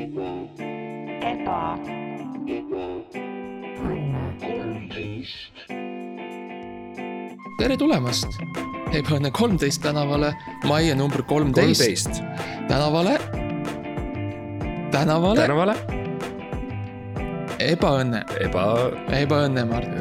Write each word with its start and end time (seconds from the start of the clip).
eba, 0.00 1.60
tere 7.60 7.76
tulemast 7.76 8.38
Ebaõnne 8.96 9.30
kolmteist 9.30 9.82
tänavale, 9.84 10.32
majja 10.66 10.96
number 10.98 11.22
kolmteist 11.28 12.22
tänavale, 12.70 13.18
tänavale 14.90 15.44
tänavale, 15.44 15.76
ebaõnne, 17.62 18.24
eba, 18.40 18.64
ebaõnne, 19.20 19.66
Mart. 19.68 19.94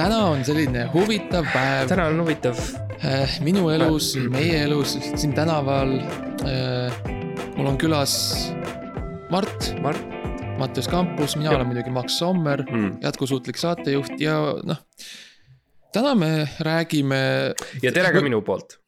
täna 0.00 0.24
on 0.32 0.42
selline 0.48 0.88
huvitav 0.96 1.46
päev 1.52 1.92
täna 1.92 2.08
on 2.10 2.24
huvitav, 2.24 2.58
äh, 3.04 3.38
minu 3.46 3.68
elus, 3.70 4.14
meie 4.32 4.64
elus, 4.64 4.96
siin 5.12 5.36
tänaval 5.36 5.98
äh,. 6.48 7.19
Mul 7.60 7.74
on 7.74 7.76
külas 7.76 8.12
Mart, 9.28 9.66
Mart 9.84 10.00
Mattias 10.56 10.86
Kampus, 10.88 11.34
mina 11.36 11.50
Jah. 11.50 11.58
olen 11.58 11.68
muidugi 11.68 11.90
Max 11.92 12.14
Sommer, 12.16 12.62
mm.. 12.64 13.02
jätkusuutlik 13.04 13.58
saatejuht 13.60 14.14
ja 14.20 14.38
noh. 14.64 14.78
täna 15.92 16.14
me 16.16 16.30
räägime 16.64 17.18
ja 17.82 17.92
tere 17.92 18.14
ka 18.14 18.22
minu 18.24 18.40
poolt. 18.46 18.78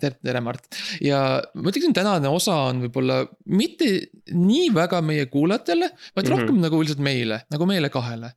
tere, 0.00 0.16
tere, 0.24 0.40
Mart. 0.40 0.64
ja 1.04 1.18
ma 1.52 1.68
ütleksin, 1.68 1.92
tänane 1.96 2.30
osa 2.32 2.54
on 2.70 2.86
võib-olla 2.86 3.18
mitte 3.52 3.90
nii 4.32 4.70
väga 4.72 5.02
meie 5.04 5.28
kuulajatele, 5.28 5.90
vaid 5.92 6.00
mm. 6.00 6.22
-hmm. 6.24 6.32
rohkem 6.32 6.64
nagu 6.64 6.80
lihtsalt 6.80 7.04
meile, 7.04 7.42
nagu 7.52 7.68
meile 7.68 7.92
kahele. 7.92 8.32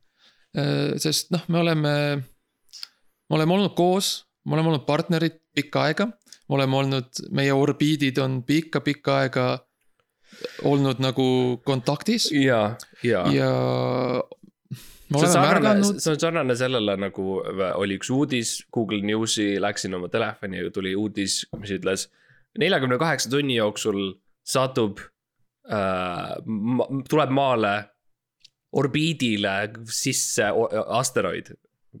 sest 1.00 1.32
noh, 1.32 1.48
me 1.48 1.64
oleme, 1.64 1.94
me 2.20 3.40
oleme 3.40 3.56
olnud 3.56 3.72
koos, 3.80 4.12
me 4.44 4.58
oleme 4.58 4.74
olnud 4.74 4.84
partnerid 4.84 5.40
pikka 5.56 5.88
aega. 5.88 6.10
me 6.48 6.60
oleme 6.60 6.76
olnud, 6.84 7.24
meie 7.32 7.56
orbiidid 7.56 8.20
on 8.20 8.42
pikka-pikka 8.44 9.18
aega 9.24 9.48
olnud 10.68 11.00
nagu 11.02 11.26
kontaktis 11.66 12.30
ja, 12.32 12.76
ja, 13.02 13.24
ja.. 13.34 13.50
oleme 15.14 15.32
sarnane, 15.32 15.46
märganud, 15.46 16.00
see 16.00 16.14
on 16.14 16.20
sarnane 16.22 16.56
sellele 16.58 16.96
nagu 17.00 17.38
oli 17.80 17.98
üks 18.00 18.10
uudis 18.14 18.56
Google 18.74 19.02
Newsi, 19.06 19.52
läksin 19.62 19.94
oma 19.98 20.10
telefoni 20.12 20.62
ja 20.62 20.72
tuli 20.74 20.94
uudis, 20.96 21.42
mis 21.60 21.76
ütles. 21.76 22.08
neljakümne 22.58 22.98
kaheksa 22.98 23.30
tunni 23.32 23.58
jooksul 23.58 24.14
satub 24.46 25.02
äh,, 25.70 26.36
tuleb 27.10 27.34
maale 27.34 27.74
orbiidile 28.72 29.54
sisse 29.90 30.46
asteroid. 30.86 31.52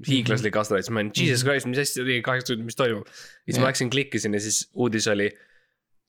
hiiglaslik 0.06 0.54
asteroid, 0.54 0.86
siis 0.86 0.94
ma 0.94 1.02
olin 1.02 1.12
jesus 1.16 1.42
christ, 1.42 1.66
mis 1.66 1.80
asja 1.82 2.04
kaheksa 2.22 2.52
tundi, 2.52 2.66
mis 2.68 2.78
toimub. 2.78 3.08
siis 3.10 3.56
Jah. 3.56 3.62
ma 3.62 3.70
läksin, 3.70 3.90
klikkisin 3.90 4.36
ja 4.36 4.42
siis 4.42 4.68
uudis 4.74 5.08
oli. 5.10 5.30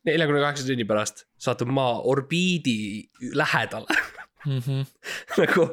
Neljakümne 0.07 0.41
kaheksa 0.41 0.67
tunni 0.67 0.87
pärast 0.89 1.25
satub 1.37 1.69
maa 1.73 1.99
orbiidi 2.13 3.09
lähedale 3.37 4.01
Mhm. 4.45 4.81
nagu 5.41 5.67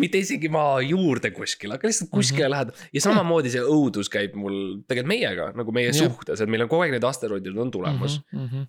mitte 0.00 0.20
isegi 0.22 0.48
maa 0.52 0.78
juurde 0.84 1.30
kuskil, 1.34 1.74
aga 1.74 1.88
lihtsalt 1.88 2.10
kuskile 2.12 2.46
mm 2.48 2.52
-hmm. 2.52 2.54
lähedal 2.54 2.94
ja 2.96 3.02
samamoodi 3.04 3.52
see 3.52 3.60
õudus 3.60 4.10
käib 4.12 4.34
mul 4.38 4.56
tegelikult 4.88 5.10
meiega 5.12 5.50
nagu 5.58 5.74
meie 5.76 5.90
yeah. 5.90 6.00
suhtes, 6.00 6.40
et 6.40 6.50
meil 6.50 6.64
on 6.64 6.70
kogu 6.72 6.86
aeg 6.86 6.96
need 6.96 7.04
asteroidid 7.04 7.58
on 7.58 7.70
tulemas 7.70 8.18
mm. 8.32 8.40
mm. 8.40 8.48
-hmm. 8.48 8.66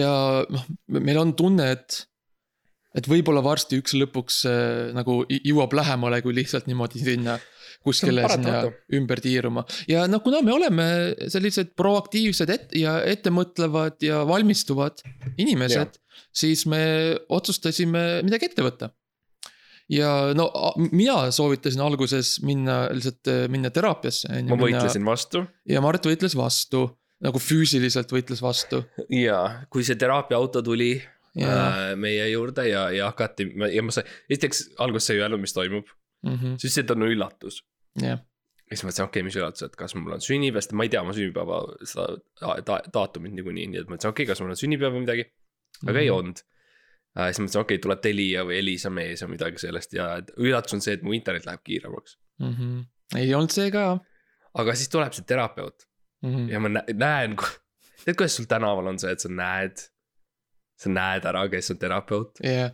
ja 0.00 0.10
noh, 0.56 0.66
meil 0.88 1.20
on 1.20 1.34
tunne, 1.36 1.70
et, 1.76 2.00
et 2.96 3.08
võib-olla 3.10 3.44
varsti 3.44 3.82
üks 3.82 3.96
lõpuks 3.98 4.40
äh, 4.48 4.94
nagu 4.96 5.20
jõuab 5.28 5.76
lähemale, 5.76 6.22
kui 6.24 6.34
lihtsalt 6.34 6.70
niimoodi 6.70 7.04
sinna 7.04 7.38
kuskile 7.82 8.24
sinna 8.30 8.62
ümber 8.94 9.20
tiiruma. 9.24 9.64
ja 9.88 10.06
noh, 10.10 10.22
kuna 10.24 10.42
me 10.42 10.52
oleme 10.54 10.86
sellised 11.28 11.74
proaktiivsed 11.76 12.50
et- 12.50 12.74
ja 12.78 12.98
ettemõtlevad 13.04 14.02
ja 14.04 14.22
valmistuvad 14.28 15.02
inimesed, 15.38 15.98
siis 16.32 16.66
me 16.66 16.82
otsustasime 17.28 18.22
midagi 18.26 18.50
ette 18.50 18.62
võtta. 18.62 18.90
ja 19.88 20.32
no 20.36 20.50
mina 20.92 21.30
soovitasin 21.34 21.80
alguses 21.84 22.38
minna 22.42 22.88
lihtsalt 22.92 23.32
minna 23.52 23.70
teraapiasse. 23.70 24.28
ma 24.48 24.56
võitlesin 24.56 25.04
vastu 25.04 25.46
ja 25.68 25.80
Mart 25.84 26.06
võitles 26.06 26.36
vastu, 26.36 26.86
nagu 27.24 27.38
füüsiliselt 27.38 28.12
võitles 28.12 28.40
vastu 28.42 28.84
ja 29.10 29.66
kui 29.70 29.84
see 29.84 29.96
teraapiaauto 30.00 30.62
tuli 30.62 30.94
ja 31.34 31.50
äh, 31.50 31.96
meie 31.98 32.28
juurde 32.30 32.68
ja, 32.68 32.86
ja 32.94 33.10
hakati 33.10 33.48
ja 33.74 33.82
ma 33.82 33.90
sain, 33.94 34.06
esiteks 34.30 34.68
alguses 34.78 35.08
sa 35.08 35.14
ei 35.16 35.20
öelnud, 35.24 35.42
mis 35.42 35.52
toimub, 35.52 35.88
Mhm, 36.24 36.54
siis 36.62 36.74
see 36.74 36.84
on 36.90 37.02
üllatus. 37.06 37.60
jah, 38.00 38.18
ja 38.18 38.70
siis 38.76 38.82
ma 38.84 38.88
mõtlesin, 38.90 39.04
okei 39.04 39.20
okay,, 39.20 39.22
mis 39.28 39.36
üllatus, 39.36 39.62
et 39.66 39.76
kas 39.76 39.94
mul 39.94 40.12
on 40.16 40.22
sünnipäev, 40.24 40.62
sest 40.64 40.72
ma 40.72 40.86
ei 40.86 40.88
tea 40.92 41.02
oma 41.04 41.12
sünnipäeva 41.12 41.58
seda 41.84 42.06
ta, 42.40 42.54
ta, 42.64 42.78
daatumit 42.94 43.34
niikuinii, 43.36 43.66
nii 43.72 43.80
et 43.82 43.88
ma 43.88 43.96
mõtlesin, 43.96 44.10
okei 44.14 44.24
okay,, 44.24 44.30
kas 44.32 44.40
mul 44.40 44.54
on 44.54 44.60
sünnipäev 44.60 44.94
või 44.96 45.04
midagi. 45.04 45.26
aga 45.88 45.98
ei 46.00 46.08
Mhm. 46.10 46.16
olnud 46.16 46.38
äh,. 47.18 47.28
siis 47.28 47.38
ma 47.38 47.44
mõtlesin, 47.46 47.60
okei 47.60 47.76
okay,, 47.76 47.82
tuleb 47.82 48.00
Telia 48.00 48.44
või 48.48 48.58
Elisa 48.62 48.90
mees 48.90 49.22
või 49.22 49.30
midagi 49.36 49.58
sellest 49.58 49.92
ja 49.94 50.08
üllatus 50.38 50.74
on 50.74 50.80
see, 50.80 50.94
et 50.94 51.02
mu 51.02 51.12
internet 51.12 51.44
läheb 51.46 51.60
kiiremaks. 51.64 52.16
Mhm. 52.40 52.80
ei 53.16 53.34
olnud 53.34 53.50
see 53.52 53.70
ka. 53.70 53.98
aga 54.54 54.74
siis 54.74 54.88
tuleb 54.88 55.12
see 55.12 55.24
terapeut 55.28 55.84
Mhm. 56.22 56.48
ja 56.48 56.60
ma 56.60 56.68
nä- 56.68 56.84
näen, 56.94 57.36
tead, 58.04 58.16
kuidas 58.16 58.36
sul 58.36 58.46
tänaval 58.48 58.86
on 58.86 58.98
see, 58.98 59.10
et 59.12 59.20
sa 59.20 59.28
näed, 59.28 59.76
sa 60.78 60.88
näed 60.90 61.24
ära, 61.28 61.48
kes 61.50 61.70
on 61.70 61.78
terapeut. 61.78 62.38
jah, 62.42 62.70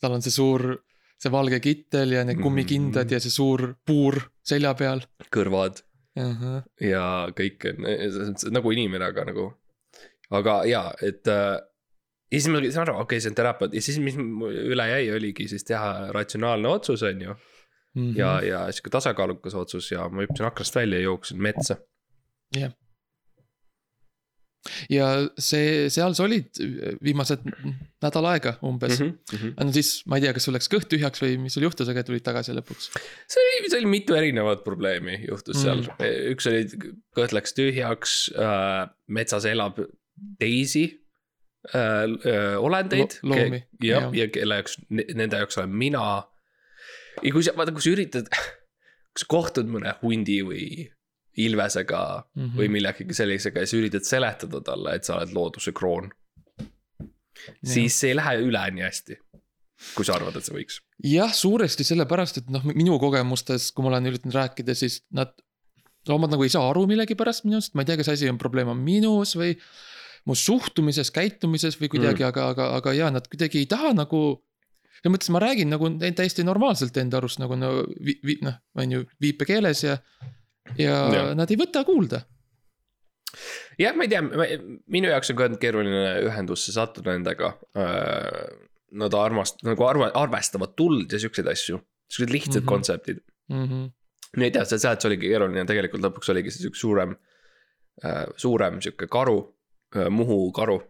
tal 0.00 0.12
on 0.12 0.22
see 0.22 0.30
suur, 0.30 0.83
see 1.20 1.32
valge 1.32 1.60
kittel 1.64 2.12
ja 2.16 2.24
need 2.26 2.42
kummikindad 2.42 3.10
ja 3.10 3.20
see 3.22 3.32
suur 3.32 3.74
puur 3.86 4.20
selja 4.44 4.74
peal. 4.78 5.04
kõrvad 5.32 5.82
ja 6.80 7.04
kõik 7.36 7.68
nagu 8.54 8.74
inimene, 8.74 9.08
aga 9.10 9.24
nagu, 9.30 9.48
aga 10.30 10.60
jaa, 10.68 10.92
et 11.02 11.26
äh, 11.30 11.56
ja 12.30 12.40
siis 12.40 12.50
ma 12.52 12.62
saan 12.68 12.88
aru, 12.88 13.00
okei 13.02 13.18
okay,, 13.18 13.24
see 13.24 13.32
on 13.32 13.38
terapeut 13.40 13.74
ja 13.74 13.82
siis, 13.84 13.98
mis 14.02 14.18
üle 14.18 14.86
jäi, 14.90 15.08
oligi 15.16 15.48
siis 15.50 15.66
teha 15.66 16.12
ratsionaalne 16.14 16.70
otsus, 16.70 17.02
on 17.06 17.26
ju. 17.28 17.36
Mhm. 17.94 18.14
ja, 18.18 18.30
ja 18.42 18.60
sihuke 18.74 18.90
tasakaalukas 18.90 19.54
otsus 19.54 19.92
ja 19.92 20.08
ma 20.10 20.24
hüppasin 20.24 20.48
aknast 20.48 20.74
välja 20.74 20.98
ja 20.98 21.10
jooksin 21.10 21.42
metsa. 21.42 21.76
Ja 24.92 25.08
see, 25.38 25.88
seal 25.92 26.14
sa 26.16 26.24
olid 26.24 26.60
viimased 27.04 27.44
nädal 28.04 28.28
aega 28.32 28.54
umbes 28.64 28.98
mm. 28.98 29.10
-hmm. 29.10 29.36
-hmm. 29.38 29.64
no 29.64 29.72
siis 29.76 29.90
ma 30.08 30.18
ei 30.18 30.24
tea, 30.24 30.32
kas 30.36 30.48
sul 30.48 30.56
läks 30.56 30.70
kõht 30.72 30.88
tühjaks 30.92 31.22
või 31.22 31.36
mis 31.42 31.56
sul 31.56 31.66
juhtus, 31.66 31.88
aga 31.88 32.04
tulid 32.06 32.24
tagasi 32.24 32.56
lõpuks. 32.56 32.90
see 33.28 33.44
oli, 33.44 33.68
see 33.68 33.78
oli 33.82 33.92
mitu 33.92 34.16
erinevat 34.16 34.64
probleemi 34.64 35.20
juhtus 35.28 35.60
seal 35.62 35.84
Mm. 35.84 35.96
mm., 35.98 36.32
üks 36.34 36.48
oli, 36.50 36.90
kõht 37.16 37.34
läks 37.36 37.54
tühjaks 37.56 38.18
äh,, 38.38 38.88
metsas 39.06 39.44
elab 39.48 39.80
teisi 40.40 40.84
äh, 41.74 42.04
äh, 42.04 42.56
olendeid 42.60 43.18
Lo- 43.22 43.34
loomi, 43.34 43.64
jah., 43.82 44.10
ja 44.16 44.28
kelle 44.32 44.60
jaoks, 44.60 44.78
nende 44.90 45.40
jaoks 45.42 45.58
olen 45.58 45.74
mina. 45.84 46.04
ja 47.22 47.32
kui 47.32 47.42
sa, 47.44 47.54
vaata, 47.56 47.74
kui 47.74 47.84
sa 47.84 47.92
üritad, 47.94 48.30
kui 48.30 49.24
sa 49.24 49.30
kohtud 49.30 49.70
mõne 49.70 49.96
hundi 50.02 50.40
või 50.46 50.64
ilvesega 51.36 52.00
mm 52.00 52.40
Mhm. 52.40 52.48
-hmm. 52.50 52.58
või 52.58 52.68
millegagi 52.68 53.14
sellisega 53.14 53.60
ja 53.60 53.66
sa 53.66 53.76
üritad 53.76 54.04
seletada 54.06 54.60
talle, 54.60 54.94
et 54.94 55.04
sa 55.04 55.16
oled 55.18 55.32
looduse 55.34 55.72
kroon. 55.72 56.10
siis 57.64 58.00
see 58.00 58.10
ei 58.12 58.16
lähe 58.16 58.36
üle 58.46 58.60
nii 58.72 58.84
hästi, 58.86 59.16
kui 59.96 60.04
sa 60.06 60.14
arvad, 60.16 60.36
et 60.36 60.44
see 60.46 60.54
võiks. 60.56 60.78
jah, 61.04 61.32
suuresti 61.34 61.84
sellepärast, 61.84 62.38
et 62.38 62.50
noh, 62.50 62.62
minu 62.64 62.98
kogemustes, 63.02 63.72
kui 63.72 63.84
ma 63.84 63.90
olen 63.92 64.06
üritanud 64.12 64.34
rääkida, 64.34 64.74
siis 64.74 65.02
nad, 65.12 65.34
loomad 66.08 66.30
nagu 66.30 66.42
ei 66.46 66.48
saa 66.52 66.70
aru 66.70 66.86
millegipärast 66.86 67.44
minust, 67.44 67.74
ma 67.74 67.82
ei 67.82 67.86
tea, 67.90 67.96
kas 67.96 68.08
asi 68.14 68.28
on 68.30 68.38
probleem 68.38 68.68
on 68.68 68.78
minus 68.80 69.34
või 69.36 69.56
mu 70.24 70.34
suhtumises, 70.34 71.10
käitumises 71.12 71.76
või 71.80 71.90
kuidagi 71.92 72.22
mm., 72.22 72.28
aga, 72.28 72.48
aga, 72.54 72.70
aga 72.78 72.92
jaa, 72.96 73.10
nad 73.12 73.28
kuidagi 73.28 73.58
ei 73.58 73.66
taha 73.66 73.92
nagu. 73.92 74.42
selles 75.02 75.12
mõttes 75.18 75.30
ma 75.34 75.40
räägin 75.42 75.68
nagu 75.68 75.90
täiesti 76.00 76.44
normaalselt 76.44 76.96
enda 76.96 77.18
arust 77.18 77.38
nagu 77.42 77.56
no 77.56 77.84
vi, 78.00 78.14
vi, 78.24 78.38
noh, 78.40 78.54
on 78.74 78.92
ju 78.92 79.04
viipekeeles 79.20 79.82
ja, 79.84 79.98
ja, 80.78 80.96
ja 81.14 81.34
nad 81.34 81.50
ei 81.50 81.56
võta 81.60 81.84
kuulda. 81.84 82.22
jah, 83.78 83.94
ma 83.96 84.04
ei 84.06 84.08
tea, 84.12 84.22
minu 84.86 85.08
jaoks 85.10 85.30
on 85.34 85.36
ka 85.40 85.48
keeruline 85.60 86.04
ühendusse 86.28 86.72
sattuda 86.72 87.12
nendega. 87.16 87.54
Nad 88.94 89.14
armast-, 89.18 89.62
nagu 89.66 89.82
arva-, 89.88 90.12
arvestavad 90.14 90.76
tuld 90.78 91.12
ja 91.12 91.18
siukseid 91.18 91.48
asju, 91.50 91.80
siuksed 92.08 92.30
lihtsad 92.30 92.52
Mhm. 92.54 92.58
mm 92.58 92.64
-hmm. 92.64 92.68
kontseptid. 92.68 93.18
Mm 93.50 93.64
-hmm. 93.68 93.90
no 94.36 94.44
ei 94.44 94.50
tea, 94.50 94.64
see 94.64 94.78
seletus 94.78 95.04
oligi 95.10 95.28
keeruline, 95.28 95.64
tegelikult 95.66 96.02
lõpuks 96.02 96.30
oligi 96.30 96.50
see 96.50 96.62
siuke 96.62 96.78
suurem, 96.78 97.16
suurem 98.36 98.80
sihuke 98.82 99.06
karu, 99.06 99.50
Muhu 100.10 100.52
karu, 100.52 100.80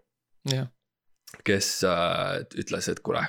kes 1.44 1.84
äh, 1.84 2.40
ütles, 2.56 2.88
et 2.88 3.00
kuule. 3.00 3.20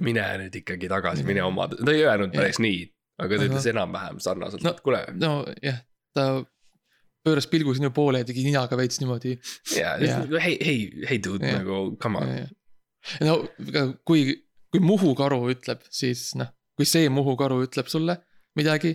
mine 0.00 0.22
nüüd 0.38 0.54
ikkagi 0.56 0.88
tagasi, 0.88 1.22
mine 1.24 1.42
oma, 1.42 1.68
ta 1.68 1.92
ei 1.92 2.04
öelnud 2.04 2.32
päris 2.34 2.58
nii, 2.58 2.91
aga 3.24 3.38
ta 3.38 3.48
ütles 3.50 3.66
enam-vähem 3.72 4.18
sarnaselt 4.24 4.64
No- 4.66 4.72
no., 4.76 4.82
kuule. 4.84 5.02
nojah, 5.22 5.78
ta 6.16 6.26
pööras 7.26 7.46
pilgu 7.46 7.74
sinu 7.78 7.92
poole 7.94 8.18
ja 8.22 8.26
tegi 8.28 8.42
ninaga 8.48 8.76
veits 8.80 8.98
niimoodi 9.02 9.36
ja 9.78 9.94
hei, 10.42 10.56
hei, 10.58 10.78
hei 11.10 11.18
dude 11.22 11.46
Jah. 11.46 11.60
nagu 11.62 11.96
come 12.02 12.18
on. 12.18 12.32
no 13.22 13.36
aga 13.68 13.86
kui, 14.08 14.26
kui 14.72 14.80
Muhu 14.82 15.14
karu 15.18 15.38
ütleb, 15.54 15.80
siis 15.90 16.32
noh, 16.40 16.50
kui 16.78 16.86
see 16.88 17.08
Muhu 17.12 17.36
karu 17.38 17.60
ütleb 17.66 17.86
sulle 17.92 18.16
midagi, 18.58 18.90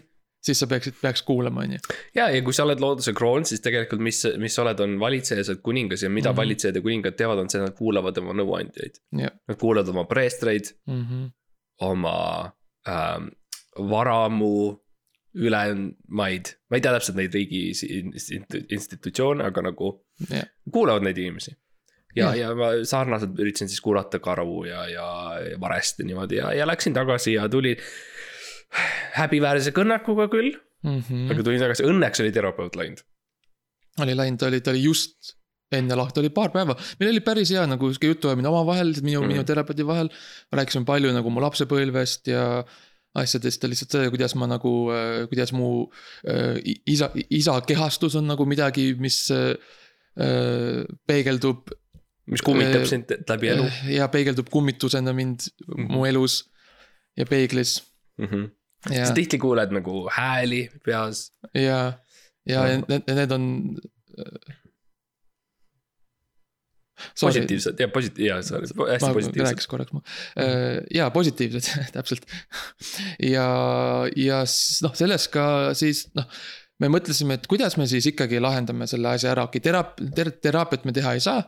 siis 0.47 0.59
sa 0.62 0.68
peaksid, 0.69 0.95
peaks 1.01 1.24
kuulama, 1.27 1.63
on 1.65 1.71
ju. 1.77 1.79
ja, 2.15 2.27
ja 2.35 2.41
kui 2.45 2.53
sa 2.56 2.63
oled 2.68 2.79
looduse 2.83 3.13
kroon, 3.18 3.45
siis 3.50 3.62
tegelikult 3.63 4.03
mis, 4.06 4.19
mis 4.44 4.53
sa 4.56 4.62
oled, 4.65 4.79
on 4.85 4.94
valitseja, 5.01 5.44
sa 5.47 5.56
oled 5.56 5.63
kuningas 5.65 6.03
ja 6.06 6.09
mida 6.09 6.29
mm. 6.29 6.33
-hmm. 6.33 6.38
valitsejad 6.44 6.75
ja 6.75 6.81
kuningad 6.85 7.15
teevad, 7.18 7.39
on 7.41 7.50
see, 7.50 7.62
nad 7.63 7.74
kuulavad 7.79 8.18
oma 8.21 8.35
nõuandjaid. 8.38 9.00
jah, 9.24 9.31
Nad 9.47 9.57
kuulavad 9.57 9.89
oma 9.95 10.03
preestreid, 10.06 10.74
Mhm. 10.88 11.25
oma 11.81 12.15
ähm, 12.88 13.27
varamu 13.77 14.51
ülemaid, 15.38 16.50
ma 16.69 16.77
ei 16.79 16.81
tea 16.81 16.94
täpselt 16.95 17.18
neid 17.19 17.33
riigi 17.38 17.62
si- 17.77 17.89
insti- 18.01 18.63
institutsioone, 18.74 19.44
aga 19.45 19.62
nagu 19.69 19.91
jah, 20.31 20.47
kuulavad 20.74 21.03
neid 21.06 21.18
inimesi. 21.21 21.53
ja 22.18 22.31
Jah., 22.31 22.38
ja 22.39 22.53
ma 22.57 22.71
sarnaselt 22.88 23.38
üritasin 23.38 23.69
siis 23.69 23.81
kuulata 23.85 24.18
karu 24.24 24.63
ja, 24.65 24.88
ja, 24.89 25.07
varest 25.62 26.00
ja 26.01 26.06
niimoodi 26.09 26.39
ja, 26.39 26.53
ja 26.57 26.65
läksin 26.68 26.94
tagasi 26.95 27.35
ja 27.35 27.45
tulin 27.50 27.77
häbiväärse 29.18 29.74
kõnnakuga 29.75 30.27
küll 30.31 30.53
mm., 30.56 30.97
Mhm. 30.97 31.31
aga 31.33 31.44
tulin 31.44 31.59
tagasi, 31.62 31.83
õnneks 31.88 32.21
oli 32.24 32.31
terapeut 32.35 32.75
läinud. 32.79 33.01
oli 34.01 34.13
läinud, 34.15 34.44
oli, 34.47 34.62
ta 34.62 34.71
oli 34.71 34.83
just 34.83 35.33
enne 35.74 35.95
lahti, 36.00 36.21
oli 36.21 36.29
paar 36.31 36.50
päeva, 36.53 36.75
meil 37.00 37.09
oli 37.12 37.19
päris 37.25 37.50
hea 37.51 37.65
nagu 37.68 37.89
sihuke 37.91 38.07
jutuajamine 38.13 38.47
omavahel, 38.47 38.94
minu 39.01 39.19
mm. 39.19 39.25
-hmm. 39.25 39.31
minu 39.33 39.44
terapeudi 39.44 39.85
vahel. 39.88 40.09
rääkisime 40.53 40.85
palju 40.85 41.12
nagu 41.13 41.29
mu 41.29 41.41
lapsepõlvest 41.44 42.27
ja 42.31 42.63
asjadest 43.17 43.63
ja 43.63 43.69
lihtsalt 43.69 43.95
see, 43.95 44.11
kuidas 44.13 44.35
ma 44.35 44.47
nagu, 44.49 44.73
kuidas 45.31 45.53
mu 45.55 45.87
äh, 46.27 46.59
isa, 46.85 47.11
isa 47.29 47.57
kehastus 47.67 48.15
on 48.19 48.29
nagu 48.29 48.45
midagi, 48.45 48.91
mis 49.01 49.25
äh, 49.33 49.55
äh, 50.19 50.85
peegeldub 51.07 51.73
mis 52.27 52.43
kummitab 52.43 52.83
Äh, 52.83 52.89
sind 52.89 53.11
läbi 53.29 53.51
elu 53.53 53.65
ja 53.93 54.07
peegeldub 54.11 54.49
kummitusena 54.51 55.13
mind 55.13 55.47
mm 55.67 55.73
-hmm. 55.75 55.91
mu 55.91 56.05
elus 56.05 56.49
ja 57.17 57.25
peeglis 57.25 57.83
mm. 58.17 58.25
-hmm. 58.25 58.49
ja 58.93 59.05
sa, 59.05 59.13
tihti 59.13 59.37
kuuled 59.37 59.71
nagu 59.71 60.09
hääli 60.11 60.69
peas. 60.85 61.31
ja, 61.53 61.93
ja 62.45 62.61
Ahah. 62.63 62.83
need, 62.87 63.03
need 63.15 63.31
on. 63.31 63.77
Positiivsed 67.21 67.81
ja 67.81 67.88
positiivsed 67.94 68.27
ja 68.27 68.38
sorry, 68.45 68.69
hästi 68.94 69.11
positiivsed. 69.13 69.44
rääkiks 69.47 69.69
korraks 69.71 69.95
ma, 69.95 70.03
jaa, 70.94 71.09
positiivsed, 71.13 71.69
täpselt. 71.95 72.25
ja, 73.23 73.47
ja 74.15 74.39
noh, 74.85 74.95
sellest 74.97 75.31
ka 75.33 75.47
siis 75.77 76.07
noh, 76.17 76.27
me 76.83 76.89
mõtlesime, 76.94 77.38
et 77.38 77.47
kuidas 77.49 77.77
me 77.79 77.88
siis 77.89 78.09
ikkagi 78.11 78.41
lahendame 78.44 78.88
selle 78.89 79.13
asja 79.15 79.33
ära, 79.33 79.47
okei, 79.49 79.63
teraap-, 79.63 79.97
ter-, 80.17 80.35
teraapiat 80.44 80.85
me 80.88 80.95
teha 80.95 81.15
ei 81.17 81.23
saa. 81.23 81.45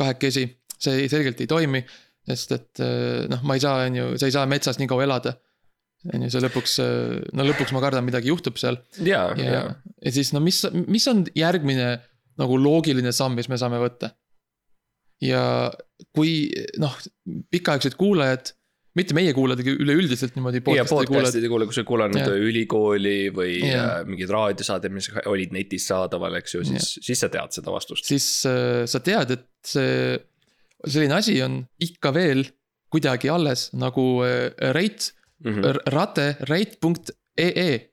kahekesi, 0.00 0.46
see 0.80 1.08
selgelt 1.12 1.42
ei 1.44 1.48
toimi, 1.50 1.82
sest 2.30 2.54
et 2.56 2.80
eh, 2.80 3.26
noh, 3.28 3.42
ma 3.44 3.56
ei 3.58 3.62
saa, 3.62 3.84
on 3.84 3.98
ju, 3.98 4.10
sa 4.20 4.30
ei 4.30 4.34
saa 4.34 4.46
metsas 4.48 4.80
nii 4.80 4.88
kaua 4.90 5.04
elada. 5.04 5.34
on 6.14 6.24
ju, 6.24 6.30
see 6.32 6.40
lõpuks, 6.40 6.78
no 7.36 7.44
lõpuks 7.44 7.74
ma 7.76 7.82
kardan, 7.84 8.06
midagi 8.06 8.30
juhtub 8.32 8.56
seal 8.56 8.78
ja, 9.04 9.26
ja 9.36 9.50
ja, 9.52 9.64
ja 10.00 10.12
siis 10.14 10.30
no 10.32 10.40
mis, 10.40 10.62
mis 10.88 11.04
on 11.12 11.26
järgmine 11.36 11.98
nagu 12.40 12.56
loogiline 12.56 13.12
samm, 13.12 13.36
mis 13.36 13.50
me 13.52 13.58
saame 13.60 13.80
võtta? 13.82 14.14
Ja 15.20 15.70
kui 16.16 16.48
noh, 16.80 16.94
pikaaegsed 17.52 17.94
kuulajad, 18.00 18.52
mitte 18.98 19.14
meie 19.14 19.32
kuulajad, 19.36 19.60
aga 19.62 19.74
üleüldiselt 19.84 20.34
niimoodi 20.34 20.58
ja 20.58 20.64
podcast'i 20.64 20.88
kuulajad, 20.88 21.10
podcast'ide 21.12 21.50
kuule, 21.52 21.66
kui 21.68 21.76
sa 21.76 21.84
kuulanud 21.86 22.32
ülikooli 22.48 23.18
või 23.36 23.58
Jah. 23.62 24.00
äh, 24.00 24.06
mingeid 24.08 24.32
raadiosaateid, 24.34 24.92
mis 24.96 25.10
olid 25.30 25.52
netis 25.54 25.86
saadaval, 25.92 26.34
eks 26.40 26.54
ju, 26.56 26.64
siis, 26.72 26.88
siis 27.04 27.20
sa 27.22 27.28
tead 27.30 27.52
seda 27.54 27.70
vastust. 27.74 28.08
siis 28.08 28.26
äh, 28.50 28.82
sa 28.90 28.98
tead, 29.04 29.30
et 29.36 29.46
see, 29.66 30.18
selline 30.86 31.14
asi 31.20 31.36
on 31.44 31.60
ikka 31.84 32.12
veel 32.16 32.46
kuidagi 32.90 33.28
alles 33.30 33.68
nagu 33.78 34.22
äh, 34.26 34.50
rate, 34.74 35.12
Mhm. 35.40 35.62
rate, 35.94 36.24
rate.ee. 36.50 37.89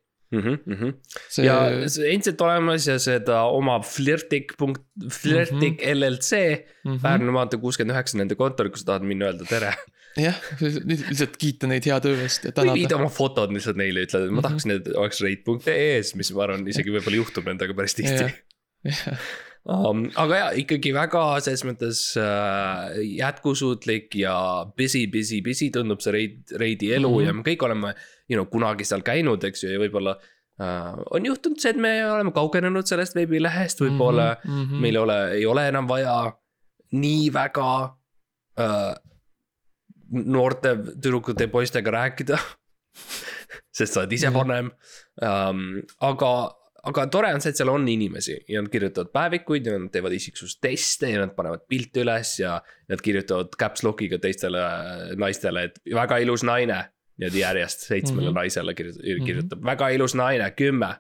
See 1.31 1.45
ja 1.45 1.57
see 1.87 2.03
on 2.03 2.09
endiselt 2.17 2.41
olemas 2.43 2.87
ja 2.89 2.97
seda 2.99 3.43
omab 3.55 3.85
Flirtik 3.87 4.55
punkt, 4.59 4.83
Flirtik 5.13 5.79
LLC, 5.93 6.41
mhm. 6.83 6.97
Pärnu 7.03 7.31
maantee 7.35 7.61
kuuskümmend 7.61 7.95
üheksa 7.95 8.19
nende 8.19 8.35
kontor, 8.39 8.67
kui 8.69 8.81
sa 8.81 8.93
tahad 8.93 9.07
minna 9.07 9.29
öelda 9.31 9.47
tere. 9.47 9.71
jah, 10.17 10.37
lihtsalt 10.59 11.35
kiita 11.37 11.67
neid 11.69 11.85
hea 11.85 11.99
töö 12.03 12.15
eest 12.25 12.47
ja 12.49 12.51
või 12.57 12.73
viid 12.79 12.89
tänada. 12.89 13.03
oma 13.05 13.13
fotod 13.13 13.51
lihtsalt 13.53 13.77
neile, 13.79 14.03
ütled, 14.07 14.25
et 14.27 14.31
ma 14.33 14.41
Mhm. 14.41 14.47
tahaksin, 14.49 14.71
et 14.79 14.87
oleks 14.97 15.21
rate.ee-s, 15.21 16.15
mis 16.17 16.31
ma 16.33 16.43
arvan, 16.47 16.67
isegi 16.67 16.89
võib-olla 16.95 17.21
juhtub 17.23 17.45
nendega 17.47 17.77
päris 17.77 17.95
tihti. 17.99 18.31
Um, 19.67 20.05
aga 20.15 20.37
jaa, 20.39 20.51
ikkagi 20.61 20.93
väga 20.95 21.21
selles 21.43 21.65
mõttes 21.67 21.99
äh, 22.21 22.93
jätkusuutlik 23.17 24.15
ja 24.15 24.37
busy, 24.79 25.01
busy, 25.11 25.41
busy 25.43 25.67
tundub 25.75 25.99
see 25.99 26.13
reid, 26.15 26.53
reidi 26.55 26.93
elu 26.95 27.09
mm. 27.09 27.17
-hmm. 27.17 27.25
ja 27.27 27.33
me 27.35 27.43
kõik 27.43 27.65
oleme, 27.67 27.91
you 28.31 28.39
know, 28.39 28.47
kunagi 28.47 28.87
seal 28.87 29.03
käinud, 29.03 29.43
eks 29.43 29.65
ju, 29.65 29.73
ja 29.73 29.81
võib-olla 29.81 30.13
äh, 30.15 30.93
on 31.11 31.27
juhtunud 31.27 31.59
see, 31.59 31.73
et 31.75 31.81
me 31.83 31.91
oleme 32.07 32.31
kaugenenud 32.31 32.87
sellest 32.87 33.17
veebilehest, 33.19 33.83
võib-olla 33.83 34.37
mm 34.37 34.63
-hmm. 34.63 34.85
meil 34.85 34.95
ei 34.95 35.01
ole, 35.03 35.19
ei 35.41 35.45
ole 35.45 35.67
enam 35.67 35.91
vaja 35.91 36.15
nii 36.95 37.27
väga 37.33 37.67
äh, 38.63 38.95
noorte 40.11 40.77
tüdrukute 40.95 41.43
ja 41.43 41.51
poistega 41.51 41.91
rääkida. 41.91 42.39
sest 43.77 43.93
sa 43.93 43.99
oled 43.99 44.13
ise 44.15 44.29
Mhm. 44.29 44.37
vanem 44.37 44.71
um,, 45.21 45.81
aga, 45.99 46.31
aga 46.83 47.07
tore 47.11 47.31
on 47.33 47.41
see, 47.41 47.53
et 47.53 47.59
seal 47.59 47.71
on 47.71 47.87
inimesi 47.89 48.37
ja 48.49 48.61
nad 48.61 48.71
kirjutavad 48.71 49.09
päevikuid 49.15 49.65
ja 49.67 49.77
nad 49.77 49.89
teevad 49.93 50.13
isiksusteste 50.17 51.09
ja 51.13 51.23
nad 51.23 51.33
panevad 51.37 51.65
pilte 51.69 52.03
üles 52.03 52.35
ja 52.41 52.59
nad 52.89 53.01
kirjutavad 53.03 53.57
caps 53.59 53.83
lock'iga 53.87 54.21
teistele 54.23 54.61
äh, 54.61 55.17
naistele, 55.19 55.67
et 55.69 55.81
väga 55.93 56.21
ilus 56.25 56.45
naine. 56.47 56.85
niimoodi 57.17 57.39
järjest 57.39 57.87
seitsmele 57.87 58.29
mm. 58.29 58.29
-hmm. 58.29 58.35
naisele 58.37 58.73
kirjutab, 58.73 59.25
kirjutab 59.25 59.57
mm 59.57 59.63
-hmm. 59.63 59.65
väga 59.65 59.89
ilus 59.89 60.13
naine, 60.15 60.51
kümme 60.51 60.95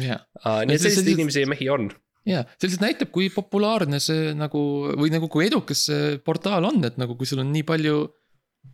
jah, 0.00 0.22
uh,. 0.44 0.62
nii 0.64 0.76
et 0.76 0.84
selliseid 0.84 1.12
inimesi 1.12 1.44
ja 1.44 1.50
mehi 1.50 1.68
on. 1.72 1.90
ja 2.28 2.44
see 2.56 2.68
lihtsalt 2.68 2.84
näitab, 2.86 3.10
kui 3.14 3.28
populaarne 3.34 4.00
see 4.00 4.32
nagu 4.38 4.62
või 4.98 5.12
nagu 5.12 5.28
kui 5.32 5.46
edukas 5.48 5.86
see 5.90 6.18
portaal 6.24 6.64
on, 6.70 6.82
et 6.88 6.98
nagu 7.00 7.16
kui 7.18 7.28
sul 7.28 7.42
on 7.42 7.52
nii 7.52 7.66
palju. 7.68 8.02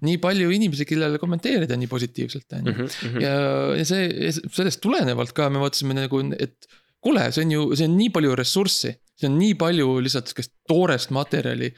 Nii 0.05 0.19
palju 0.23 0.51
inimesi, 0.55 0.87
kellele 0.87 1.19
kommenteerida 1.19 1.77
nii 1.79 1.91
positiivselt 1.91 2.59
on 2.59 2.69
ju. 2.71 2.75
Mhm. 2.89 3.23
ja, 3.25 3.33
ja 3.81 3.87
see, 3.89 4.33
sellest 4.55 4.83
tulenevalt 4.85 5.33
ka 5.37 5.49
me 5.51 5.63
mõtlesime 5.63 5.97
nagu, 5.99 6.23
et 6.39 6.69
kuule, 7.05 7.29
see 7.35 7.47
on 7.47 7.55
ju, 7.57 7.65
see 7.79 7.89
on 7.89 7.97
nii 7.99 8.13
palju 8.15 8.37
ressurssi, 8.39 8.95
see 9.19 9.31
on 9.31 9.39
nii 9.41 9.57
palju 9.59 9.99
lihtsalt 10.05 10.31
sihukest 10.31 10.55
toorest 10.71 11.15
materjali. 11.15 11.73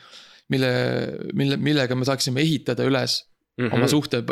mille, 0.50 0.70
mille, 1.38 1.56
millega 1.62 1.94
me 1.94 2.02
saaksime 2.04 2.40
ehitada 2.42 2.82
üles 2.82 3.20
Mhm. 3.60 3.74
oma 3.76 3.88
suhte, 3.90 4.22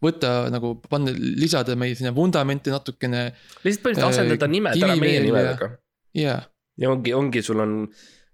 võtta 0.00 0.30
nagu 0.52 0.74
panna, 0.90 1.12
lisada 1.12 1.74
meie 1.76 1.96
sinna 1.98 2.12
vundamenti 2.16 2.72
natukene 2.72 3.26
lihtsalt 3.66 3.82
põhimõtteliselt 3.84 4.06
asendada 4.08 4.46
äh, 4.46 4.52
nimed 4.54 4.84
ära 4.86 4.96
meie 5.00 5.20
nimedega. 5.24 5.68
ja, 6.16 6.36
ja 6.80 6.92
ongi, 6.92 7.12
ongi, 7.16 7.42
sul 7.44 7.60
on, 7.60 7.74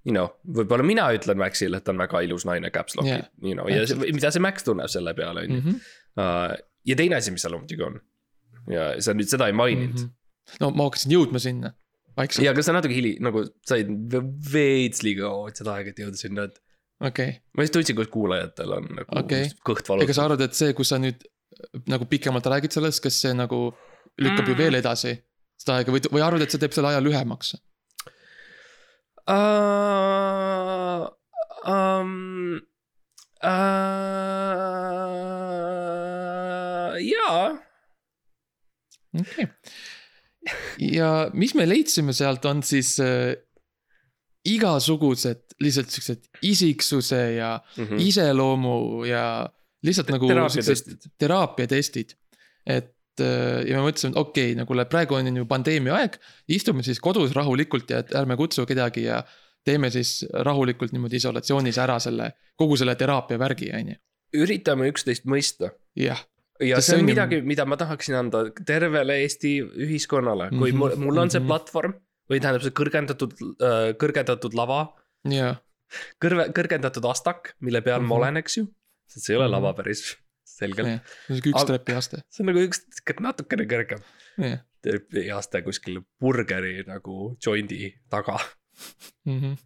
you 0.07 0.15
know, 0.15 0.31
võib-olla 0.59 0.87
mina 0.87 1.07
ütlen 1.17 1.39
Maxile, 1.41 1.81
et 1.81 1.87
ta 1.87 1.93
on 1.95 2.03
väga 2.03 2.23
ilus 2.27 2.47
naine, 2.49 2.71
caps 2.75 2.97
lock'i 2.99 3.17
Jah, 3.17 3.25
you 3.43 3.57
know, 3.57 3.67
ja 3.71 3.83
see, 3.89 4.13
mida 4.15 4.31
see 4.35 4.43
Max 4.45 4.67
tunneb 4.67 4.91
selle 4.93 5.15
peale, 5.19 5.47
on 5.47 5.57
ju. 5.57 5.63
Mhm. 5.63 6.61
ja 6.87 6.99
teine 6.99 7.19
asi, 7.19 7.35
mis 7.35 7.45
seal 7.45 7.57
muidugi 7.57 7.87
on. 7.87 7.99
ja 8.71 8.93
sa 9.03 9.15
nüüd 9.17 9.31
seda 9.31 9.51
ei 9.51 9.57
maininud 9.57 9.99
mm. 9.99 10.07
-hmm. 10.07 10.63
no 10.63 10.71
ma 10.75 10.89
hakkasin 10.89 11.13
jõudma 11.15 11.43
sinna, 11.43 11.73
ja, 12.17 12.53
aga 12.53 12.65
sa 12.67 12.75
natuke 12.75 12.95
hili-, 12.97 13.19
nagu 13.23 13.45
said 13.67 13.91
ve- 14.13 14.25
veits 14.53 15.05
liiga 15.07 15.31
seda 15.55 15.77
aega, 15.77 15.93
et 15.95 16.03
jõuda 16.03 16.19
sinna, 16.19 16.49
et. 16.51 16.59
okei 17.01 17.29
okay.. 17.35 17.41
ma 17.55 17.67
just 17.67 17.77
tundsin, 17.77 17.99
kuidas 17.99 18.15
kuulajatel 18.15 18.79
on 18.79 18.91
nagu 19.01 19.21
okay. 19.23 19.51
kõht 19.67 19.83
ega 19.83 19.91
sa 19.91 19.95
valutab. 19.95 20.25
arvad, 20.25 20.47
et 20.49 20.59
see, 20.59 20.75
kus 20.79 20.95
sa 20.95 21.03
nüüd 21.03 21.27
nagu 21.91 22.09
pikemalt 22.11 22.47
räägid 22.51 22.75
sellest, 22.75 23.03
kas 23.05 23.21
see 23.23 23.35
nagu 23.35 23.69
lükkab 24.19 24.45
mm. 24.45 24.51
ju 24.51 24.59
veel 24.59 24.79
edasi 24.79 25.15
seda 25.61 25.81
aega 25.81 25.95
või, 25.95 26.03
või 26.13 26.25
arvad, 26.25 26.45
et 26.45 26.53
see 26.53 26.63
teeb 26.63 26.75
selle 26.77 26.91
aja 26.93 27.03
lühemaks? 27.03 27.55
Uh, 29.27 31.09
um, 31.67 32.61
uh, 33.43 33.51
jaa 37.03 37.59
okei 39.21 39.45
okay.. 39.45 39.47
ja 40.79 41.31
mis 41.35 41.55
me 41.59 41.67
leidsime 41.67 42.15
sealt, 42.15 42.45
on 42.47 42.63
siis 42.63 43.01
äh, 43.03 43.35
igasugused 44.47 45.57
lihtsalt 45.63 45.91
siuksed 45.91 46.31
isiksuse 46.47 47.23
ja 47.41 47.57
mm 47.59 47.83
mm. 47.91 47.99
iseloomu 48.07 49.05
ja 49.11 49.49
lihtsalt 49.83 50.11
nagu 50.15 50.29
siuksed 50.29 50.55
teraapiatestid. 50.55 51.11
teraapiatestid. 51.19 52.15
et 52.67 52.91
äh, 52.91 52.96
ja 53.21 53.79
me 53.81 53.89
mõtlesime, 53.89 54.11
et 54.15 54.17
okei 54.17 54.53
okay,, 54.53 54.55
nagu 54.61 54.75
praegu 54.91 55.15
on 55.15 55.37
ju 55.37 55.47
pandeemia 55.47 55.95
aeg, 55.95 56.17
istume 56.49 56.83
siis 56.83 57.01
kodus 57.01 57.33
rahulikult 57.37 57.91
ja 57.91 57.99
et 57.99 58.15
ärme 58.15 58.37
kutsu 58.37 58.67
kedagi 58.67 59.07
ja 59.07 59.23
teeme 59.65 59.91
siis 59.91 60.25
rahulikult 60.33 60.93
niimoodi 60.93 61.17
isolatsioonis 61.17 61.79
ära 61.79 61.99
selle, 61.99 62.33
kogu 62.57 62.77
selle 62.77 62.95
teraapia 62.95 63.39
värgi, 63.39 63.73
on 63.75 63.89
ju. 63.89 63.97
üritame 64.37 64.89
üksteist 64.91 65.25
mõista 65.25 65.71
jah, 65.97 66.21
ja 66.61 66.81
see 66.81 66.97
on 66.97 67.01
ju- 67.01 67.07
midagi, 67.07 67.43
mida 67.43 67.65
ma 67.65 67.77
tahaksin 67.77 68.15
anda 68.15 68.51
tervele 68.67 69.21
Eesti 69.23 69.61
ühiskonnale, 69.63 70.51
kui 70.51 70.73
Mhm, 70.73 70.79
mul, 70.79 70.97
mul 70.97 71.19
on 71.19 71.31
see 71.31 71.41
mhm. 71.41 71.49
platvorm 71.49 71.95
või 72.31 72.41
tähendab 72.41 72.63
see 72.63 72.71
kõrgendatud, 72.75 73.33
kõrgendatud 74.01 74.55
lava, 74.55 74.95
ja, 75.31 75.55
kõrve, 76.23 76.51
kõrgendatud 76.53 77.05
astak, 77.11 77.55
mille 77.61 77.81
peal 77.83 78.01
mm 78.01 78.05
-hmm. 78.05 78.09
ma 78.09 78.15
Mhm. 78.15 78.23
olen, 78.23 78.37
eks 78.37 78.57
ju. 78.57 78.67
sest 79.09 79.27
see 79.27 79.35
ei 79.35 79.39
ole 79.39 79.47
Mhm. 79.49 79.53
lava 79.53 79.73
päris 79.75 80.17
selgelt, 80.57 80.93
jah, 80.95 81.15
sihuke 81.29 81.53
üks 81.53 81.69
trepiaste, 81.69 82.23
see 82.33 82.45
on 82.45 82.51
nagu 82.53 82.65
üks 82.65 82.83
natukene 83.25 83.67
kõrgem. 83.71 84.05
eas 84.37 85.51
ta 85.53 85.63
kuskil 85.67 86.01
burgeri 86.21 86.81
nagu 86.89 87.35
jondi 87.43 87.93
taga. 88.13 88.39
mm. 89.27 89.39
-hmm. 89.41 89.57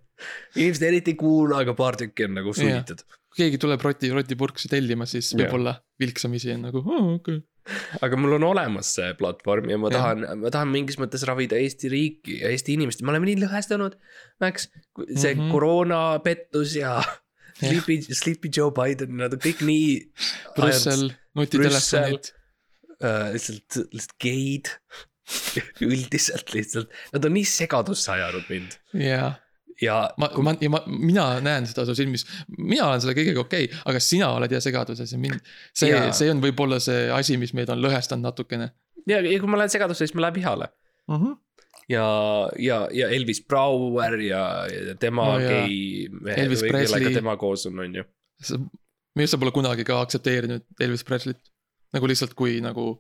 inimesed 0.57 0.87
eriti 0.89 1.15
ei 1.15 1.21
kuula, 1.21 1.63
aga 1.65 1.75
paar 1.75 1.99
tükki 2.01 2.29
on 2.29 2.37
nagu 2.41 2.55
sunnitud. 2.57 3.05
kui 3.31 3.45
keegi 3.45 3.61
tuleb 3.63 3.83
roti, 3.87 4.11
rotipurksi 4.15 4.69
tellima, 4.71 5.07
siis 5.07 5.33
Jah. 5.33 5.45
võib-olla 5.45 5.77
vilksamisi 6.01 6.53
on 6.57 6.67
nagu, 6.69 6.83
okei 6.83 7.39
okay.. 7.39 7.41
aga 8.03 8.19
mul 8.19 8.39
on 8.39 8.49
olemas 8.51 8.95
see 8.97 9.15
platvorm 9.19 9.71
ja 9.71 9.79
ma 9.79 9.91
tahan, 9.93 10.27
ma 10.43 10.51
tahan 10.51 10.71
mingis 10.73 10.99
mõttes 10.99 11.27
ravida 11.29 11.59
Eesti 11.61 11.91
riiki 11.93 12.41
ja 12.43 12.51
Eesti 12.51 12.79
inimest, 12.79 13.03
me 13.03 13.13
oleme 13.15 13.31
nii 13.31 13.43
lõhestunud. 13.45 13.99
Max, 14.41 14.71
see 15.15 15.35
mm. 15.35 15.41
-hmm. 15.41 15.51
koroonapettus 15.53 16.79
ja 16.81 16.97
Sleepy, 17.61 18.01
Sleepy 18.09 18.51
Joe 18.57 18.73
Biden, 18.75 19.17
nad 19.21 19.37
on 19.37 19.43
kõik 19.43 19.63
nii. 19.67 19.95
Brüssel, 20.57 21.11
nutitelefonid. 21.39 22.33
äh, 23.01 23.31
lihtsalt, 23.37 23.83
lihtsalt 23.93 24.17
geid 24.23 24.75
üldiselt 25.87 26.51
lihtsalt, 26.55 26.91
nad 27.15 27.29
on 27.29 27.37
nii 27.37 27.47
segadusse 27.47 28.13
ajanud 28.17 28.49
mind 28.51 28.77
jaa, 28.99 29.31
ja 29.83 29.99
ma, 30.21 30.31
ma, 30.45 30.55
ja 30.61 30.71
ma, 30.73 30.81
mina 30.91 31.27
näen 31.45 31.69
seda 31.71 31.85
su 31.89 31.95
silmis, 31.99 32.27
mina 32.59 32.89
olen 32.89 33.03
selle 33.05 33.17
kõigega 33.19 33.45
okei 33.45 33.69
okay,, 33.69 33.83
aga 33.93 34.03
sina 34.05 34.33
oled 34.37 34.53
ja 34.53 34.61
segaduses 34.65 35.15
ja 35.15 35.21
mind. 35.21 35.41
see 35.77 35.93
Jaa., 35.93 36.11
see 36.17 36.33
on 36.33 36.43
võib-olla 36.45 36.81
see 36.83 37.09
asi, 37.15 37.39
mis 37.41 37.55
meid 37.57 37.73
on 37.73 37.83
lõhestanud 37.83 38.27
natukene 38.27 38.73
ja, 39.07 39.21
ja 39.21 39.39
kui 39.41 39.51
ma 39.51 39.61
lähen 39.61 39.73
segadusse, 39.73 40.07
siis 40.07 40.17
ma 40.19 40.27
lähen 40.27 40.41
vihale 40.41 40.71
mm. 41.09 41.17
-hmm. 41.17 41.39
ja, 41.89 42.07
ja, 42.59 42.89
ja 42.93 43.09
Elvis 43.09 43.43
Brouer 43.47 44.19
ja, 44.21 44.43
ja 44.71 44.95
tema 45.01 45.25
No 45.25 45.39
no, 45.39 45.45
jaa. 45.45 45.67
gei. 45.67 46.09
Elvis 46.37 46.65
Presley. 46.69 47.15
tema 47.15 47.37
koos 47.37 47.67
on, 47.67 47.79
on 47.79 47.95
ju. 47.95 48.05
minu 48.51 49.25
arust 49.25 49.35
sa 49.35 49.39
pole 49.39 49.53
kunagi 49.53 49.85
ka 49.85 50.01
aktsepteerinud 50.01 50.67
Elvis 50.81 51.05
Presley't. 51.05 51.51
nagu 51.93 52.07
lihtsalt 52.07 52.35
kui 52.39 52.61
nagu, 52.63 52.93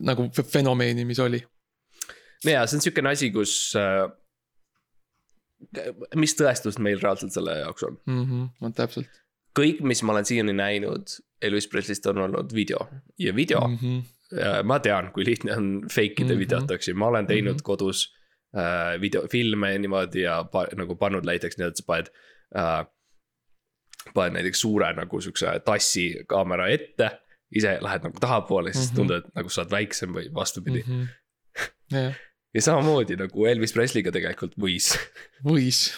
nagu 0.00 0.30
fe- 0.34 0.46
fenomeni, 0.50 1.04
mis 1.04 1.20
oli. 1.22 1.42
ja 2.44 2.66
see 2.66 2.76
on 2.78 2.86
siukene 2.88 3.12
asi, 3.14 3.30
kus 3.30 3.74
äh,. 3.78 4.08
mis 6.14 6.34
tõestust 6.36 6.82
meil 6.82 7.00
reaalselt 7.00 7.32
selle 7.32 7.60
jaoks 7.60 7.82
on? 7.82 8.00
mm. 8.06 8.24
-hmm. 8.24 8.50
no 8.60 8.70
täpselt 8.70 9.22
kõik, 9.56 9.80
mis 9.86 10.02
ma 10.04 10.12
olen 10.16 10.28
siiani 10.28 10.52
näinud 10.56 11.16
Elvis 11.42 11.68
Presley'st 11.72 12.06
on 12.10 12.18
olnud 12.26 12.52
video 12.54 12.88
ja 13.18 13.34
video 13.34 13.60
mm. 13.68 13.76
-hmm. 13.76 14.02
äh,, 14.34 14.60
ma 14.66 14.78
tean, 14.82 15.10
kui 15.14 15.26
lihtne 15.26 15.56
on 15.56 15.68
fake 15.92 16.22
ida 16.22 16.24
mm. 16.24 16.30
-hmm. 16.30 16.42
videot, 16.44 16.70
eks 16.76 16.88
ju, 16.88 16.94
ma 16.94 17.10
olen 17.12 17.26
teinud 17.26 17.52
mm. 17.52 17.58
-hmm. 17.58 17.62
kodus 17.62 18.06
äh, 18.56 19.00
videofilme 19.00 19.72
ja 19.72 19.78
niimoodi 19.78 20.22
ja 20.22 20.44
pa, 20.52 20.66
nagu 20.76 20.96
pannud 20.96 21.26
näiteks 21.26 21.58
nii, 21.58 21.68
et 21.68 21.76
sa 21.76 21.84
paned 21.86 22.12
äh,. 22.56 22.86
paned 24.14 24.38
näiteks 24.38 24.60
suure 24.60 24.92
nagu 24.94 25.20
siukse 25.20 25.60
tassi 25.64 26.06
kaamera 26.28 26.68
ette, 26.68 27.10
ise 27.54 27.78
lähed 27.80 28.06
nagu 28.06 28.20
tahapoole, 28.20 28.72
siis 28.72 28.84
mm. 28.84 28.92
-hmm. 28.92 28.96
tundub, 28.96 29.16
et 29.24 29.34
nagu 29.34 29.48
sa 29.48 29.62
oled 29.62 29.70
väiksem 29.70 30.14
või 30.14 30.30
vastupidi 30.34 30.84
mm. 30.86 31.02
-hmm. 31.02 31.66
jah, 31.98 32.14
ja 32.54 32.62
samamoodi 32.62 33.16
nagu 33.16 33.46
Elvis 33.46 33.72
Presley'ga 33.72 34.12
tegelikult 34.12 34.56
võis, 34.58 34.94
võis. 35.44 35.92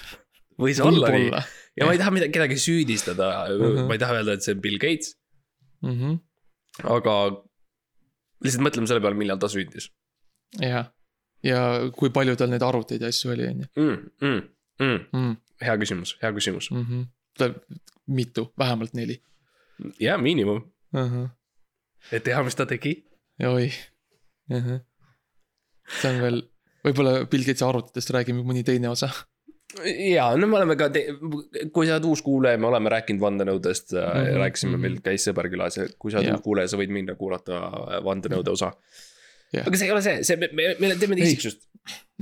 võis 0.59 0.81
olla 0.81 1.11
nii 1.15 1.31
ja 1.77 1.87
ma 1.87 1.93
ei 1.93 1.99
taha 1.99 2.11
midagi, 2.11 2.33
kedagi 2.33 2.59
süüdistada 2.59 3.31
mm. 3.49 3.65
-hmm. 3.65 3.87
ma 3.87 3.95
ei 3.95 3.99
taha 3.99 4.21
öelda, 4.21 4.33
et 4.33 4.43
see 4.43 4.55
on 4.55 4.61
Bill 4.61 4.79
Gates, 4.79 5.19
Mhm. 5.83 6.19
aga. 6.85 7.45
Lihtsalt 8.45 8.64
mõtleme 8.64 8.90
selle 8.90 9.02
peale, 9.04 9.18
millal 9.18 9.40
ta 9.40 9.50
sündis 9.52 9.90
jah, 10.62 10.90
ja 11.45 11.62
kui 11.97 12.12
palju 12.14 12.37
tal 12.38 12.52
neid 12.52 12.64
arvuteid 12.64 13.04
ja 13.04 13.12
asju 13.12 13.35
oli, 13.35 13.49
on 13.50 13.64
ju 13.64 13.68
mm,. 13.76 14.42
Mm, 14.78 14.99
mm. 15.12 15.33
hea 15.66 15.78
küsimus, 15.80 16.16
hea 16.23 16.33
küsimus, 16.37 16.71
Mm 16.71 16.85
-hmm. 16.85 17.07
ta, 17.38 17.50
mitu, 18.07 18.52
vähemalt 18.59 18.95
neli 18.95 19.21
ja 20.00 20.18
miinimum, 20.18 20.62
uh. 20.95 21.00
-huh. 21.00 21.28
et 22.12 22.25
teha, 22.25 22.42
mis 22.42 22.54
ta 22.54 22.66
tegi. 22.66 23.04
oi 23.47 23.71
uh. 24.50 24.57
-huh. 24.57 24.80
see 26.00 26.14
on 26.14 26.23
veel, 26.23 26.42
võib-olla 26.85 27.26
Bill 27.26 27.45
Gatesi 27.45 27.64
arvutitest 27.64 28.11
räägime 28.11 28.42
mõni 28.42 28.64
teine 28.64 28.88
osa. 28.88 29.11
Ja 30.15 30.31
no 30.37 30.47
me 30.49 30.57
oleme 30.57 30.77
ka, 30.81 30.89
kui 31.73 31.87
sa 31.87 31.99
oled 31.99 32.07
uus 32.09 32.23
kuulaja, 32.25 32.61
me 32.61 32.71
oleme 32.71 32.93
rääkinud 32.93 33.21
vandenõudest 33.21 33.93
mm, 33.93 34.07
-hmm, 34.07 34.39
rääkisime 34.43 34.73
mhm. 34.73 34.81
meil 34.87 35.01
käis 35.05 35.29
sõber 35.29 35.51
külas 35.53 35.77
ja 35.77 35.89
kui 35.99 36.13
sa 36.13 36.19
oled 36.23 36.31
Jah. 36.31 36.39
uus 36.39 36.45
kuulaja, 36.47 36.73
sa 36.73 36.81
võid 36.81 36.95
minna 36.95 37.15
kuulata 37.21 37.61
vandenõude 38.05 38.55
osa 38.55 38.73
Jah. 39.53 39.67
aga 39.67 39.77
see 39.77 39.89
ei 39.89 39.93
ole 39.93 40.03
see, 40.05 40.23
see, 40.25 40.37
me, 40.41 40.49
me, 40.53 40.75
me 40.81 40.95
teeme 41.01 41.21
isiksust. 41.21 41.69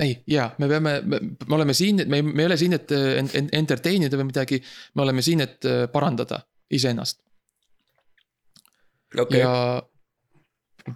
ei, 0.02 0.18
jaa, 0.30 0.50
me 0.58 0.68
peame, 0.70 0.96
me 1.06 1.54
oleme 1.54 1.74
siin, 1.74 2.02
me, 2.06 2.22
me 2.22 2.42
ei 2.42 2.50
ole 2.50 2.56
siin, 2.56 2.74
et 2.78 2.92
en- 2.92 3.30
en- 3.34 3.50
entertain 3.52 4.02
ida 4.06 4.18
või 4.18 4.28
midagi. 4.32 4.62
me 4.94 5.02
oleme 5.02 5.22
siin, 5.22 5.40
et 5.40 5.64
äh, 5.66 5.86
parandada 5.92 6.42
iseennast 6.70 7.22
okei, 9.18 9.40
ja 9.40 9.82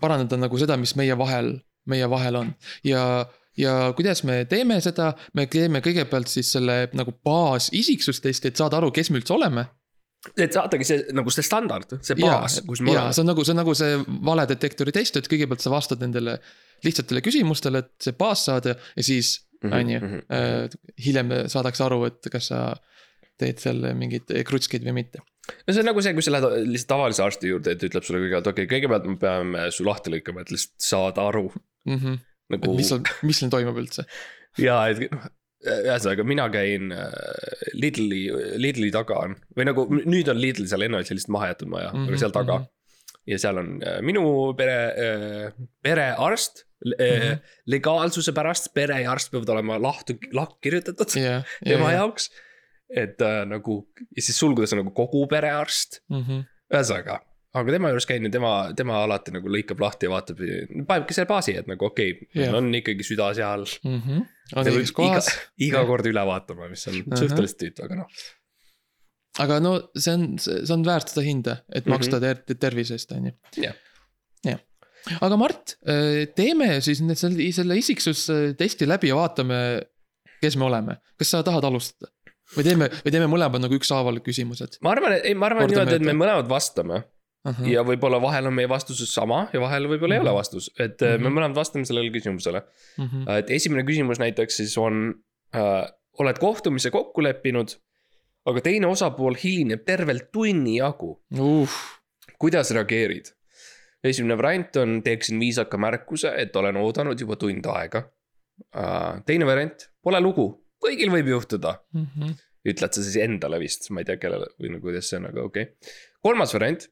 parandada 0.00 0.38
nagu 0.38 0.58
seda, 0.58 0.76
mis 0.76 0.94
meie 0.98 1.16
vahel, 1.18 1.54
meie 1.90 2.10
vahel 2.10 2.42
on 2.42 2.54
ja, 2.86 3.26
ja 3.58 3.92
kuidas 3.96 4.22
me 4.24 4.44
teeme 4.50 4.80
seda, 4.84 5.12
me 5.34 5.46
teeme 5.50 5.82
kõigepealt 5.84 6.30
siis 6.30 6.52
selle 6.52 6.88
nagu 6.96 7.14
baasisiksustesti, 7.24 8.52
et 8.52 8.56
saada 8.56 8.80
aru, 8.80 8.92
kes 8.94 9.10
me 9.10 9.22
üldse 9.22 9.34
oleme 9.36 9.66
et 10.36 10.52
saadagi 10.52 10.84
see 10.84 11.04
nagu 11.16 11.32
see 11.32 11.44
standard, 11.46 11.94
see 12.04 12.18
baas, 12.20 12.58
kus 12.68 12.82
me 12.84 12.92
oleme. 12.92 13.12
see 13.16 13.22
on 13.22 13.30
nagu, 13.32 13.44
see 13.44 13.54
on 13.54 13.62
nagu 13.62 13.74
see 13.76 14.00
valedetektori 14.28 14.92
test, 14.92 15.16
et 15.16 15.28
kõigepealt 15.32 15.64
sa 15.64 15.72
vastad 15.72 16.02
nendele 16.04 16.36
lihtsatele 16.84 17.22
küsimustele, 17.24 17.80
et 17.80 17.94
see 18.04 18.16
baas 18.16 18.44
saada 18.48 18.76
ja 18.76 19.04
siis 19.04 19.38
Mhm, 19.60 19.72
on 19.72 19.90
ju, 19.90 20.00
hiljem 21.04 21.32
saadakse 21.52 21.84
aru, 21.84 22.04
et 22.08 22.28
kas 22.32 22.48
sa 22.48 22.60
teed 23.40 23.60
seal 23.60 23.90
mingeid 23.96 24.32
krutskeid 24.48 24.84
või 24.86 25.00
mitte. 25.02 25.20
no 25.66 25.74
see 25.74 25.82
on 25.82 25.90
nagu 25.90 26.04
see, 26.04 26.14
kui 26.16 26.24
sa 26.24 26.32
lähed 26.32 26.68
lihtsalt 26.70 26.92
tavalise 26.94 27.24
arsti 27.24 27.52
juurde, 27.52 27.74
et 27.74 27.84
ütleb 27.88 28.06
sulle 28.06 28.22
kõigepealt, 28.22 28.50
okei 28.52 28.64
okay,, 28.64 28.72
kõigepealt 28.78 29.08
me 29.08 29.18
peame 29.20 29.66
su 29.74 29.84
lahti 29.84 30.12
lõikama, 30.14 30.44
et 30.44 30.54
lihtsalt 30.54 30.90
saada 30.90 31.28
aru 31.32 31.50
Mm 31.88 31.96
-hmm. 31.96 32.16
nagu. 32.54 32.74
mis 32.78 32.90
seal, 32.92 33.04
mis 33.26 33.42
seal 33.42 33.52
toimub 33.52 33.78
üldse? 33.82 34.06
ja, 34.58 34.80
et 34.90 35.06
noh, 35.10 35.28
ühesõnaga 35.60 36.24
mina 36.24 36.48
käin 36.52 36.92
äh, 36.96 37.12
Lidli, 37.76 38.22
Lidli 38.60 38.90
taga 38.94 39.18
on 39.26 39.36
või 39.56 39.68
nagu 39.68 39.86
nüüd 39.92 40.30
on 40.32 40.40
Lidl 40.40 40.68
seal, 40.70 40.86
enne 40.86 41.00
oli 41.00 41.08
see 41.08 41.18
lihtsalt 41.18 41.34
maha 41.36 41.50
jäetud 41.52 41.72
maja 41.72 41.90
mm, 41.92 41.98
-hmm, 41.98 42.08
aga 42.08 42.22
seal 42.22 42.34
taga 42.36 42.58
mm. 42.58 42.64
-hmm. 42.64 43.24
ja 43.34 43.40
seal 43.44 43.60
on 43.60 43.70
äh, 43.84 44.00
minu 44.06 44.24
pere, 44.56 44.78
perearst 45.84 46.64
mm. 46.64 46.92
Mhm. 46.96 47.22
-hmm. 47.22 47.40
legaalsuse 47.66 48.32
pärast 48.32 48.72
pere 48.74 49.02
ja 49.02 49.12
arst 49.12 49.30
peavad 49.30 49.48
olema 49.56 49.78
lahtu, 49.82 50.16
lahku 50.32 50.58
kirjutatud 50.64 51.16
jah, 51.20 51.44
tema 51.64 51.92
jaoks. 51.92 52.30
et 52.96 53.20
äh, 53.22 53.44
nagu 53.46 53.82
ja 54.16 54.22
siis 54.22 54.38
sulgudes 54.38 54.72
on 54.72 54.82
nagu 54.84 54.94
kogu 54.96 55.26
perearst, 55.26 56.00
Mhm. 56.10 56.46
ühesõnaga. 56.72 57.20
Aga 57.58 57.72
tema 57.74 57.88
juures 57.90 58.06
käin 58.06 58.26
ja 58.26 58.30
tema, 58.30 58.50
tema 58.78 59.00
alati 59.04 59.32
nagu 59.34 59.50
lõikab 59.50 59.80
lahti 59.82 60.06
ja 60.06 60.12
vaatab, 60.12 60.38
panebki 60.86 61.16
selle 61.16 61.26
baasi, 61.30 61.56
et 61.58 61.66
nagu 61.70 61.88
okei 61.88 62.12
okay, 62.14 62.28
yeah., 62.38 62.54
on 62.54 62.68
ikkagi 62.78 63.06
süda 63.06 63.32
seal 63.34 63.64
Mhm. 63.84 64.20
on 64.56 64.64
Ta 64.66 64.70
õiges 64.70 64.92
kohas, 64.94 65.30
iga, 65.58 65.82
kord 65.88 66.06
üle 66.10 66.22
vaatama, 66.26 66.68
mis 66.70 66.86
on 66.90 67.00
Ahah. 67.00 67.18
suhteliselt 67.24 67.58
tüütu, 67.64 67.84
aga 67.86 68.00
noh. 68.02 68.06
aga 69.40 69.60
no 69.62 69.76
see 69.96 70.14
on, 70.14 70.24
see 70.42 70.74
on 70.74 70.84
väärt 70.86 71.08
seda 71.12 71.22
hinda, 71.26 71.58
et 71.72 71.86
Mhm. 71.86 71.94
maksta 71.94 72.20
ter 72.20 72.42
tervise 72.54 72.94
eest, 72.98 73.12
on 73.12 73.26
ju. 73.30 73.36
Jah. 73.62 73.74
jah, 74.44 74.60
aga 75.20 75.36
Mart, 75.36 75.76
teeme 76.36 76.80
siis 76.84 77.00
nüüd 77.02 77.18
selle, 77.18 77.50
selle 77.52 77.76
isiksustesti 77.78 78.86
läbi 78.88 79.08
ja 79.10 79.16
vaatame, 79.16 79.60
kes 80.42 80.56
me 80.56 80.64
oleme, 80.70 80.98
kas 81.18 81.30
sa 81.34 81.42
tahad 81.46 81.64
alustada? 81.64 82.12
või 82.50 82.64
teeme, 82.66 82.88
või 82.90 83.12
teeme 83.14 83.26
mõlemad 83.30 83.62
nagu 83.62 83.76
ükshaaval 83.78 84.16
küsimused 84.26 84.80
ma 84.82 84.90
arvan, 84.90 85.12
et 85.14 85.24
ei, 85.30 85.34
ma 85.38 85.46
arvan 85.46 85.68
niimoodi, 85.70 85.94
et 86.00 86.02
me 86.02 86.14
mõlemad 86.18 86.48
vastame 86.50 87.04
uh. 87.44 87.52
-huh. 87.52 87.68
ja 87.72 87.84
võib-olla 87.86 88.20
vahel 88.22 88.46
on 88.50 88.54
meie 88.54 88.68
vastus 88.68 89.02
sama 89.14 89.46
ja 89.52 89.60
vahel 89.60 89.88
võib-olla 89.88 90.14
ei 90.14 90.20
Mhm. 90.20 90.28
ole 90.28 90.34
vastus, 90.34 90.70
et 90.78 91.00
mm 91.00 91.06
-hmm. 91.06 91.18
me 91.22 91.28
Mhm. 91.28 91.38
mõlemad 91.38 91.54
vastame 91.54 91.84
sellele 91.84 92.10
küsimusele. 92.10 92.62
Mm 92.98 93.08
-hmm. 93.08 93.38
et 93.38 93.50
esimene 93.50 93.82
küsimus 93.82 94.18
näiteks 94.18 94.56
siis 94.56 94.78
on 94.78 95.14
äh,, 95.54 95.86
oled 96.18 96.38
kohtumise 96.38 96.90
kokku 96.90 97.22
leppinud, 97.22 97.76
aga 98.46 98.60
teine 98.60 98.86
osapool 98.86 99.34
hilineb 99.44 99.84
tervelt 99.84 100.30
tunni 100.32 100.76
jagu, 100.76 101.22
uh, 101.38 101.68
kuidas 102.38 102.70
reageerid? 102.70 103.32
esimene 104.04 104.36
variant 104.38 104.76
on, 104.76 105.02
teeksin 105.02 105.40
viisaka 105.40 105.76
märkuse, 105.76 106.32
et 106.36 106.56
olen 106.56 106.76
oodanud 106.76 107.20
juba 107.20 107.36
tund 107.36 107.66
aega 107.66 107.98
uh,. 108.74 109.20
teine 109.26 109.46
variant, 109.46 109.90
pole 110.02 110.20
lugu, 110.20 110.46
kõigil 110.84 111.12
võib 111.12 111.28
juhtuda 111.28 111.74
mm 111.92 112.06
-hmm. 112.06 112.38
ütled 112.64 112.92
sa 112.92 113.02
siis 113.02 113.16
endale 113.16 113.58
vist, 113.60 113.90
ma 113.90 114.00
ei 114.00 114.04
tea, 114.04 114.16
kellele 114.16 114.46
või 114.60 114.72
nagu 114.72 114.88
kuidas 114.88 115.08
see 115.10 115.18
on, 115.20 115.26
aga 115.26 115.42
okei 115.42 115.62
okay.. 115.62 115.92
kolmas 116.22 116.54
variant, 116.54 116.88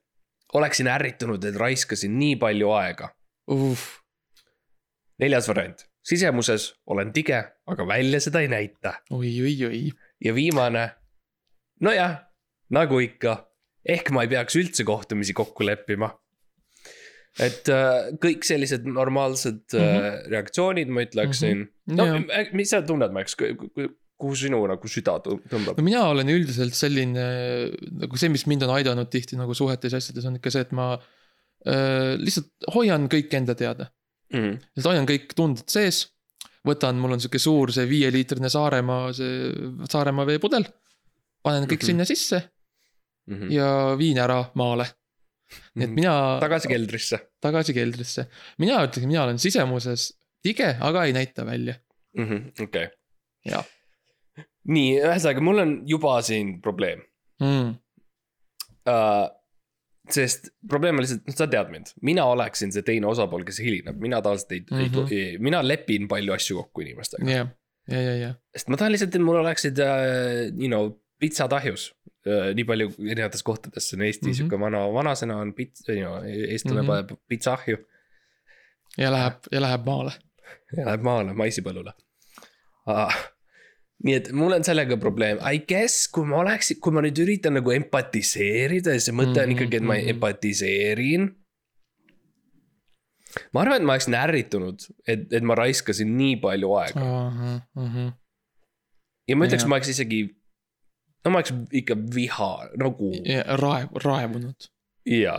oleksin 0.53 0.87
ärritunud, 0.87 1.43
et 1.45 1.55
raiskasin 1.55 2.17
nii 2.19 2.35
palju 2.41 2.71
aega. 2.71 3.09
neljas 5.19 5.47
variant, 5.49 5.83
sisemuses 6.05 6.69
olen 6.87 7.13
tige, 7.13 7.41
aga 7.67 7.87
välja 7.87 8.19
seda 8.23 8.41
ei 8.41 8.47
näita. 8.47 8.93
oi, 9.11 9.33
oi, 9.41 9.55
oi, 9.67 9.83
ja 10.25 10.33
viimane, 10.35 10.89
nojah, 11.81 12.17
nagu 12.69 12.99
ikka, 12.99 13.35
ehk 13.85 14.11
ma 14.11 14.23
ei 14.23 14.31
peaks 14.31 14.55
üldse 14.55 14.83
kohtumisi 14.87 15.33
kokku 15.33 15.65
leppima. 15.65 16.11
et 17.39 17.69
äh, 17.69 18.09
kõik 18.19 18.43
sellised 18.43 18.85
normaalsed 18.89 19.61
mm 19.73 19.79
Mhm. 19.79 19.97
-hmm. 19.97 20.29
reaktsioonid, 20.31 20.87
ma 20.87 21.01
ütleksin 21.01 21.57
mm. 21.57 21.63
-hmm. 21.89 21.95
no 21.95 22.05
Jah. 22.05 22.53
mis 22.53 22.69
sa 22.69 22.81
tunned, 22.81 23.11
Max, 23.11 23.35
kuhu 24.19 24.35
sinu 24.35 24.59
nagu 24.67 24.89
süda 24.91 25.15
tõ- 25.23 25.39
tõmbab 25.51 25.77
no? 25.79 25.85
mina 25.85 26.01
olen 26.11 26.29
üldiselt 26.33 26.75
selline 26.77 27.25
nagu 28.03 28.19
see, 28.19 28.29
mis 28.33 28.45
mind 28.51 28.65
on 28.67 28.75
aidanud 28.75 29.09
tihti 29.13 29.39
nagu 29.39 29.55
suhetes 29.57 29.95
ja 29.95 30.01
asjades 30.01 30.27
on 30.29 30.35
ikka 30.39 30.51
see, 30.53 30.65
et 30.67 30.71
ma 30.75 30.91
äh, 31.65 32.15
lihtsalt 32.19 32.69
hoian 32.75 33.07
kõik 33.11 33.33
enda 33.39 33.55
teada. 33.55 33.89
mm. 34.33 34.53
siis 34.75 34.85
hoian 34.91 35.07
kõik 35.09 35.33
tunded 35.37 35.67
sees. 35.71 36.05
võtan, 36.67 36.99
mul 36.99 37.15
on 37.15 37.21
sihuke 37.23 37.39
suur 37.39 37.71
see 37.71 37.87
viieliitrine 37.89 38.49
Saaremaa, 38.51 39.13
see 39.15 39.49
Saaremaa 39.89 40.27
veepudel. 40.27 40.67
panen 41.43 41.63
kõik 41.69 41.79
Mhm. 41.83 41.87
sinna 41.87 42.05
sisse 42.05 42.41
-hmm. 43.29 43.51
ja 43.51 43.95
viin 43.97 44.17
ära 44.19 44.43
maale. 44.55 44.85
nii 45.75 45.85
et 45.87 45.93
mina 45.95 46.13
tagasi 46.41 46.67
keldrisse 46.69 47.17
tagasi 47.41 47.73
keldrisse. 47.73 48.27
mina 48.57 48.83
ütleksin, 48.85 49.07
mina 49.07 49.23
olen 49.23 49.39
sisemuses 49.39 50.13
tige, 50.43 50.75
aga 50.79 51.03
ei 51.05 51.13
näita 51.13 51.45
välja. 51.45 51.75
mm 52.17 52.25
-hmm.. 52.27 52.63
okei. 52.63 52.87
Jah. 53.45 53.65
nii, 54.67 54.97
ühesõnaga, 54.99 55.43
mul 55.45 55.63
on 55.63 55.75
juba 55.87 56.17
siin 56.25 56.57
probleem 56.61 57.05
Mm. 57.39 57.75
uh,. 58.85 59.27
sest 60.09 60.49
probleem 60.67 60.97
on 60.97 61.05
lihtsalt, 61.05 61.27
sa 61.37 61.45
tead 61.47 61.69
mind, 61.69 61.91
mina 62.03 62.23
oleksin 62.25 62.71
see 62.73 62.81
teine 62.83 63.07
osapool, 63.07 63.43
kes 63.45 63.59
hilineb, 63.61 63.99
mina 64.01 64.23
tavaliselt 64.25 64.55
ei 64.55 64.63
mm. 64.65 64.87
-hmm. 64.95 65.11
ei, 65.13 65.37
mina 65.37 65.61
lepin 65.63 66.07
palju 66.09 66.33
asju 66.33 66.57
kokku 66.57 66.81
inimestega. 66.81 67.29
jah, 67.31 67.51
ja, 67.87 68.01
ja, 68.01 68.15
ja, 68.23 68.31
sest 68.55 68.73
ma 68.73 68.79
tahan 68.81 68.91
lihtsalt, 68.95 69.15
et 69.15 69.23
mul 69.23 69.39
oleksid 69.43 69.79
uh,, 69.85 70.49
you 70.49 70.67
know, 70.67 70.91
pitsad 71.21 71.53
ahjus 71.55 71.91
uh,. 72.25 72.49
nii 72.57 72.65
palju 72.71 72.89
erinevates 73.05 73.45
kohtades, 73.45 73.89
see 73.89 73.99
on 73.99 74.05
Eesti 74.07 74.25
mm. 74.25 74.31
-hmm. 74.31 74.37
sihuke 74.41 74.59
vana, 74.65 74.83
vanasõna 74.99 75.39
on 75.45 75.53
pits-, 75.55 75.85
you 75.87 76.01
know, 76.01 76.19
eestlane 76.25 76.81
mm. 76.81 76.87
-hmm. 76.87 77.07
paneb 77.07 77.27
pitsa 77.27 77.53
ahju 77.53 77.77
ja 78.97 79.11
läheb, 79.15 79.51
ja 79.51 79.61
läheb 79.61 79.85
maale. 79.85 80.17
ja 80.75 80.85
läheb 80.91 81.05
maale 81.05 81.37
maisipõllule 81.37 81.93
ah.. 82.85 83.23
Nii 84.05 84.15
et 84.15 84.29
mul 84.31 84.53
on 84.55 84.63
sellega 84.63 84.95
probleem, 85.01 85.39
I 85.43 85.59
guess 85.67 86.07
kui 86.07 86.23
ma 86.27 86.39
oleksin, 86.43 86.79
kui 86.79 86.93
ma 86.95 87.01
nüüd 87.03 87.19
üritan 87.19 87.57
nagu 87.59 87.73
empatiseerida 87.75 88.93
ja 88.95 89.01
see 89.03 89.15
mõte 89.15 89.41
on 89.41 89.49
Mhm, 89.49 89.55
ikkagi, 89.57 89.75
et 89.81 89.83
ma 89.83 89.97
mhm. 89.97 90.13
empatiseerin. 90.15 91.27
ma 93.53 93.61
arvan, 93.61 93.81
et 93.81 93.85
ma 93.85 93.93
oleksin 93.97 94.15
ärritunud, 94.17 94.87
et, 95.07 95.27
et 95.33 95.43
ma 95.45 95.55
raiskasin 95.59 96.15
nii 96.17 96.39
palju 96.41 96.71
aega 96.79 97.03
ja 99.29 99.35
ma 99.37 99.45
ütleks, 99.45 99.63
Jah. 99.65 99.69
ma 99.69 99.75
oleks 99.77 99.91
isegi. 99.93 100.21
no 101.25 101.31
ma 101.33 101.41
oleks 101.41 101.53
ikka 101.81 101.97
viha 102.15 102.51
nagu 102.81 103.11
ja 103.25 103.43
raev, 103.61 103.91
raevunud. 104.05 104.69
ja, 105.05 105.35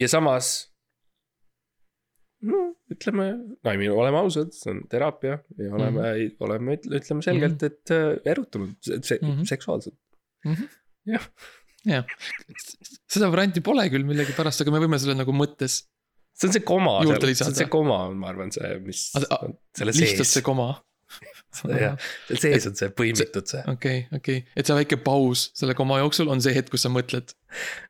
ja 0.00 0.08
samas. 0.08 0.68
No 2.46 2.58
ütleme, 2.92 3.24
I 3.66 3.76
mean, 3.80 3.92
oleme 3.92 4.20
ausad, 4.22 4.52
see 4.54 4.70
on 4.74 4.82
teraapia 4.90 5.38
ja 5.58 5.70
oleme 5.74 5.90
mm, 6.00 6.06
-hmm. 6.06 6.36
oleme, 6.46 6.76
ütleme 7.00 7.22
selgelt, 7.26 7.62
et 7.66 7.90
äh, 7.94 8.18
erutunud 8.24 8.76
se 8.82 9.18
mm 9.18 9.26
Mhm. 9.28 9.38
-hmm. 9.40 9.48
seksuaalselt. 9.48 9.96
jah, 11.08 11.24
seda 13.08 13.30
varianti 13.32 13.60
pole 13.64 13.86
küll 13.92 14.04
millegipärast, 14.08 14.60
aga 14.64 14.74
me 14.74 14.80
võime 14.84 14.98
selle 15.00 15.14
nagu 15.18 15.32
mõttes, 15.34 15.80
see 16.38 16.48
on 16.50 16.52
see 16.56 16.64
koma, 16.66 16.98
see 17.06 17.46
on 17.46 17.54
see 17.56 17.68
koma, 17.72 18.00
ma 18.14 18.28
arvan, 18.32 18.52
see, 18.54 18.78
mis 18.84 19.08
Aga- 19.18 19.40
on 19.46 19.56
selle 19.78 19.94
lihtsalt 19.94 20.20
sees 20.22 20.34
see, 20.38 20.42
koma. 20.46 20.68
jah, 21.72 21.94
seal 22.28 22.38
sees 22.42 22.66
on 22.68 22.74
see 22.76 22.90
põimitud 22.92 23.46
see 23.48 23.62
okei, 23.72 24.02
okei, 24.12 24.42
et 24.54 24.68
see 24.68 24.74
väike 24.76 24.98
paus 25.00 25.46
selle 25.56 25.72
koma 25.78 25.96
jooksul 26.02 26.28
on 26.28 26.42
see 26.44 26.52
hetk, 26.52 26.68
kus 26.74 26.84
sa 26.84 26.90
mõtled. 26.92 27.32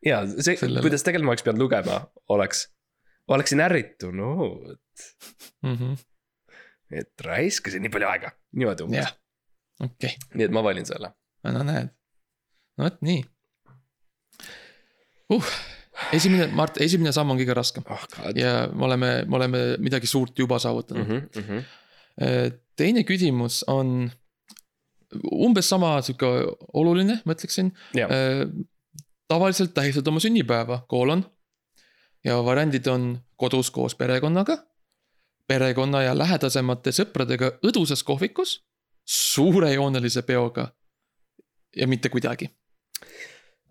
ja 0.06 0.20
see, 0.38 0.54
kuidas 0.56 1.02
tegelikult 1.02 1.26
ma 1.26 1.34
oleks 1.34 1.42
pidanud 1.48 1.64
lugema, 1.64 1.96
oleks, 2.30 2.68
oleksin 3.28 3.62
ärritunud, 3.64 4.76
et 7.00 7.24
raiskasin 7.24 7.84
nii 7.84 7.92
palju 7.94 8.10
aega, 8.10 8.32
niimoodi 8.56 8.86
umbes 8.86 9.02
jah, 9.02 9.14
okei, 9.84 10.14
nii 10.34 10.48
et 10.48 10.54
ma 10.54 10.64
valin 10.66 10.86
selle. 10.88 11.12
no 11.48 11.64
näed, 11.66 11.90
no 12.78 12.88
vot 12.88 13.02
nii 13.08 13.24
uh,. 15.36 15.50
esimene, 16.16 16.48
Mart, 16.56 16.80
esimene 16.84 17.12
samm 17.14 17.34
on 17.34 17.40
kõige 17.40 17.56
raskem 17.58 17.86
oh 17.88 18.06
god. 18.16 18.38
ja 18.38 18.54
me 18.72 18.88
oleme, 18.88 19.12
me 19.26 19.40
oleme 19.40 19.66
midagi 19.82 20.10
suurt 20.10 20.38
juba 20.38 20.60
saavutanud 20.62 21.06
mm. 21.06 21.28
Mm 21.34 21.44
-hmm. 21.44 21.68
-hmm. 22.22 22.58
teine 22.76 23.04
küsimus 23.04 23.64
on 23.66 24.10
umbes 25.32 25.68
sama 25.68 25.96
sihuke 26.04 26.28
oluline, 26.76 27.20
ma 27.24 27.36
ütleksin. 27.36 27.72
Jah. 27.96 28.10
tavaliselt 29.28 29.74
tähistad 29.76 30.06
oma 30.08 30.20
sünnipäeva, 30.20 30.82
koolon. 30.88 31.24
Ja 32.28 32.38
variandid 32.44 32.86
on 32.86 33.10
kodus 33.36 33.70
koos 33.70 33.94
perekonnaga, 33.98 34.58
perekonna 35.48 36.02
ja 36.04 36.14
lähedasemate 36.18 36.92
sõpradega 36.92 37.54
õdusas 37.64 38.04
kohvikus, 38.04 38.58
suurejoonelise 39.08 40.22
peoga 40.28 40.68
ja 41.76 41.88
mitte 41.88 42.12
kuidagi. 42.12 42.50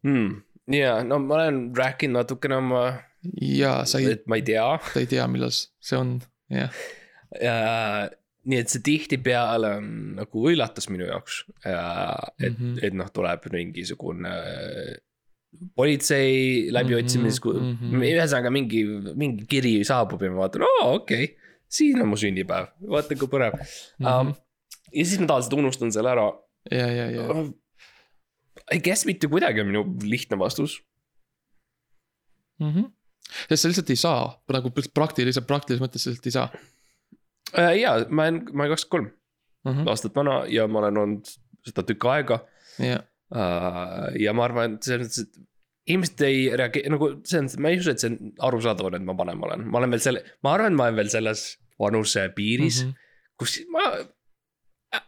mm.. 0.03 0.41
ja 0.73 1.01
no 1.03 1.19
ma 1.19 1.41
olen 1.41 1.61
rääkinud 1.75 2.21
natukene 2.21 2.57
oma, 2.57 2.85
ja 3.41 3.81
sa 3.85 3.99
ei, 3.99 4.17
ma 4.25 4.39
ei 4.39 4.45
tea 4.47 4.69
sa 4.93 5.01
ei 5.01 5.09
tea, 5.09 5.27
millal 5.27 5.51
see 5.53 5.97
on, 5.99 6.17
jah. 6.53 6.73
ja 7.41 7.57
nii 8.47 8.61
et 8.63 8.71
see 8.71 8.83
tihtipeale 8.85 9.73
on 9.81 9.89
nagu 10.21 10.45
üllatus 10.49 10.87
minu 10.89 11.09
jaoks. 11.09 11.43
et 11.65 11.73
mm. 11.73 12.55
-hmm. 12.55 12.79
et 12.81 12.93
noh, 12.93 13.09
tuleb 13.13 13.49
mingisugune 13.51 14.33
politsei 15.75 16.67
läbiotsimis 16.73 17.39
Mhm, 17.39 17.51
mm, 17.53 17.75
mhm. 17.75 17.95
-hmm. 17.95 18.09
ühesõnaga 18.15 18.51
mingi, 18.51 18.83
mingi 19.15 19.45
kiri 19.49 19.83
saabub 19.85 20.21
ja 20.21 20.31
ma 20.31 20.43
vaatan, 20.45 20.65
oo 20.67 20.95
okei 20.95 21.23
okay,, 21.23 21.53
siin 21.69 22.01
on 22.01 22.11
mu 22.11 22.17
sünnipäev, 22.17 22.67
vaata 22.89 23.15
kui 23.15 23.27
põnev 23.27 23.53
mm. 23.53 23.63
Mhm. 23.99 24.07
-hmm. 24.07 24.27
Um, 24.27 24.35
ja 24.93 25.05
siis 25.05 25.19
ma 25.19 25.27
tavaliselt 25.27 25.53
unustan 25.53 25.91
selle 25.91 26.09
ära. 26.09 26.27
ja, 26.71 26.91
ja, 26.91 27.09
ja, 27.11 27.27
I 28.73 28.79
guess 28.79 29.05
mitte 29.05 29.27
kuidagi 29.27 29.61
on 29.61 29.67
minu 29.67 29.83
lihtne 30.03 30.39
vastus. 30.39 30.81
Mhm. 32.59 32.91
sest 33.49 33.61
sa 33.61 33.69
lihtsalt 33.69 33.89
ei 33.89 33.95
saa, 33.95 34.41
nagu 34.49 34.71
praktiliselt, 34.93 35.47
praktilises 35.47 35.83
mõttes 35.83 36.03
sa 36.03 36.09
lihtsalt 36.09 36.25
ei 36.25 36.31
saa 36.31 36.49
Uh, 37.55 37.71
ja 37.79 37.93
ma 38.09 38.25
olen, 38.27 38.41
ma 38.51 38.65
olen 38.65 38.73
kakskümmend 38.73 38.89
kolm 38.91 39.05
mm. 39.63 39.71
-hmm. 39.71 39.89
aastat 39.89 40.15
vana 40.15 40.43
ja 40.51 40.67
ma 40.67 40.79
olen 40.79 40.97
olnud 40.97 41.29
seda 41.63 41.83
tükk 41.83 42.05
aega 42.11 42.41
ja, 42.79 42.97
uh,. 42.99 43.05
Ja 43.31 44.33
ma 44.33 44.45
arvan, 44.47 44.75
et 44.77 44.83
selles 44.87 45.07
mõttes, 45.07 45.23
et 45.27 45.45
inimesed 45.87 46.21
ei 46.27 46.43
reageeri, 46.59 46.89
nagu 46.91 47.09
see 47.27 47.39
on, 47.41 47.47
ma 47.63 47.69
ei 47.71 47.79
usu, 47.81 47.91
et 47.93 47.99
see 48.03 48.11
on 48.11 48.33
arusaadav, 48.49 48.93
et 48.95 49.03
ma 49.07 49.15
vanem 49.17 49.41
olen, 49.47 49.65
ma 49.71 49.79
olen 49.81 49.91
veel 49.95 50.03
selle, 50.03 50.23
ma 50.43 50.53
arvan, 50.55 50.71
et 50.73 50.77
ma 50.79 50.87
olen 50.89 50.95
veel 51.01 51.09
selles 51.13 51.47
vanusepiiris 51.79 52.83
mm, 52.83 52.87
Mhm. 52.87 52.93
-hmm. 52.93 53.35
kus 53.37 53.57
ma. 53.71 53.83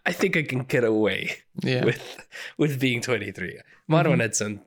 I 0.10 0.14
think 0.14 0.36
I 0.36 0.44
can 0.44 0.66
get 0.68 0.84
away 0.84 1.30
ja 1.64 1.86
with, 1.86 2.04
with 2.60 2.80
being 2.80 3.02
twenty 3.04 3.32
three, 3.32 3.62
ma 3.88 4.00
arvan, 4.04 4.20
Mhm. 4.20 4.26
et 4.28 4.36
see 4.36 4.46
on 4.46 4.60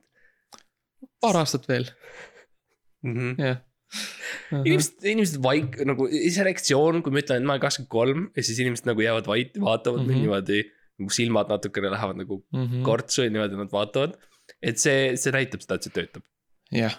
paar 1.21 1.37
aastat 1.37 1.67
veel, 1.69 1.85
mm. 3.03 3.13
-hmm. 3.13 3.35
jah. 3.45 3.57
inimesed, 4.65 5.03
inimesed 5.05 5.37
vaik- 5.43 5.77
nagu 5.85 6.07
see 6.09 6.43
reaktsioon, 6.43 7.03
kui 7.03 7.11
ma 7.13 7.19
ütlen, 7.21 7.37
et 7.37 7.45
ma 7.45 7.53
olen 7.53 7.61
kakskümmend 7.61 7.89
kolm 7.93 8.21
ja 8.35 8.41
siis 8.43 8.57
inimesed 8.59 8.85
nagu 8.89 9.01
jäävad 9.01 9.27
vait, 9.29 9.53
vaatavad 9.61 9.99
mm 10.01 10.05
-hmm. 10.05 10.09
Mhm. 10.09 10.13
mind 10.13 10.21
niimoodi. 10.25 10.59
Nagu 10.99 11.13
silmad 11.13 11.49
natukene 11.51 11.91
lähevad 11.93 12.19
nagu 12.21 12.41
kortsu 12.85 13.25
ja 13.25 13.33
niimoodi 13.33 13.59
nad 13.59 13.71
vaatavad. 13.73 14.15
et 14.61 14.77
see, 14.81 15.15
see 15.19 15.33
näitab 15.35 15.63
seda, 15.63 15.79
et 15.79 15.87
see 15.87 15.95
töötab. 15.95 16.25
jah. 16.73 16.95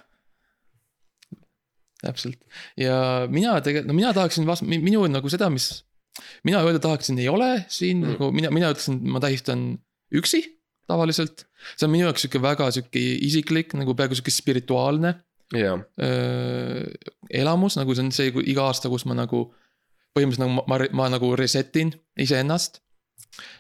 täpselt 2.05 2.41
ja 2.81 3.27
mina 3.31 3.57
tegelikult, 3.65 3.91
no 3.91 3.97
mina 3.97 4.13
tahaksin 4.17 4.49
vast-, 4.49 4.67
minu 4.67 5.07
nagu 5.09 5.31
seda, 5.33 5.51
mis 5.53 5.85
mina 6.47 6.61
öelda 6.63 6.83
tahaksin, 6.83 7.19
ei 7.19 7.29
ole 7.29 7.65
siin 7.69 8.01
Mm. 8.01 8.05
mm. 8.05 8.13
nagu 8.13 8.33
mina, 8.33 8.51
mina 8.51 8.71
ütleksin, 8.75 9.01
ma 9.11 9.21
tähistan 9.21 9.79
üksi 10.15 10.43
tavaliselt. 10.87 11.47
see 11.77 11.87
on 11.87 11.95
minu 11.95 12.05
jaoks 12.09 12.27
sihuke 12.27 12.43
väga 12.43 12.71
sihuke 12.71 13.01
isiklik 13.25 13.73
nagu 13.79 13.95
peaaegu 13.97 14.19
sihuke 14.19 14.31
spirituaalne 14.35 15.15
jaa, 15.55 15.79
öö, 16.03 16.85
elamus, 17.31 17.77
nagu 17.77 17.95
see 17.95 18.05
on 18.05 18.13
see, 18.13 18.33
iga 18.53 18.69
aasta, 18.69 18.91
kus 18.93 19.07
ma 19.09 19.17
nagu 19.17 19.47
põhimõtteliselt 20.15 20.45
nagu 20.45 20.55
ma, 20.57 20.65
ma, 20.71 20.89
ma 20.93 21.09
nagu 21.17 21.33
reset 21.39 21.75
in 21.81 21.93
iseennast. 22.21 22.81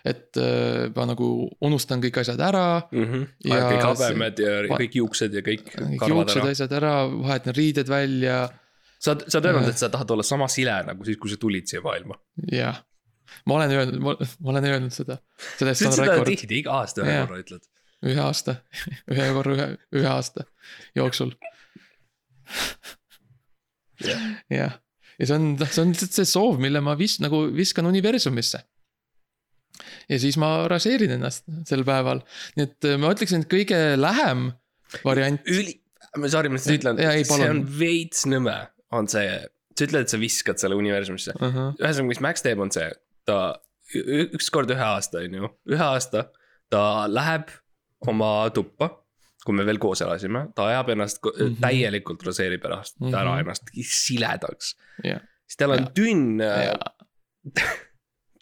Et 0.06 0.36
öö, 0.38 0.88
ma 0.94 1.04
nagu 1.10 1.26
unustan 1.66 2.02
kõik 2.02 2.20
asjad 2.22 2.40
ära, 2.46 2.66
Ja 2.94 3.60
kõik 3.70 3.82
habemed 3.88 4.38
ja 4.38 4.52
kõik 4.76 4.94
juuksed 5.00 5.34
ja 5.34 5.42
kõik 5.46 5.64
kõik 5.74 6.04
juuksed, 6.12 6.46
asjad 6.52 6.72
ära, 6.78 6.92
vahetan 7.10 7.56
riided 7.56 7.88
välja, 7.90 8.44
sa 9.02 9.16
sa 9.26 9.38
oled 9.40 9.50
öelnud, 9.50 9.66
Äh. 9.68 9.74
et 9.74 9.78
sa 9.82 9.88
tahad 9.92 10.10
olla 10.14 10.22
sama 10.22 10.46
sile 10.48 10.76
nagu 10.86 11.04
siis, 11.04 11.18
kui 11.18 11.30
sa 11.32 11.36
tulid 11.40 11.66
siia 11.66 11.82
maailma. 11.84 12.18
jah. 12.52 12.82
ma 13.46 13.54
olen 13.58 13.70
öelnud, 13.74 13.98
ma 14.04 14.50
olen 14.52 14.64
öelnud 14.70 14.94
seda, 14.94 15.18
sellest 15.58 15.86
on 15.90 15.96
rekord 16.04 16.30
tihti, 16.30 16.60
iga 16.62 16.78
aasta 16.82 17.02
ühe 17.02 17.16
korra 17.26 17.40
ütled. 17.42 17.66
ühe 18.04 18.20
aasta, 18.22 18.54
ühe 19.12 19.26
korra 19.34 19.56
ühe, 19.58 19.68
ühe 19.98 20.08
aasta 20.12 20.44
jooksul. 20.94 21.34
Jah. 24.04 24.22
jah, 24.52 24.72
ja 25.18 25.26
see 25.28 25.36
on, 25.36 25.52
see 25.62 25.82
on 25.82 25.92
lihtsalt 25.94 26.16
see 26.18 26.26
soov, 26.28 26.58
mille 26.62 26.80
ma 26.84 26.96
vis-, 26.98 27.20
nagu 27.22 27.44
viskan 27.54 27.86
universumisse. 27.88 28.60
Ja 30.08 30.18
siis 30.22 30.36
ma 30.40 30.52
raseerin 30.70 31.16
ennast 31.16 31.46
sel 31.68 31.84
päeval, 31.86 32.22
nii 32.58 32.68
et 32.68 32.90
äh, 32.90 32.98
ma 33.00 33.12
ütleksin, 33.14 33.44
et 33.44 33.50
kõige 33.50 33.80
lähem 34.00 34.52
variant, 35.04 35.42
üli, 35.50 35.78
sorry, 36.30 36.52
ma 36.52 36.60
lihtsalt 36.60 36.80
ütlen 36.80 37.02
see 37.28 37.50
on 37.50 37.64
veits 37.78 38.24
nõme, 38.30 38.56
on 38.94 39.10
see, 39.10 39.28
sa 39.74 39.86
ütled, 39.88 40.06
et 40.06 40.14
sa 40.14 40.20
viskad 40.20 40.60
selle 40.62 40.78
universumisse. 40.78 41.34
ühesõnaga, 41.40 42.08
mis 42.12 42.22
Max 42.24 42.44
teeb, 42.44 42.62
on 42.62 42.72
see, 42.74 42.90
ta 43.28 43.38
ükskord 43.94 44.70
ühe 44.74 44.84
aasta, 44.84 45.22
on 45.24 45.38
ju, 45.40 45.50
ühe 45.74 45.84
aasta 45.84 46.28
ta 46.72 46.84
läheb 47.10 47.50
oma 48.10 48.50
tuppa. 48.54 48.90
kui 49.44 49.52
me 49.52 49.64
veel 49.68 49.76
koos 49.76 50.00
elasime, 50.00 50.46
ta 50.56 50.70
ajab 50.70 50.94
ennast 50.94 51.18
mm. 51.20 51.32
-hmm. 51.36 51.56
täielikult 51.60 52.22
raseerib 52.24 52.62
ennast 52.64 52.94
mm 52.96 53.06
-hmm. 53.10 53.16
ära 53.20 53.32
Mhm. 53.34 53.40
ennast 53.40 53.62
siledaks. 53.74 54.76
jah, 55.04 55.20
siis 55.46 55.56
tal 55.56 55.70
on 55.70 55.82
Jaa. 55.82 55.90
tünn, 55.98 56.40
jaa, 56.40 56.78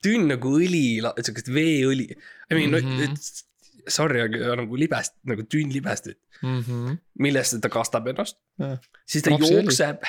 tünn 0.02 0.28
nagu 0.32 0.52
õli, 0.58 1.00
siukest 1.22 1.48
veeõli. 1.52 2.08
I 2.50 2.54
mean 2.54 2.70
Mhm. 2.70 2.86
mm, 2.92 3.02
-hmm. 3.06 3.44
sorry, 3.88 4.20
aga 4.22 4.56
nagu 4.56 4.76
libest, 4.78 5.14
nagu 5.26 5.42
tünn 5.42 5.72
libestit, 5.74 6.18
mhmh, 6.42 6.96
millesse 7.18 7.60
ta 7.60 7.68
kastab 7.68 8.06
ennast 8.12 8.36
Jah.. 8.58 8.78
siis 9.06 9.22
ta 9.24 9.30
Rapsiõli. 9.30 9.52
jookseb, 9.62 10.02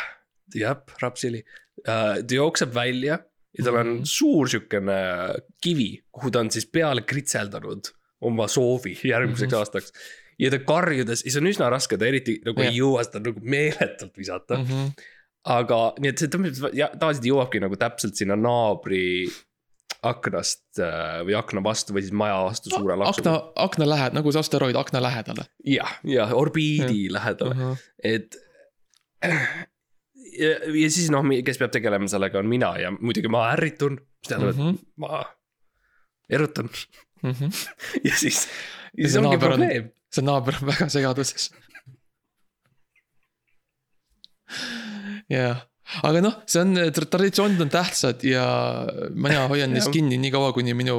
jah, 0.56 0.78
rapsiõli 1.02 1.42
uh,, 1.88 2.22
ta 2.22 2.36
jookseb 2.36 2.74
välja 2.74 3.20
ja 3.58 3.64
tal 3.64 3.76
on 3.76 3.86
mm 3.88 3.92
Mhm. 3.94 4.02
-hmm. 4.02 4.06
suur 4.06 4.50
siukene 4.50 4.98
kivi, 5.62 6.04
kuhu 6.12 6.32
ta 6.32 6.40
on 6.40 6.52
siis 6.52 6.66
peale 6.66 7.02
kritseldanud 7.02 7.90
oma 8.22 8.48
soovi 8.48 8.94
järgmiseks 9.04 9.42
mm 9.42 9.46
Mhm. 9.48 9.54
-hmm. 9.54 9.60
aastaks. 9.60 9.92
ja 10.40 10.50
ta 10.50 10.60
karjudes, 10.60 11.20
see 11.26 11.38
on 11.42 11.48
üsna 11.48 11.70
raske, 11.70 11.98
ta 11.98 12.06
eriti 12.06 12.42
nagu 12.46 12.60
Jah. 12.62 12.72
ei 12.74 12.80
jõua 12.80 13.04
seda 13.06 13.20
nagu 13.20 13.40
meeletult 13.42 14.18
visata 14.18 14.58
mm. 14.58 14.66
-hmm. 14.66 14.92
aga 15.44 15.94
nii 16.00 16.10
et 16.10 16.18
see 16.18 16.28
tõmbab, 16.28 16.54
tavaliselt 17.00 17.26
jõuabki 17.26 17.60
nagu 17.62 17.76
täpselt 17.76 18.16
sinna 18.16 18.36
naabri 18.36 19.28
aknast 20.04 20.80
äh, 20.84 21.22
või 21.28 21.36
akna 21.40 21.62
vastu 21.64 21.94
või 21.96 22.02
siis 22.06 22.14
maja 22.20 22.38
vastu 22.46 22.70
suure 22.74 22.96
laksu. 23.00 23.22
akna, 23.22 23.34
akna 23.64 23.86
lähed-, 23.88 24.14
nagu 24.18 24.32
see 24.36 24.42
asteroid 24.44 24.76
akna 24.80 25.02
lähedale. 25.04 25.46
jah, 25.66 25.94
ja 26.04 26.26
orbiidi 26.36 27.08
lähedale, 27.14 27.74
et. 28.04 28.36
ja, 29.24 30.52
ja 30.74 30.90
siis 30.92 31.10
noh, 31.14 31.24
kes 31.46 31.58
peab 31.62 31.72
tegelema 31.76 32.08
sellega, 32.12 32.40
on 32.44 32.50
mina 32.52 32.74
ja 32.82 32.92
muidugi 32.96 33.30
ma 33.32 33.46
ärritun, 33.54 34.00
mis 34.02 34.30
tähendab, 34.32 34.56
Mhm. 34.60 34.70
et 34.76 34.82
ma 34.98 35.24
erutan 36.30 36.70
mhmh, 37.24 37.66
ja 38.08 38.16
siis, 38.20 38.48
Ja 38.94 39.04
ja 39.06 39.10
siis 39.10 39.18
ongi 39.24 39.38
probleem. 39.42 39.92
see 40.14 40.22
naaber 40.26 40.54
on 40.62 40.68
väga 40.70 40.86
segaduses. 40.94 41.48
jah, 45.34 45.64
aga 46.02 46.24
noh, 46.24 46.40
see 46.50 46.64
on, 46.64 46.80
traditsioonid 46.94 47.62
on 47.64 47.72
tähtsad 47.74 48.24
ja 48.28 48.46
mina 49.14 49.46
hoian 49.52 49.74
neist 49.76 49.94
kinni 49.96 50.20
nii 50.22 50.34
kaua, 50.34 50.54
kuni 50.56 50.76
minu, 50.78 50.98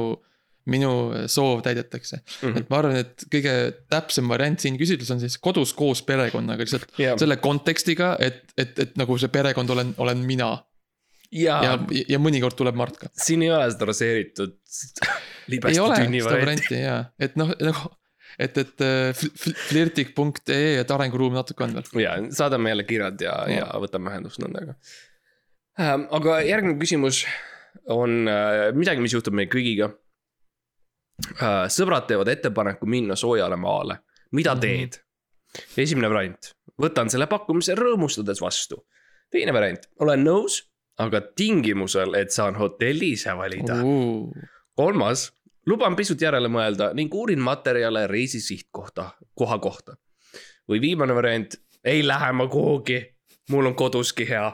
minu 0.71 0.91
soov 1.31 1.63
täidetakse. 1.65 2.21
Mhm. 2.41 2.61
et 2.61 2.71
ma 2.71 2.79
arvan, 2.81 3.01
et 3.03 3.25
kõige 3.31 3.55
täpsem 3.91 4.29
variant 4.31 4.61
siin 4.61 4.79
küsitlus 4.81 5.11
on 5.15 5.23
siis 5.23 5.37
kodus 5.41 5.75
koos 5.77 6.03
perekonnaga 6.07 6.65
lihtsalt 6.65 6.87
ja, 7.01 7.17
selle 7.21 7.39
kontekstiga, 7.43 8.15
et, 8.19 8.45
et, 8.57 8.77
et 8.79 8.95
nagu 8.99 9.19
see 9.21 9.33
perekond 9.33 9.75
olen, 9.75 9.93
olen 10.01 10.23
mina 10.25 10.53
ja, 11.35 11.59
ja 11.63 11.75
ja, 12.09 12.21
mõnikord 12.21 12.57
tuleb 12.57 12.77
Mart 12.79 12.97
ka. 13.01 13.11
siin 13.19 13.43
ei 13.45 13.51
ole 13.53 13.67
seda 13.73 13.89
raseeritud 13.91 14.55
ei 14.55 15.53
libesti 15.55 15.81
tünni 15.81 16.23
varianti. 16.23 16.45
varianti 16.45 16.81
ja, 16.81 16.97
et 17.19 17.37
noh, 17.39 17.51
nagu, 17.63 17.91
et, 18.39 18.57
et 18.57 18.81
äh, 18.81 19.11
fl- 19.15 19.31
fl- 19.35 19.57
flirtik.ee, 19.69 20.79
et 20.81 20.91
arenguruum 20.91 21.33
natuke 21.37 21.63
on 21.63 21.73
veel. 21.77 22.03
ja 22.03 22.15
saadame 22.31 22.69
jälle 22.73 22.83
kirjad 22.83 23.21
ja, 23.21 23.35
ja 23.49 23.57
Ja. 23.63 23.67
võtame 23.79 24.11
ühendust 24.11 24.39
nendega. 24.43 24.75
aga 26.11 26.41
järgmine 26.45 26.79
küsimus 26.79 27.25
on 27.91 28.27
äh, 28.27 28.71
midagi, 28.75 29.01
mis 29.01 29.13
juhtub 29.13 29.33
meie 29.35 29.47
kõigiga. 29.51 29.91
sõbrad 31.71 32.07
teevad 32.09 32.27
ettepaneku 32.27 32.85
minna 32.89 33.15
soojale 33.15 33.55
maale, 33.59 33.99
mida 34.35 34.53
Mhm. 34.55 34.61
teed? 34.61 35.01
esimene 35.79 36.09
variant, 36.11 36.49
võtan 36.81 37.07
selle 37.09 37.27
pakkumise 37.31 37.75
rõõmustades 37.75 38.41
vastu. 38.43 38.83
teine 39.31 39.51
variant, 39.53 39.87
olen 39.99 40.23
nõus, 40.23 40.61
aga 40.99 41.21
tingimusel, 41.35 42.13
et 42.15 42.31
saan 42.31 42.55
hotelli 42.55 43.11
ise 43.15 43.31
valida. 43.35 43.75
kolmas, 44.77 45.31
luban 45.69 45.95
pisut 45.97 46.21
järele 46.21 46.49
mõelda 46.51 46.91
ning 46.97 47.13
uurin 47.13 47.41
materjale 47.43 48.05
reisi 48.11 48.41
sihtkohta, 48.43 49.11
koha 49.35 49.59
kohta. 49.59 49.97
või 50.69 50.79
viimane 50.81 51.13
variant, 51.13 51.55
ei 51.85 52.01
lähe 52.01 52.31
ma 52.33 52.47
kuhugi, 52.49 52.97
mul 53.53 53.69
on 53.69 53.75
koduski 53.77 54.25
hea. 54.29 54.47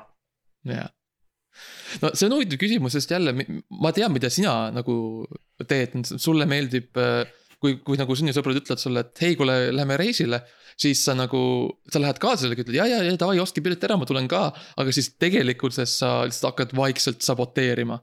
jah. 0.67 0.89
no 2.02 2.12
see 2.13 2.28
on 2.28 2.36
huvitav 2.36 2.60
küsimus, 2.60 2.97
sest 2.97 3.12
jälle 3.12 3.36
ma 3.82 3.91
tean, 3.95 4.12
mida 4.12 4.30
sina 4.30 4.71
nagu 4.71 5.28
teed, 5.67 6.02
sulle 6.17 6.45
meeldib, 6.45 6.91
kui, 7.62 7.78
kui 7.86 8.00
nagu 8.00 8.15
sinu 8.17 8.34
sõbrad 8.36 8.60
ütlevad 8.60 8.82
sulle, 8.82 9.06
et 9.06 9.24
hei, 9.24 9.38
kuule, 9.39 9.58
lähme 9.76 9.97
reisile. 10.00 10.41
siis 10.82 11.04
sa 11.06 11.13
nagu, 11.13 11.39
sa 11.91 12.00
lähed 12.00 12.19
kaasa 12.19 12.45
sellega, 12.45 12.63
ütled 12.63 12.80
ja, 12.80 12.88
ja, 12.89 13.04
ja 13.04 13.17
davai, 13.19 13.39
ostke 13.39 13.62
pilet 13.62 13.84
ära, 13.84 13.97
ma 14.00 14.08
tulen 14.08 14.28
ka. 14.32 14.50
aga 14.78 14.91
siis 14.95 15.13
tegelikkuses 15.19 16.00
sa 16.04 16.13
lihtsalt 16.26 16.52
hakkad 16.52 16.76
vaikselt 16.76 17.21
saboteerima 17.21 18.00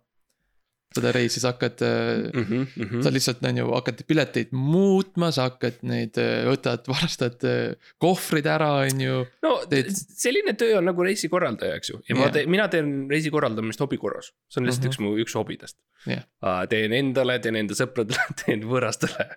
seda 0.96 1.10
reisi, 1.12 1.40
sa 1.42 1.52
hakkad 1.52 1.82
äh, 1.84 2.30
Mm 2.38 2.66
-hmm. 2.76 3.02
sa 3.04 3.10
lihtsalt 3.12 3.42
on 3.44 3.56
ju 3.60 3.66
hakkad 3.74 4.00
pileteid 4.08 4.48
muutma, 4.52 5.30
sa 5.32 5.42
hakkad 5.50 5.82
neid, 5.82 6.16
võtad, 6.48 6.86
varastad 6.88 7.44
äh, 7.44 7.74
kohvrid 7.98 8.46
ära, 8.46 8.70
on 8.88 9.00
ju. 9.00 9.24
no 9.42 9.50
teed- 9.70 9.92
selline 9.92 10.52
töö 10.56 10.78
on 10.78 10.84
nagu 10.88 11.02
reisikorraldaja, 11.04 11.74
eks 11.76 11.90
ju, 11.90 12.00
ja 12.08 12.14
ma 12.16 12.22
Jah. 12.28 12.32
teen, 12.32 12.50
mina 12.50 12.68
teen 12.68 13.08
reisi 13.10 13.30
korraldamist 13.30 13.80
hobi 13.80 13.96
korras, 13.98 14.32
see 14.48 14.60
on 14.62 14.66
lihtsalt 14.66 14.84
Mhm. 14.84 14.90
üks 14.92 15.00
mu, 15.00 15.16
üks 15.18 15.34
hobidest 15.34 15.76
uh,. 16.06 16.64
teen 16.68 16.92
endale, 16.92 17.38
teen 17.38 17.56
enda 17.56 17.74
sõpradele, 17.74 18.18
teen 18.46 18.62
võõrastele 18.62 19.28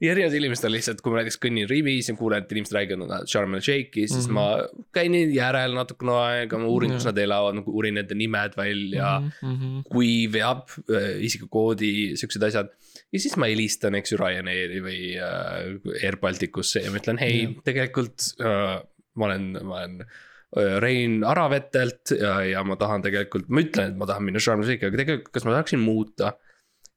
ja 0.00 0.12
erinevatele 0.12 0.38
inimestele 0.46 0.76
lihtsalt, 0.78 1.00
kui 1.02 1.12
ma 1.12 1.18
näiteks 1.22 1.38
kõnnin 1.42 1.68
rivis 1.68 2.08
ja 2.08 2.14
kuulen, 2.14 2.42
et 2.44 2.52
inimesed 2.52 2.76
räägivad 2.78 3.08
nad 3.08 3.26
Sharm 3.26 3.54
el 3.54 3.60
Sheikhi, 3.60 4.06
siis 4.08 4.28
Mhm. 4.28 4.34
ma 4.34 4.46
käin 4.94 5.14
järel 5.34 5.74
natukene 5.74 6.12
aega, 6.12 6.58
ma 6.58 6.66
uurin, 6.66 6.92
kus 6.92 7.04
Jah. 7.04 7.12
nad 7.12 7.18
elavad, 7.18 7.62
uurin 7.66 7.94
nende 7.94 8.14
nimed 8.14 8.54
välja 8.56 9.18
mm. 9.20 9.30
-hmm. 9.42 9.82
kui 9.90 10.28
veab 10.32 10.68
äh, 10.90 10.91
isikukoodi, 11.26 11.90
siuksed 12.20 12.42
asjad. 12.48 12.68
ja 13.12 13.20
siis 13.22 13.36
ma 13.40 13.46
helistan, 13.50 13.94
eks 13.98 14.12
ju, 14.12 14.18
Ryanairi 14.20 14.80
või 14.84 14.98
äh, 15.16 16.02
Air 16.04 16.16
Balticusse 16.22 16.82
ja 16.84 16.90
ma 16.92 17.00
ütlen, 17.02 17.18
hei 17.22 17.42
Jah., 17.44 17.56
tegelikult 17.66 18.28
äh, 18.40 18.76
ma 19.14 19.28
olen, 19.30 19.48
ma 19.62 19.78
olen 19.80 19.96
äh, 20.04 20.76
Rein 20.84 21.22
Aravetelt 21.24 22.12
ja, 22.18 22.34
ja 22.44 22.62
ma 22.64 22.76
tahan 22.80 23.02
tegelikult, 23.04 23.48
ma 23.48 23.64
ütlen, 23.64 23.92
et 23.94 23.98
ma 24.00 24.06
tahan 24.10 24.24
minna 24.28 24.40
Sharm 24.42 24.60
el 24.64 24.68
Sheikhi, 24.70 24.88
aga 24.90 25.00
tegelikult, 25.02 25.32
kas 25.34 25.44
ma 25.48 25.54
tahaksin 25.56 25.80
muuta. 25.82 26.34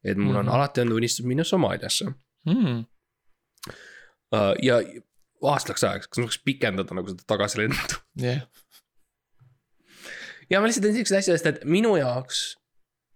et 0.06 0.16
mul 0.20 0.36
on 0.36 0.44
Mhm. 0.46 0.54
alati 0.54 0.80
olnud 0.84 1.00
unistus 1.00 1.24
minna 1.26 1.44
Somaaliasse 1.44 2.06
Mm. 2.46 2.84
uh, 4.36 4.52
ja 4.62 4.76
aastaks 5.42 5.82
ajaks, 5.84 6.06
kas 6.06 6.20
ma 6.20 6.28
võiks 6.28 6.38
pikendada 6.46 6.94
nagu 6.94 7.10
seda 7.10 7.24
tagasilendu. 7.26 7.96
jah, 8.22 8.44
ja 10.50 10.60
ma 10.60 10.68
lihtsalt 10.68 10.86
teen 10.86 10.94
siukseid 11.00 11.18
asju, 11.20 11.34
sest 11.34 11.48
et 11.50 11.64
minu 11.66 11.96
jaoks. 11.98 12.44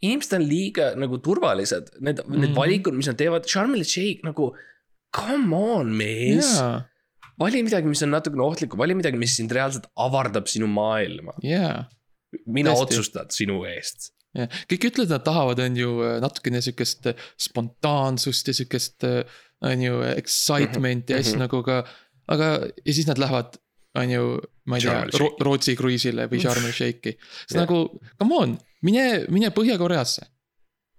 Inimesed 0.03 0.33
on 0.39 0.45
liiga 0.49 0.95
nagu 0.97 1.19
turvalised, 1.25 1.91
need 2.01 2.19
mm, 2.21 2.27
-hmm. 2.33 2.39
need 2.41 2.51
Mhm. 2.51 2.57
valikud, 2.59 2.95
mis 2.97 3.07
nad 3.11 3.17
teevad, 3.21 3.47
Sharm 3.49 3.75
el 3.75 3.85
Sheikh 3.85 4.25
nagu. 4.25 4.55
Come 5.17 5.57
on, 5.57 5.89
mees, 5.97 6.53
jaa, 6.61 6.85
vali 7.41 7.63
midagi, 7.67 7.89
mis 7.91 8.03
on 8.07 8.11
natukene 8.15 8.43
ohtlikku, 8.45 8.77
vali 8.79 8.95
midagi, 8.95 9.19
mis 9.19 9.35
sind 9.37 9.51
reaalselt 9.53 9.87
avardab 9.97 10.47
sinu 10.47 10.67
maailma. 10.71 11.33
jaa. 11.43 11.89
mina 12.47 12.71
Tõesti. 12.71 12.83
otsustan 12.83 13.27
sinu 13.35 13.65
eest. 13.67 14.13
jah, 14.39 14.47
kõik 14.71 14.85
ütlevad, 14.91 15.09
nad 15.11 15.25
tahavad, 15.27 15.59
on 15.59 15.77
ju 15.77 15.89
äh, 16.07 16.21
natukene 16.23 16.61
sihukest 16.63 17.07
äh, 17.11 17.15
spontaansust 17.39 18.47
ja 18.49 18.55
sihukest, 18.55 19.03
on 19.63 19.83
ju, 19.83 19.97
excitement'i 20.17 21.11
ja 21.13 21.19
asju 21.19 21.35
Mhm. 21.37 21.43
nagu 21.43 21.63
ka. 21.67 21.85
aga, 22.29 22.45
ja 22.87 22.93
siis 22.95 23.07
nad 23.09 23.19
lähevad, 23.19 23.57
on 23.99 24.11
ju, 24.11 24.25
ma 24.71 24.77
ei 24.79 24.85
Sharm 24.85 25.09
el 25.09 25.11
tea 25.11 25.31
Rootsi 25.47 25.75
kruiisile 25.79 26.27
või 26.31 26.41
Sharm 26.43 26.67
el 26.69 26.73
Sheikhi. 26.77 27.15
siis 27.19 27.55
Jah. 27.57 27.63
nagu, 27.65 27.81
come 28.21 28.37
on, 28.39 28.59
mine, 28.87 29.25
mine 29.35 29.51
Põhja-Koreasse. 29.57 30.27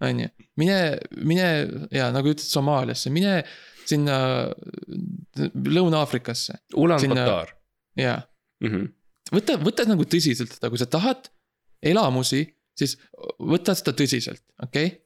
on 0.01 0.19
ju, 0.19 0.27
mine, 0.57 0.77
mine 1.21 1.47
ja 1.91 2.09
nagu 2.11 2.31
ütlesid 2.33 2.51
Somaaliasse, 2.51 3.09
mine 3.13 3.43
sinna 3.85 4.17
Lõuna-Aafrikasse 5.37 6.53
Ulan-Batar. 6.75 7.53
ja 7.97 8.21
Mhm. 8.61 8.85
võta, 9.33 9.55
võta 9.57 9.85
nagu 9.89 10.03
tõsiselt 10.05 10.51
seda, 10.53 10.69
kui 10.69 10.77
sa 10.77 10.85
tahad 10.85 11.29
elamusi, 11.81 12.43
siis 12.77 12.97
võta 13.39 13.73
seda 13.75 13.93
tõsiselt, 13.97 14.43
okei 14.61 14.85
okay?. 14.85 14.99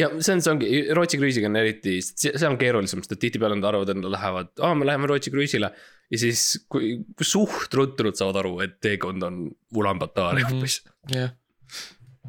Ja 0.00 0.08
see 0.20 0.34
on, 0.36 0.40
see 0.44 0.52
ongi, 0.54 0.68
Rootsi 0.96 1.18
kruiisiga 1.20 1.48
on 1.50 1.56
eriti, 1.60 1.98
see 2.02 2.46
on 2.48 2.56
keerulisem, 2.60 3.02
sest 3.04 3.12
et 3.16 3.20
tihtipeale 3.26 3.58
nad 3.58 3.66
arvavad, 3.70 3.92
et 3.92 4.00
nad 4.00 4.12
lähevad, 4.14 4.52
aa, 4.64 4.74
me 4.78 4.86
läheme 4.88 5.10
Rootsi 5.10 5.32
kruiisile. 5.34 5.70
ja 6.10 6.18
siis, 6.18 6.44
kui 6.72 6.96
suht 7.22 7.74
ruttu 7.78 8.06
nad 8.08 8.16
saavad 8.18 8.40
aru, 8.42 8.54
et 8.64 8.78
teekond 8.82 9.22
on 9.22 9.42
Ulan-Batari 9.76 10.42
Mhm. 10.44 10.56
hoopis. 10.56 10.80
jah, 11.14 11.30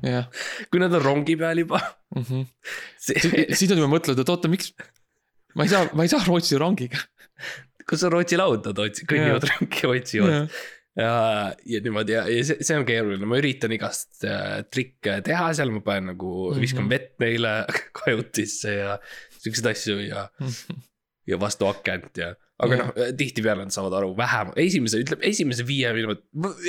jah. 0.04 0.28
kui 0.72 0.80
nad 0.84 0.94
on 0.94 1.02
rongi 1.06 1.36
peal 1.39 1.63
juba, 1.63 1.80
see, 3.00 3.15
siis 3.56 3.70
nad 3.72 3.78
juba 3.80 3.89
mõtlevad, 3.96 4.20
et 4.22 4.30
oota, 4.36 4.52
miks. 4.52 4.74
ma 5.56 5.63
ei 5.65 5.72
saa, 5.72 5.88
ma 5.98 6.04
ei 6.06 6.12
saa 6.12 6.22
Rootsi 6.28 6.60
rongiga. 6.62 7.00
kus 7.89 8.04
on 8.08 8.12
Rootsi 8.13 8.38
laud, 8.38 8.62
nad 8.70 8.78
otsi-, 8.86 9.08
kõnnivad 9.10 9.48
rongi, 9.50 9.88
otsivad. 9.96 10.52
ja, 10.97 11.12
ja 11.65 11.80
niimoodi 11.86 12.15
ja, 12.17 12.25
ja 12.30 12.43
see, 12.45 12.58
see 12.67 12.77
on 12.80 12.86
keeruline, 12.88 13.25
ma 13.30 13.38
üritan 13.39 13.71
igast 13.75 14.25
äh, 14.27 14.62
trikke 14.71 15.19
teha 15.25 15.49
seal, 15.58 15.71
ma 15.71 15.80
panen 15.86 16.12
nagu, 16.13 16.51
viskan 16.60 16.84
Mhm. 16.86 16.91
vett 16.91 17.13
neile 17.23 17.54
kajutisse 18.01 18.73
ja 18.75 18.97
siukseid 19.41 19.71
asju 19.71 19.99
ja, 20.04 20.25
ja 21.32 21.39
vastu 21.41 21.69
akent 21.69 22.17
ja. 22.19 22.34
aga 22.62 22.75
Jah. 22.77 22.91
noh, 22.91 23.12
tihtipeale 23.17 23.63
nad 23.65 23.73
saavad 23.73 23.95
aru 24.01 24.12
vähem, 24.17 24.51
esimese, 24.62 24.99
ütleme 25.01 25.25
esimese 25.32 25.63
viie 25.65 25.93
minuti, 25.97 26.21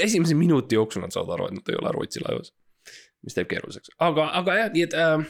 esimese 0.06 0.34
minuti 0.38 0.78
jooksul 0.78 1.02
nad 1.04 1.12
saavad 1.12 1.34
aru, 1.36 1.50
et 1.50 1.58
nad 1.58 1.68
ei 1.74 1.76
ole 1.82 1.92
Rootsi 1.92 2.22
laevas. 2.24 2.54
mis 3.22 3.36
teeb 3.36 3.50
keeruliseks, 3.50 3.92
aga, 4.02 4.30
aga 4.38 4.54
jah, 4.56 4.70
nii 4.72 4.86
et 4.86 4.94
äh, 4.98 5.26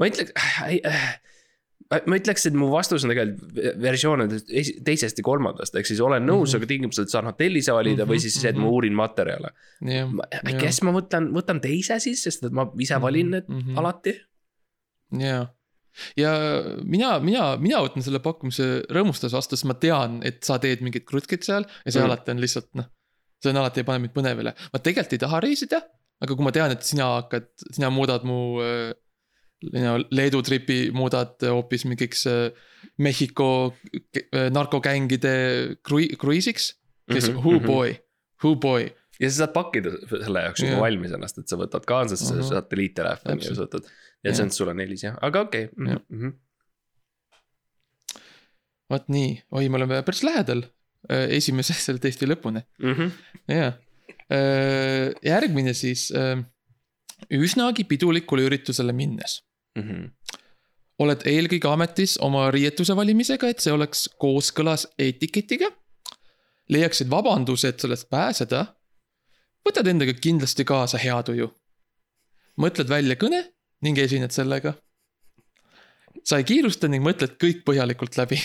ma 0.00 0.08
ütleks 0.10 0.32
äh, 0.34 0.78
äh, 0.90 1.10
ma 2.08 2.16
ütleks, 2.18 2.46
et 2.48 2.54
mu 2.58 2.70
vastus 2.72 3.04
on 3.04 3.10
tegelikult 3.12 3.58
versioon 3.82 4.24
on 4.24 4.30
teisest 4.84 5.18
ja 5.20 5.24
kolmandast, 5.26 5.74
ehk 5.78 5.86
siis 5.86 6.00
olen 6.00 6.24
nõus 6.26 6.32
mm, 6.32 6.40
Mhm. 6.40 6.50
-hmm. 6.50 6.56
aga 6.62 6.66
tingimusel, 6.72 7.04
et 7.04 7.10
saan 7.12 7.26
hotelli 7.30 7.58
ise 7.62 7.72
valida 7.76 8.02
mm 8.04 8.06
-hmm. 8.06 8.10
või 8.12 8.16
Mhm, 8.18 8.22
siis 8.22 8.34
see, 8.40 8.48
et 8.50 8.56
ma 8.56 8.62
mhm. 8.64 8.72
uurin 8.72 8.94
materjale. 8.94 9.50
jah, 9.82 10.08
I 10.48 10.54
guess 10.58 10.82
ma 10.82 10.90
võtan, 10.92 11.28
võtan 11.32 11.60
teise 11.60 12.00
siis, 12.00 12.22
sest 12.22 12.44
et 12.44 12.52
ma 12.52 12.66
ise 12.80 13.00
valin 13.00 13.30
need 13.30 13.44
mm 13.48 13.54
Mhm. 13.54 13.68
-hmm. 13.70 13.78
alati. 13.78 14.20
ja, 15.18 15.46
ja 16.16 16.32
mina, 16.84 17.18
mina, 17.20 17.56
mina 17.60 17.78
võtan 17.84 18.02
selle 18.02 18.18
pakkumise 18.18 18.82
rõõmustas 18.90 19.32
vastu, 19.36 19.56
sest 19.56 19.68
ma 19.68 19.74
tean, 19.74 20.20
et 20.24 20.42
sa 20.44 20.58
teed 20.58 20.80
mingit 20.82 21.04
krutkit 21.06 21.44
seal 21.44 21.64
ja 21.84 21.92
see 21.92 22.00
Mm. 22.02 22.06
alati 22.10 22.30
on 22.30 22.40
lihtsalt 22.40 22.68
noh. 22.74 22.86
see 23.42 23.50
on 23.52 23.56
alati, 23.60 23.82
paneb 23.84 24.00
mind 24.08 24.14
põnevile, 24.16 24.54
ma 24.72 24.78
tegelikult 24.80 25.12
ei 25.12 25.18
taha 25.18 25.40
reisida, 25.40 25.82
aga 26.22 26.34
kui 26.34 26.44
ma 26.44 26.50
tean, 26.50 26.70
et 26.72 26.82
sina 26.82 27.04
hakkad, 27.20 27.46
sina 27.72 27.90
muudad 27.90 28.24
mu 28.24 28.58
äh, 28.64 28.92
Leedu 30.10 30.42
tripi 30.42 30.90
muudad 30.94 31.42
hoopis 31.48 31.84
mingiks 31.88 32.26
äh, 32.30 32.50
Mehhiko 32.98 33.74
äh, 33.94 34.50
narkogängide 34.52 35.76
krui-, 35.86 36.16
kruiisiks. 36.20 36.74
siis 37.12 37.28
Mhm, 37.28 37.36
who 37.36 37.58
mhm. 37.58 37.66
boy, 37.66 37.94
who 38.42 38.54
boy, 38.56 38.88
ja 39.20 39.30
sa 39.30 39.44
saad 39.44 39.52
pakkida 39.54 39.92
selle 40.08 40.44
jaoks 40.46 40.62
juba 40.62 40.72
Jah. 40.72 40.82
valmis 40.84 41.12
ennast, 41.16 41.38
et 41.40 41.50
sa 41.50 41.58
võtad 41.60 41.84
kaasa 41.88 42.16
uh. 42.16 42.38
-huh. 42.38 42.48
satelliittelefoni 42.48 43.44
ja 43.44 43.54
sa 43.54 43.66
võtad. 43.66 43.90
ja 44.24 44.34
see 44.34 44.46
on 44.46 44.52
sul 44.54 44.72
on 44.72 44.80
helis 44.80 45.04
jah, 45.04 45.18
aga 45.20 45.44
okei 45.46 45.68
okay. 45.68 45.98
Mm. 46.08 46.22
-hmm. 46.22 46.32
vot 48.90 49.08
nii, 49.08 49.30
oi, 49.50 49.68
me 49.68 49.80
oleme 49.80 50.02
päris 50.02 50.24
lähedal 50.24 50.64
äh, 50.64 51.28
esimese 51.38 51.76
selle 51.76 52.00
testi 52.00 52.26
lõpuni. 52.26 52.64
Mm 52.78 52.94
-hmm. 52.94 53.10
jaa, 53.52 53.72
järgmine 55.22 55.74
siis 55.76 56.10
üsnagi 57.30 57.84
pidulikule 57.84 58.46
üritusele 58.48 58.92
minnes. 58.92 59.42
Mm 59.74 59.82
-hmm. 59.82 60.10
oled 60.98 61.24
eelkõige 61.26 61.68
ametis 61.68 62.18
oma 62.22 62.50
riietuse 62.54 62.96
valimisega, 62.96 63.48
et 63.48 63.58
see 63.58 63.72
oleks 63.72 64.08
kooskõlas 64.18 64.86
etiketiga. 64.98 65.70
leiaksid 66.68 67.10
vabanduse, 67.10 67.68
et 67.68 67.80
sellest 67.80 68.08
pääseda. 68.10 68.66
võtad 69.68 69.86
endaga 69.88 70.12
kindlasti 70.14 70.64
kaasa 70.64 70.98
hea 70.98 71.22
tuju. 71.22 71.50
mõtled 72.56 72.88
välja 72.88 73.16
kõne 73.16 73.44
ning 73.82 73.98
esined 73.98 74.30
sellega. 74.30 74.74
sa 76.24 76.36
ei 76.36 76.44
kiirusta 76.44 76.88
ning 76.88 77.04
mõtled 77.04 77.36
kõik 77.36 77.64
põhjalikult 77.64 78.16
läbi. 78.16 78.40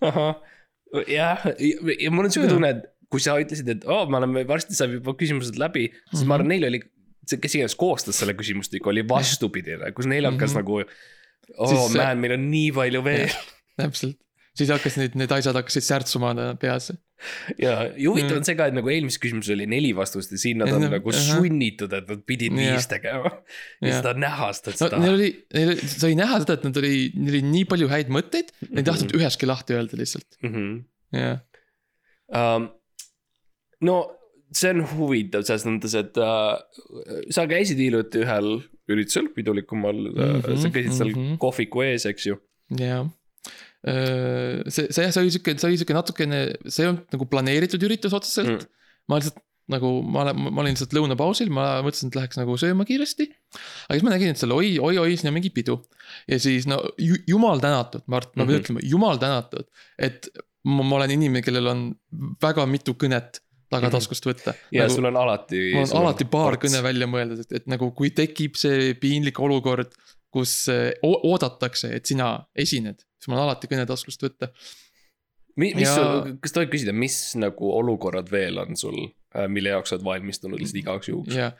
ahah, 0.00 0.36
jah, 1.08 1.44
ja 2.00 2.10
mul 2.10 2.24
on 2.24 2.30
siuke 2.32 2.46
Jaa. 2.46 2.54
tunne, 2.54 2.68
et 2.68 2.92
kui 3.12 3.20
sa 3.20 3.36
ütlesid, 3.40 3.68
et 3.68 3.84
oo 3.84 4.02
oh,, 4.02 4.08
me 4.08 4.16
oleme, 4.16 4.46
varsti 4.48 4.76
saab 4.76 4.94
juba 4.96 5.12
küsimused 5.20 5.58
läbi, 5.60 5.88
siis 5.88 5.98
mm 5.98 6.18
-hmm. 6.18 6.24
ma 6.24 6.24
Mhm. 6.24 6.32
arvan, 6.32 6.48
neil 6.48 6.64
oli. 6.64 6.80
see, 7.28 7.38
kes 7.42 7.54
iganes 7.58 7.76
koostas 7.78 8.18
selle 8.22 8.34
küsimustiku, 8.38 8.90
oli 8.92 9.04
vastupidine, 9.08 9.92
kus 9.96 10.06
neil 10.10 10.26
hakkas 10.30 10.54
mm 10.54 10.62
Mhm. 10.62 10.66
-hmm. 10.66 10.88
nagu. 10.88 11.58
oo 11.58 11.86
oh, 11.86 11.88
man, 11.96 12.18
meil 12.22 12.32
on 12.38 12.50
nii 12.50 12.68
palju 12.72 13.00
veel 13.04 13.30
täpselt, 13.76 14.18
siis 14.56 14.70
hakkas 14.70 14.96
need, 15.00 15.16
need 15.18 15.32
asjad 15.34 15.56
hakkasid 15.58 15.82
särtsuma 15.84 16.34
peas. 16.60 16.92
ja 17.58 17.72
ja 17.96 18.08
huvitav 18.10 18.30
Mm. 18.32 18.36
on 18.40 18.44
see 18.44 18.56
ka, 18.58 18.66
et 18.66 18.74
nagu 18.74 18.88
eelmises 18.90 19.20
küsimuses 19.22 19.52
oli 19.54 19.66
neli 19.70 19.92
vastust 19.94 20.32
ja 20.34 20.38
siin 20.38 20.58
nad 20.58 20.72
on 20.74 20.82
nagu 20.90 21.12
sunnitud, 21.14 21.92
et 21.92 22.08
nad 22.08 22.22
pidid 22.26 22.52
viis 22.56 22.86
tegema. 22.90 23.30
ja 23.82 23.92
seda 23.98 24.10
on 24.14 24.20
näha, 24.24 24.48
sest 24.52 24.68
et 24.68 24.80
no 24.80 24.86
seda 24.88 24.98
neil 25.02 25.14
oli, 25.14 25.28
neil, 25.54 25.76
sai 25.86 26.14
näha 26.18 26.40
seda, 26.42 26.56
et 26.58 26.64
nad 26.66 26.76
oli, 26.82 27.12
neil 27.14 27.36
oli 27.36 27.42
nii 27.52 27.64
palju 27.70 27.88
häid 27.92 28.10
mõtteid, 28.16 28.50
nad 28.70 28.82
ei 28.82 28.88
tahtnud 28.90 29.14
üheski 29.18 29.46
lahti 29.46 29.74
öelda 29.78 29.96
lihtsalt, 30.02 30.38
mm. 30.42 30.50
-hmm. 30.54 30.82
jah. 31.20 31.38
um,. 32.34 32.68
no 33.86 33.96
see 34.52 34.70
on 34.74 34.82
huvitav 34.96 35.44
selles 35.48 35.64
mõttes, 35.68 35.94
et 35.98 36.16
uh, 36.20 36.58
sa 37.34 37.46
käisid 37.50 37.78
hiljuti 37.80 38.22
ühel 38.24 38.50
üritusel, 38.92 39.28
pidulikumal 39.36 39.94
mm, 39.94 40.16
Mhm, 40.18 40.40
-hmm, 40.46 40.62
sa 40.62 40.70
käisid 40.74 40.92
seal 40.98 41.12
mm. 41.14 41.20
-hmm. 41.22 41.38
kohviku 41.42 41.82
ees, 41.86 42.06
eks 42.10 42.26
ju. 42.26 42.36
jah. 42.78 43.06
see, 43.84 44.86
see 44.94 45.02
jah, 45.06 45.10
see 45.14 45.22
oli 45.22 45.32
sihuke, 45.34 45.54
see 45.58 45.68
oli 45.70 45.78
sihuke 45.80 45.96
natukene, 45.96 46.42
see 46.70 46.84
ei 46.84 46.90
olnud 46.92 47.16
nagu 47.16 47.26
planeeritud 47.32 47.82
üritus 47.88 48.14
otseselt 48.14 48.52
Mm. 48.52 48.60
mm.. 48.60 49.08
ma 49.08 49.18
lihtsalt 49.18 49.40
nagu, 49.72 49.88
ma 50.04 50.22
olen, 50.24 50.38
ma 50.52 50.60
olin 50.60 50.74
lihtsalt 50.74 50.92
lõunapausil, 50.96 51.48
ma 51.54 51.64
mõtlesin, 51.86 52.10
et 52.10 52.16
läheks 52.18 52.36
nagu 52.38 52.56
sööma 52.60 52.84
kiiresti. 52.84 53.28
aga 53.88 53.94
siis 53.96 54.02
ma 54.04 54.10
nägin, 54.12 54.34
et 54.34 54.40
seal 54.40 54.52
oi, 54.52 54.72
oi, 54.82 54.96
oi, 55.00 55.14
siin 55.16 55.30
on 55.30 55.36
mingi 55.38 55.50
pidu. 55.54 55.78
ja 56.28 56.38
siis 56.42 56.66
no 56.70 56.80
ju, 56.98 57.16
jumal 57.30 57.62
tänatud, 57.62 58.02
Mart, 58.06 58.34
ma 58.36 58.44
pean 58.44 58.58
Mhm. 58.58 58.64
ütlema, 58.64 58.82
jumal 58.84 59.18
tänatud, 59.22 59.64
et 59.98 60.28
ma, 60.64 60.82
ma 60.82 60.96
olen 60.98 61.10
inimene, 61.16 61.42
kellel 61.46 61.66
on 61.72 61.84
väga 62.42 62.66
mitu 62.66 62.94
kõnet 62.98 63.40
tagataskust 63.72 64.28
võtta. 64.28 64.54
ja 64.74 64.86
nagu, 64.86 64.96
sul 64.96 65.08
on 65.10 65.18
alati. 65.22 65.62
mul 65.76 65.86
on 65.88 66.04
alati 66.04 66.28
paar 66.30 66.58
kõne 66.62 66.82
välja 66.84 67.08
mõeldud, 67.10 67.42
et, 67.44 67.56
et 67.60 67.70
nagu 67.70 67.90
kui 67.96 68.12
tekib 68.16 68.58
see 68.60 68.92
piinlik 69.00 69.40
olukord, 69.42 69.94
kus 70.32 70.54
eh, 70.72 70.92
oodatakse, 71.02 71.92
et 71.98 72.08
sina 72.08 72.34
esined, 72.56 73.02
siis 73.18 73.30
mul 73.30 73.40
on 73.40 73.48
alati 73.48 73.70
kõne 73.70 73.86
taskust 73.88 74.24
võtta. 74.24 74.52
mis, 75.56 75.74
mis 75.76 75.88
Ja- 75.88 75.96
sul, 75.96 76.36
kas 76.42 76.56
tohib 76.56 76.72
küsida, 76.72 76.94
mis 76.96 77.18
nagu 77.40 77.72
olukorrad 77.78 78.30
veel 78.32 78.60
on 78.62 78.78
sul, 78.78 79.10
mille 79.48 79.72
jaoks 79.72 79.92
sa 79.92 79.98
oled 79.98 80.06
valmistunud 80.08 80.60
lihtsalt 80.60 80.80
igaks 80.82 81.08
juhuks 81.08 81.36
ja 81.36 81.52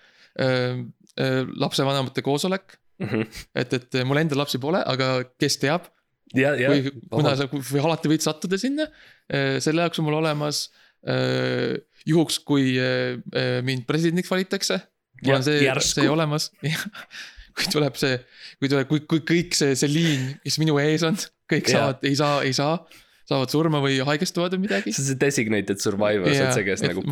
lapsevanemate 1.61 2.23
koosolek, 2.25 2.79
mm? 2.99 3.09
-hmm. 3.09 3.41
et, 3.55 3.73
et 3.73 3.99
mul 4.09 4.21
endal 4.21 4.41
lapsi 4.41 4.59
pole, 4.59 4.81
aga 4.81 5.25
kes 5.41 5.59
teab, 5.61 5.91
kui, 6.33 6.93
kuna 7.13 7.35
sa, 7.37 7.49
või 7.53 7.83
alati 7.85 8.13
võid 8.13 8.25
sattuda 8.25 8.59
sinna, 8.61 8.87
selle 9.61 9.85
jaoks 9.85 10.01
on 10.01 10.09
mul 10.09 10.21
olemas. 10.23 10.71
juhuks, 12.09 12.41
kui 12.47 12.75
eh, 12.79 13.19
eh, 13.35 13.61
mind 13.67 13.87
presidendiks 13.89 14.31
valitakse, 14.33 14.81
mul 15.23 15.33
Ja- 15.33 15.39
on 15.39 15.47
see, 15.47 15.71
see 15.87 16.09
olemas, 16.11 16.51
kui 17.57 17.69
tuleb 17.71 17.97
see, 18.01 18.19
kui 18.59 18.71
tuleb, 18.73 18.89
kui, 18.91 19.05
kui 19.11 19.23
kõik 19.29 19.57
see, 19.59 19.77
see 19.79 19.91
liin, 19.91 20.29
kes 20.43 20.59
minu 20.63 20.79
ees 20.83 21.05
on, 21.07 21.19
kõik 21.51 21.69
Jaa. 21.71 21.79
saavad, 21.79 22.05
ei 22.09 22.19
saa, 22.19 22.37
ei 22.49 22.55
saa. 22.57 22.77
saavad 23.33 23.53
surma 23.55 23.79
või 23.81 24.01
haigestuvad 24.03 24.53
või 24.57 24.65
midagi. 24.67 24.93
see 24.93 25.05
on 25.05 25.07
see 25.13 25.19
designated 25.21 25.79
survivor, 25.81 26.27
sa 26.35 26.49
oled 26.49 26.57
see, 26.59 26.65
kes 26.67 26.83
nagu 26.85 27.05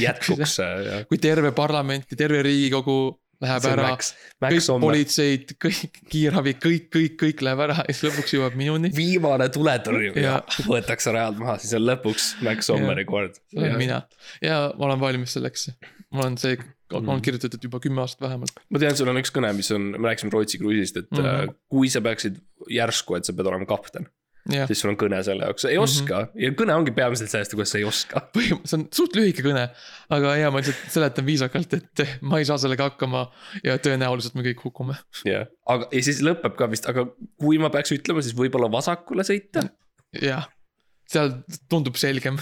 jätkuks 0.00 0.54
ja 0.58 1.02
kui 1.10 1.20
terve 1.22 1.52
parlament 1.54 2.08
ja 2.10 2.16
terve 2.18 2.40
riigikogu 2.46 2.96
läheb 3.44 3.66
on 3.68 3.74
ära, 3.74 3.90
kõik 4.42 4.64
Sommer. 4.64 4.86
politseid, 4.88 5.52
kõik 5.62 6.00
kiirabi, 6.10 6.54
kõik, 6.62 6.88
kõik, 6.94 7.14
kõik 7.20 7.44
läheb 7.46 7.62
ära 7.68 7.76
ja 7.84 7.94
siis 7.94 8.08
lõpuks 8.08 8.34
jõuab 8.34 8.56
minuni. 8.58 8.90
viimane 8.94 9.48
tuletõrjumine 9.54 10.24
Jaa. 10.24 10.40
võetakse 10.66 11.14
rajalt 11.14 11.38
maha, 11.42 11.58
siis 11.62 11.76
on 11.78 11.86
lõpuks 11.86 12.32
Max 12.46 12.70
Sommeri 12.70 13.06
kord. 13.08 13.38
olen 13.56 13.78
mina 13.78 14.02
ja 14.42 14.66
ma 14.74 14.90
olen 14.90 15.00
valmis 15.00 15.38
selleks. 15.38 15.70
mul 16.10 16.24
on 16.24 16.36
see, 16.40 16.58
on 16.92 17.04
Mhm. 17.04 17.22
kirjutatud 17.22 17.62
juba 17.62 17.80
kümme 17.80 18.00
aastat 18.00 18.26
vähemalt. 18.26 18.60
ma 18.70 18.78
tean, 18.78 18.96
sul 18.96 19.08
on 19.08 19.16
üks 19.20 19.32
kõne, 19.34 19.52
mis 19.56 19.70
on, 19.70 19.90
me 19.98 20.08
rääkisime 20.08 20.32
Rootsi 20.32 20.58
kruiisist, 20.58 20.96
et 20.96 21.10
mm. 21.10 21.18
-hmm. 21.18 21.54
kui 21.68 21.88
sa 21.88 22.00
peaksid 22.00 22.40
järsku, 22.70 23.16
et 23.16 23.24
sa 23.24 23.32
pead 23.32 23.46
olema 23.46 23.66
kapten, 23.66 24.08
jah, 24.52 24.68
siis 24.70 24.82
sul 24.82 24.92
on 24.92 24.98
kõne 25.00 25.18
selle 25.26 25.46
jaoks, 25.48 25.64
sa 25.64 25.70
ei 25.72 25.78
oska. 25.80 26.20
Mm 26.20 26.28
-hmm. 26.28 26.42
ja 26.44 26.56
kõne 26.60 26.76
ongi 26.80 26.94
peamiselt 26.96 27.32
sellest, 27.32 27.54
kuidas 27.54 27.72
sa 27.74 27.78
ei 27.80 27.86
oska. 27.88 28.22
see 28.38 28.78
on 28.78 28.86
suht 28.94 29.16
lühike 29.18 29.44
kõne, 29.44 29.68
aga 30.14 30.36
ja 30.40 30.50
ma 30.54 30.62
lihtsalt 30.62 30.92
seletan 30.94 31.26
viisakalt, 31.26 31.74
et 31.74 32.04
ma 32.20 32.40
ei 32.40 32.48
saa 32.48 32.58
sellega 32.58 32.90
hakkama 32.90 33.26
ja 33.64 33.78
tõenäoliselt 33.78 34.38
me 34.38 34.46
kõik 34.46 34.64
hukume. 34.64 34.96
jah, 35.24 35.48
aga 35.66 35.88
ja 35.92 36.02
siis 36.02 36.22
lõpeb 36.24 36.56
ka 36.58 36.70
vist, 36.70 36.88
aga 36.88 37.06
kui 37.40 37.58
ma 37.58 37.70
peaks 37.74 37.92
ütlema, 37.96 38.24
siis 38.24 38.36
võib-olla 38.38 38.70
vasakule 38.72 39.26
sõita. 39.26 39.68
jah, 40.22 40.48
seal 41.08 41.34
tundub 41.68 41.96
selgem. 41.96 42.40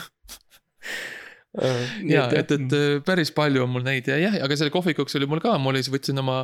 Ja 2.04 2.26
et, 2.36 2.50
et 2.52 2.72
äh, 2.76 2.98
päris 3.00 3.30
palju 3.32 3.62
on 3.64 3.70
mul 3.72 3.84
neid 3.86 4.08
ja 4.10 4.18
jah, 4.20 4.34
aga 4.44 4.56
selle 4.60 4.70
kohvikuks 4.74 5.16
oli 5.16 5.26
mul 5.30 5.40
ka, 5.40 5.54
ma 5.56 5.70
oli, 5.72 5.80
võtsin 5.88 6.20
oma 6.20 6.42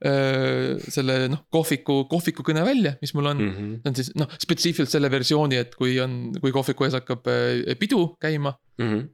selle 0.00 1.16
noh, 1.28 1.44
kohviku, 1.52 2.04
kohviku 2.10 2.44
kõne 2.46 2.64
välja, 2.64 2.94
mis 3.02 3.12
mul 3.16 3.30
on 3.34 3.40
mm. 3.42 3.54
-hmm. 3.54 3.78
see 3.82 3.90
on 3.90 3.96
siis 3.98 4.10
noh, 4.16 4.34
spetsiifiliselt 4.40 4.96
selle 4.96 5.10
versiooni, 5.12 5.60
et 5.60 5.74
kui 5.76 5.98
on, 6.00 6.20
kui 6.40 6.52
kohviku 6.54 6.86
ees 6.86 6.96
hakkab 6.96 7.28
äh, 7.28 7.74
pidu 7.80 8.14
käima. 8.20 8.54
Mm 8.80 8.88
-hmm. 8.88 9.08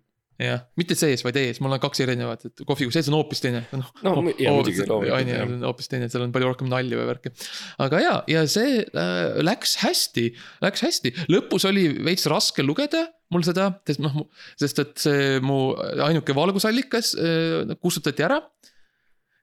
jah, 0.46 0.60
mitte 0.76 0.94
sees, 0.94 1.24
vaid 1.24 1.36
ees, 1.40 1.58
mul 1.64 1.72
on 1.72 1.80
kaks 1.80 2.00
erinevat, 2.04 2.44
et 2.44 2.62
kohviku 2.68 2.92
sees 2.94 3.08
on 3.08 3.16
hoopis 3.18 3.40
teine, 3.40 3.64
noh. 3.72 3.90
No 4.04 4.14
mu- 4.20 4.34
jaa, 4.38 4.52
muidugi, 4.52 4.82
on 4.84 4.92
loomulikult, 4.92 5.42
on 5.42 5.66
hoopis 5.70 5.88
teine, 5.88 6.08
seal 6.12 6.26
on 6.26 6.32
palju 6.32 6.52
rohkem 6.52 6.68
nalju 6.68 7.00
ja 7.00 7.06
värki. 7.08 7.32
aga 7.78 8.00
ja, 8.00 8.14
ja 8.28 8.46
see 8.46 8.78
äh, 8.84 9.42
läks 9.42 9.78
hästi, 9.82 10.28
läks 10.62 10.86
hästi, 10.86 11.14
lõpus 11.32 11.66
oli 11.66 11.88
veits 12.04 12.26
raske 12.30 12.62
lugeda 12.62 13.08
mul 13.34 13.42
seda, 13.46 13.70
sest 13.88 14.02
noh, 14.04 14.22
sest 14.60 14.78
et 14.82 14.96
see 15.02 15.40
mu 15.42 15.74
ainuke 15.74 16.34
valgusallikas 16.36 17.14
äh, 17.18 17.76
kustutati 17.80 18.22
ära. 18.22 18.40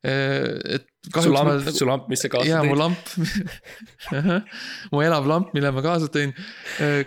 Et 0.04 0.84
su 1.16 1.32
lamp, 1.32 1.68
su 1.72 1.86
lamp, 1.88 2.10
mis 2.12 2.20
sa 2.24 2.30
kaasa 2.32 2.48
jaa, 2.50 2.64
mu 2.68 2.74
tõid. 2.76 2.82
lamp. 2.82 3.12
mu 4.94 5.02
elav 5.04 5.28
lamp, 5.30 5.54
mille 5.56 5.72
ma 5.76 5.84
kaasa 5.86 6.10
tõin. 6.12 6.34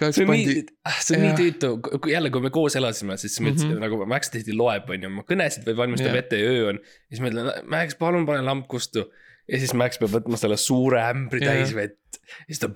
kahjuks 0.01 0.17
see 0.17 0.25
on 0.25 0.31
pandi 0.33 0.55
nii, 0.55 0.95
see 1.05 1.17
on 1.19 1.23
nii 1.25 1.31
jah. 1.31 1.41
tüütu, 1.41 1.71
kui 2.05 2.15
jälle, 2.15 2.33
kui 2.33 2.45
me 2.47 2.53
koos 2.55 2.77
elasime, 2.81 3.19
siis 3.21 3.37
me 3.43 3.51
mm. 3.51 3.59
-hmm. 3.61 3.83
nagu 3.85 4.01
Max 4.09 4.33
tihti 4.33 4.57
loeb, 4.57 4.89
on 4.93 5.05
ju, 5.05 5.11
oma 5.13 5.27
kõnesid 5.29 5.69
või 5.69 5.77
valmistab 5.83 6.13
Jah. 6.13 6.23
ette 6.25 6.41
ja 6.41 6.49
öö 6.55 6.71
on. 6.73 6.81
siis 7.11 7.21
ma 7.21 7.33
ütlen, 7.33 7.53
Max, 7.77 7.99
palun 8.01 8.27
pane 8.29 8.45
lamp 8.47 8.69
kustu. 8.73 9.05
ja 9.49 9.61
siis 9.61 9.75
Max 9.77 10.01
peab 10.01 10.17
võtma 10.17 10.41
selle 10.41 10.57
suure 10.57 11.01
ämbri 11.11 11.45
Jah. 11.45 11.53
täis 11.53 11.75
vett. 11.77 12.21
ja 12.49 12.55
siis 12.55 12.65
ta. 12.65 12.73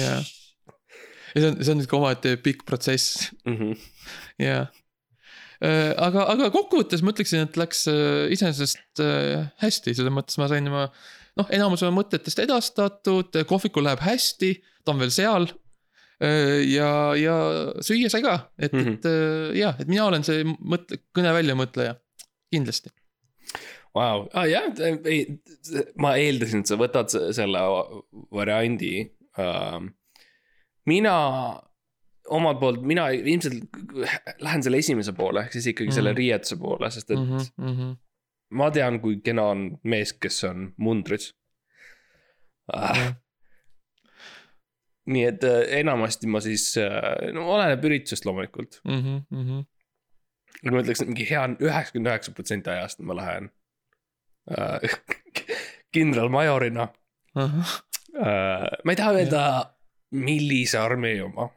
jaa. 0.00 0.20
ja 1.34 1.40
see 1.40 1.48
on, 1.48 1.64
see 1.64 1.72
on 1.72 1.80
ikka 1.86 1.96
omaette 1.96 2.36
pikk 2.36 2.64
protsess, 2.68 3.30
Mhm. 3.48 3.72
jaa. 5.62 5.94
aga, 6.06 6.26
aga 6.34 6.50
kokkuvõttes 6.54 7.02
ma 7.04 7.14
ütleksin, 7.14 7.46
et 7.46 7.58
läks 7.60 7.86
äh, 7.90 8.28
iseenesest 8.34 9.02
äh, 9.02 9.48
hästi, 9.62 9.94
selles 9.96 10.14
mõttes 10.14 10.38
ma 10.40 10.48
sain 10.50 10.68
oma 10.70 10.86
noh, 11.38 11.48
enamus 11.54 11.84
on 11.86 11.94
mõtetest 11.96 12.42
edastatud, 12.42 13.36
kohvikul 13.48 13.86
läheb 13.86 14.02
hästi, 14.04 14.56
ta 14.84 14.94
on 14.94 15.02
veel 15.02 15.14
seal. 15.14 15.52
ja, 16.22 16.88
ja 17.18 17.36
süüa 17.82 18.06
sai 18.12 18.22
ka, 18.22 18.36
et 18.54 18.70
mm. 18.70 18.82
-hmm. 18.84 18.98
et 18.98 19.06
äh, 19.10 19.56
jah, 19.58 19.78
et 19.80 19.88
mina 19.90 20.04
olen 20.06 20.22
see 20.22 20.44
mõtle, 20.46 21.00
kõne 21.16 21.32
väljamõtleja, 21.34 21.96
kindlasti. 22.52 22.92
Vau, 23.92 24.28
aa 24.32 24.46
jah, 24.46 24.68
ei, 25.10 25.24
ma 25.98 26.14
eeldasin, 26.16 26.62
et 26.62 26.70
sa 26.70 26.78
võtad 26.78 27.10
se- 27.10 27.32
selle 27.34 27.64
variandi 28.30 28.92
uh,. 29.38 29.82
mina 30.86 31.16
omalt 32.28 32.60
poolt, 32.60 32.82
mina 32.86 33.08
ilmselt 33.08 33.64
lähen 34.40 34.62
selle 34.62 34.80
esimese 34.82 35.12
poole, 35.16 35.44
ehk 35.44 35.56
siis 35.56 35.66
ikkagi 35.72 35.90
mm. 35.90 35.94
selle 35.94 36.12
Mhm. 36.12 36.18
riietuse 36.18 36.56
poole, 36.56 36.90
sest 36.90 37.10
et 37.10 37.18
mm. 37.18 37.48
Mm 37.56 37.74
-hmm. 37.76 37.96
ma 38.50 38.70
tean, 38.70 39.00
kui 39.00 39.20
kena 39.24 39.42
on 39.54 39.78
mees, 39.82 40.12
kes 40.12 40.44
on 40.44 40.72
mundris 40.76 41.32
uh,. 42.76 43.12
nii 45.06 45.24
et 45.24 45.44
uh, 45.44 45.62
enamasti 45.78 46.26
ma 46.26 46.40
siis 46.40 46.76
uh,, 46.78 47.32
no 47.34 47.48
oleneb 47.54 47.84
üritusest 47.84 48.24
loomulikult. 48.24 48.80
Mm 48.84 49.02
-hmm. 49.02 49.64
aga 50.66 50.76
ma 50.76 50.82
ütleks, 50.82 51.02
et 51.02 51.08
mingi 51.08 51.26
hea 51.30 51.48
üheksakümmend 51.58 52.12
üheksa 52.12 52.32
protsenti 52.32 52.70
ajast 52.70 53.00
ma 53.00 53.16
lähen 53.16 53.50
uh, 54.58 54.78
kindralmajorina 55.92 56.88
uh,. 57.36 57.82
ma 58.84 58.92
ei 58.92 58.96
taha 58.96 59.12
öelda, 59.12 59.42
millise 60.10 60.78
armee 60.78 61.22
oma 61.22 61.48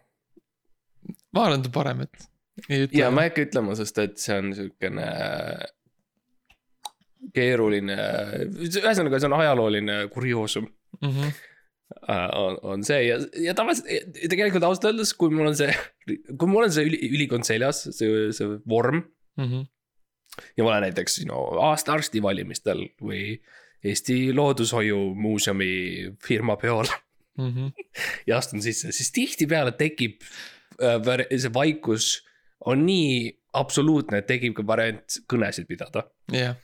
ma 1.35 1.45
arvan, 1.45 1.61
et 1.61 1.69
on 1.69 1.75
parem, 1.75 2.05
et 2.05 2.29
ei 2.69 2.85
ütle. 2.85 2.99
ja 2.99 3.09
ma 3.13 3.25
ei 3.25 3.31
hakka 3.31 3.47
ütlema, 3.49 3.75
sest 3.79 3.99
et 4.03 4.21
see 4.21 4.37
on 4.41 4.53
siukene 4.57 5.09
keeruline, 7.35 7.97
ühesõnaga, 8.67 9.19
see 9.19 9.29
on 9.29 9.37
ajalooline 9.39 9.97
kurioosum 10.13 10.67
mm. 10.67 11.09
-hmm. 11.09 11.35
on, 12.39 12.59
on 12.61 12.85
see 12.87 13.01
ja, 13.07 13.19
ja 13.47 13.55
tavaliselt 13.57 14.19
tegelikult 14.29 14.63
ausalt 14.67 14.91
öeldes, 14.91 15.13
kui 15.17 15.33
mul 15.33 15.51
on 15.51 15.57
see, 15.57 15.73
kui 16.07 16.49
mul 16.49 16.67
on 16.67 16.73
see 16.75 16.85
üli, 16.87 17.01
ülikond 17.17 17.47
seljas, 17.47 17.87
see, 17.91 18.31
see 18.35 18.57
vorm 18.69 19.03
Mm 19.35 19.49
-hmm. 19.51 19.65
ja 20.57 20.63
ma 20.63 20.69
olen 20.69 20.85
näiteks 20.87 21.17
know, 21.25 21.57
aasta 21.59 21.93
arsti 21.93 22.21
valimistel 22.23 22.85
või 23.03 23.41
Eesti 23.83 24.33
Loodushoiumuuseumi 24.33 25.73
firma 26.23 26.55
peol 26.55 26.87
Mm 27.37 27.51
-hmm. 27.51 27.71
ja 28.27 28.37
astun 28.37 28.61
sisse, 28.61 28.91
siis 28.91 29.11
tihtipeale 29.11 29.71
tekib 29.71 30.21
see 30.79 31.53
vaikus 31.53 32.09
on 32.65 32.85
nii 32.85 33.31
absoluutne, 33.53 34.17
et 34.19 34.27
tekib 34.27 34.55
ka 34.57 34.63
variant 34.67 35.19
kõnesid 35.31 35.67
pidada 35.67 36.05
jah, 36.31 36.55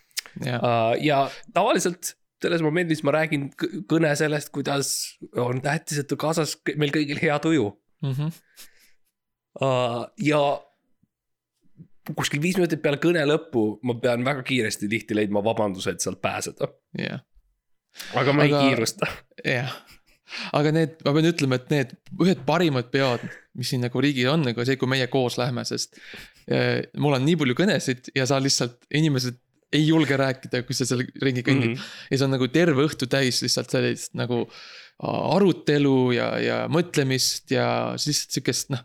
jah, 0.44 0.60
uh,. 0.64 0.96
ja 1.02 1.30
tavaliselt 1.54 2.16
selles 2.42 2.62
momendis 2.66 3.04
ma 3.06 3.12
räägin 3.14 3.50
kõne 3.90 4.16
sellest, 4.18 4.50
kuidas 4.50 5.18
on 5.38 5.62
tähtis, 5.62 6.00
et 6.02 6.14
kaasas 6.18 6.56
meil 6.76 6.92
kõigil 6.92 7.20
hea 7.22 7.40
tuju 7.40 7.70
Mhm. 8.02 8.32
uh,. 9.62 10.08
ja 10.18 10.40
kuskil 12.18 12.42
viis 12.42 12.58
minutit 12.58 12.82
peale 12.82 12.98
kõne 12.98 13.22
lõppu 13.30 13.78
ma 13.86 13.94
pean 14.02 14.24
väga 14.26 14.42
kiiresti 14.48 14.90
tihti 14.90 15.16
leidma 15.16 15.44
vabanduse, 15.46 15.94
et 15.94 16.02
sealt 16.02 16.22
pääseda. 16.22 16.68
jah, 16.98 17.22
aga 18.16 18.34
ma 18.34 18.44
Aga- 18.44 18.62
ei 18.64 18.70
kiirusta. 18.70 19.08
jah. 19.46 19.76
Aga 20.58 20.74
need, 20.76 20.98
ma 21.06 21.14
pean 21.16 21.30
ütlema, 21.30 21.60
et 21.60 21.72
need 21.74 21.96
ühed 22.24 22.44
parimad 22.48 22.92
peod, 22.94 23.24
mis 23.58 23.72
siin 23.72 23.84
nagu 23.86 24.04
riigil 24.04 24.32
on, 24.32 24.46
nagu 24.48 24.66
see, 24.68 24.80
kui 24.80 24.90
meie 24.92 25.08
koos 25.12 25.38
lähme, 25.42 25.66
sest 25.68 25.98
äh, 26.52 26.84
mul 26.98 27.18
on 27.18 27.26
nii 27.28 27.40
palju 27.42 27.58
kõnesid 27.60 28.12
ja 28.18 28.28
sa 28.30 28.40
lihtsalt, 28.44 28.80
inimesed 28.98 29.40
ei 29.72 29.86
julge 29.88 30.18
rääkida, 30.20 30.64
kui 30.68 30.76
sa 30.76 30.88
seal 30.88 31.06
ringi 31.24 31.44
kõnnid 31.48 31.72
mm. 31.72 31.76
Mhm. 31.76 31.82
-hmm. 31.82 32.08
ja 32.12 32.18
see 32.18 32.28
on 32.28 32.34
nagu 32.36 32.48
terve 32.52 32.88
õhtu 32.88 33.08
täis 33.08 33.42
lihtsalt 33.44 33.72
sellist 33.72 34.16
nagu 34.20 34.46
arutelu 35.02 36.12
ja, 36.14 36.32
ja 36.38 36.58
mõtlemist 36.70 37.50
ja 37.56 37.68
siis 37.98 38.12
lihtsalt 38.12 38.36
sihukest 38.36 38.74
noh. 38.76 38.84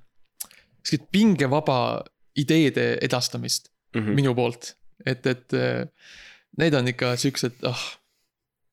sihukest 0.86 1.10
pingevaba 1.12 2.04
ideede 2.38 2.96
edastamist 3.02 3.72
Mm 3.96 4.02
-hmm. 4.02 4.14
minu 4.14 4.34
poolt, 4.34 4.76
et, 5.06 5.26
et 5.26 5.52
äh, 5.52 5.88
need 6.58 6.74
on 6.74 6.88
ikka 6.88 7.14
siuksed, 7.16 7.62
ah, 7.64 7.84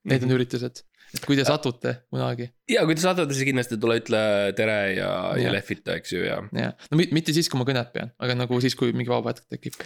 need 0.04 0.22
on 0.22 0.34
üritused, 0.36 0.82
et 1.14 1.22
kui 1.28 1.36
te 1.38 1.44
satute 1.46 1.92
kunagi 2.10 2.48
ja 2.72 2.82
kui 2.88 2.96
te 2.98 3.02
saadate, 3.04 3.34
siis 3.36 3.46
kindlasti 3.46 3.76
tule 3.80 3.96
ütle 4.00 4.20
tere 4.58 4.76
ja, 4.96 5.08
ja 5.38 5.44
Jah. 5.44 5.52
lehvita, 5.54 5.94
eks 6.00 6.12
ju, 6.14 6.22
ja. 6.26 6.40
ja 6.58 6.72
no 6.90 6.98
mit- 6.98 7.12
mitte 7.14 7.34
siis, 7.36 7.46
kui 7.52 7.60
ma 7.60 7.66
kõnet 7.68 7.92
pean, 7.94 8.10
aga 8.18 8.34
nagu 8.38 8.58
siis, 8.64 8.74
kui 8.78 8.90
mingi 8.96 9.12
vaba 9.12 9.30
hetk 9.34 9.46
tekib. 9.54 9.76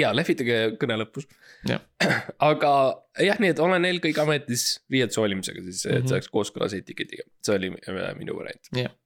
ja 0.00 0.12
lehvitage 0.16 0.58
kõne 0.80 0.96
lõpus. 1.02 1.28
Aga 2.50 2.72
jah, 3.20 3.36
nii 3.42 3.52
et 3.52 3.60
olen 3.60 3.84
eelkõige 3.90 4.22
ametis 4.22 4.64
riietuse 4.90 5.20
hoolimisega 5.20 5.62
siis, 5.66 5.84
et 5.86 5.98
Mhm. 6.00 6.08
see 6.08 6.16
oleks 6.18 6.30
kooskõlas 6.32 6.74
etiketiga, 6.78 7.26
see 7.44 7.58
oli 7.58 7.72
äh, 7.76 8.10
minu 8.16 8.38
variant 8.38 8.72
Jah.. 8.80 8.96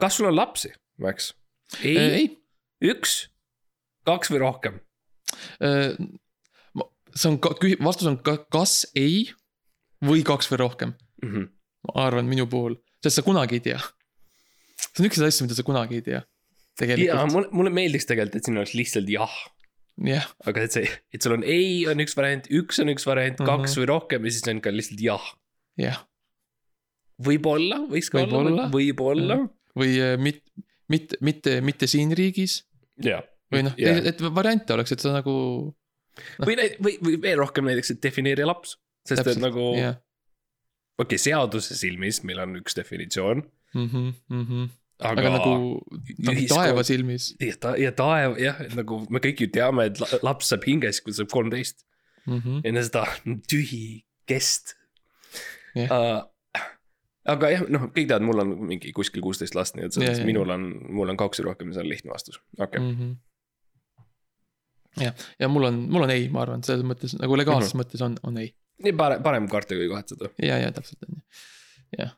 kas 0.00 0.18
sul 0.20 0.28
on 0.28 0.36
lapsi, 0.36 0.74
Max? 1.00 1.32
ei, 1.82 1.96
ei, 1.96 2.10
ei., 2.20 2.28
üks, 2.92 3.16
kaks 4.08 4.30
või 4.34 4.42
rohkem? 4.44 4.76
see 7.18 7.28
on, 7.32 7.38
vastus 7.84 8.06
on 8.10 8.18
ka, 8.22 8.36
kas 8.52 8.82
ei 8.98 9.30
või 10.04 10.22
kaks 10.26 10.48
või 10.52 10.58
rohkem, 10.64 10.94
Mhm. 11.24 11.48
ma 11.88 12.06
arvan 12.06 12.26
minu 12.28 12.46
puhul, 12.46 12.76
sest 13.02 13.16
sa 13.20 13.22
kunagi 13.22 13.54
ei 13.58 13.60
tea. 13.60 13.78
see 14.78 15.02
on 15.04 15.08
üks 15.10 15.18
asju, 15.22 15.44
mida 15.46 15.54
sa 15.58 15.62
kunagi 15.66 15.94
ei 15.98 16.02
tea, 16.02 16.22
ja 17.02 17.24
mulle, 17.26 17.48
mulle 17.52 17.70
meeldiks 17.70 18.06
tegelikult, 18.06 18.36
et 18.36 18.44
siin 18.46 18.56
oleks 18.58 18.74
lihtsalt 18.78 19.08
jah, 19.10 19.32
jah, 20.04 20.26
aga 20.46 20.62
et 20.62 20.72
see, 20.72 20.88
et 21.12 21.22
sul 21.22 21.32
on 21.34 21.42
ei 21.44 21.86
on 21.90 21.98
üks 21.98 22.14
variant, 22.16 22.46
üks 22.50 22.78
on 22.82 22.88
üks 22.94 23.06
variant, 23.06 23.38
kaks 23.38 23.74
Mhm. 23.74 23.80
või 23.82 23.86
rohkem 23.90 24.24
ja 24.24 24.30
siis 24.30 24.46
on 24.48 24.60
ka 24.60 24.70
lihtsalt 24.70 25.00
jah. 25.02 25.24
jah, 25.78 25.98
võib-olla, 27.22 27.80
võiks 27.90 28.10
ka 28.12 28.22
olla 28.22 28.30
Võib-olla., 28.30 28.68
võib-olla. 28.72 29.38
või 29.78 29.98
äh, 30.02 30.16
mit-, 30.18 30.44
mitte, 30.88 31.18
mitte, 31.20 31.60
mitte 31.64 31.86
siin 31.90 32.14
riigis 32.16 32.60
jah. 33.02 33.22
või 33.52 33.64
noh, 33.66 33.74
Jah. 33.78 33.98
et 34.06 34.20
variante 34.20 34.74
oleks, 34.74 34.92
et 34.94 35.00
sa 35.02 35.12
nagu. 35.18 35.74
või, 36.42 36.56
või, 36.82 36.98
või 37.02 37.16
veel 37.22 37.38
rohkem 37.42 37.64
näiteks, 37.68 37.90
et 37.96 38.02
defineeri 38.02 38.46
laps, 38.46 38.76
sest 39.08 39.32
et 39.34 39.40
nagu 39.42 39.70
jah, 39.78 39.96
okei 40.98 41.14
okay,, 41.14 41.22
seaduse 41.22 41.76
silmis 41.78 42.22
meil 42.26 42.42
on 42.44 42.58
üks 42.60 42.76
definitsioon, 42.78 43.44
mhm, 43.76 44.08
mhm, 44.34 44.70
aga, 44.98 45.22
aga 45.22 45.34
nagu, 45.36 45.52
nagu 46.26 46.46
taeva 46.50 46.84
silmis 46.86 47.30
ja 47.42 47.58
ta 47.60 47.74
ja 47.80 47.92
taev 47.96 48.38
jah, 48.42 48.58
et 48.64 48.74
nagu 48.78 49.02
me 49.12 49.22
kõik 49.24 49.44
ju 49.44 49.50
teame, 49.54 49.90
et 49.92 50.00
la- 50.02 50.22
laps 50.30 50.50
saab 50.52 50.66
hinges, 50.68 51.02
kui 51.04 51.14
ta 51.14 51.22
saab 51.22 51.30
kolmteist, 51.34 51.84
mm. 52.26 52.40
-hmm. 52.40 52.58
enne 52.64 52.82
seda 52.88 53.06
tühi 53.50 54.02
kest 54.28 54.74
Jah. 55.76 55.92
uh,. 55.92 56.20
aga 57.28 57.50
jah, 57.52 57.64
noh, 57.70 57.88
kõik 57.92 58.08
teavad, 58.08 58.24
mul 58.26 58.42
on 58.42 58.54
mingi 58.72 58.92
kuskil 58.96 59.22
kuusteist 59.22 59.54
last, 59.54 59.76
nii 59.76 59.86
et 59.86 59.94
selles 59.94 60.08
mõttes 60.08 60.22
jah, 60.24 60.28
minul 60.28 60.50
on, 60.54 60.68
mul 60.98 61.12
on 61.12 61.18
kaks 61.20 61.44
rohkem, 61.46 61.72
see 61.74 61.84
on 61.84 61.90
lihtne 61.90 62.10
vastus, 62.12 62.40
okei 62.58 62.64
okay.. 62.66 62.80
mm. 62.80 62.94
-hmm. 62.98 63.12
jah, 65.04 65.28
ja 65.38 65.50
mul 65.52 65.68
on, 65.70 65.84
mul 65.92 66.08
on 66.08 66.14
ei, 66.14 66.26
ma 66.32 66.42
arvan, 66.46 66.64
selles 66.66 66.86
mõttes 66.88 67.14
nagu 67.20 67.38
legaalses 67.38 67.74
mm. 67.74 67.78
-hmm. 67.78 67.84
mõttes 67.84 68.02
on, 68.02 68.18
on 68.26 68.42
ei 68.42 68.50
nii 68.84 68.94
parem, 68.98 69.22
parem 69.24 69.48
kaarte 69.50 69.78
kui 69.78 69.90
kahetada. 69.90 70.32
ja, 70.42 70.60
ja 70.62 70.72
täpselt 70.74 71.06
on 71.08 71.16
ju, 71.16 71.22
jah. 71.98 72.14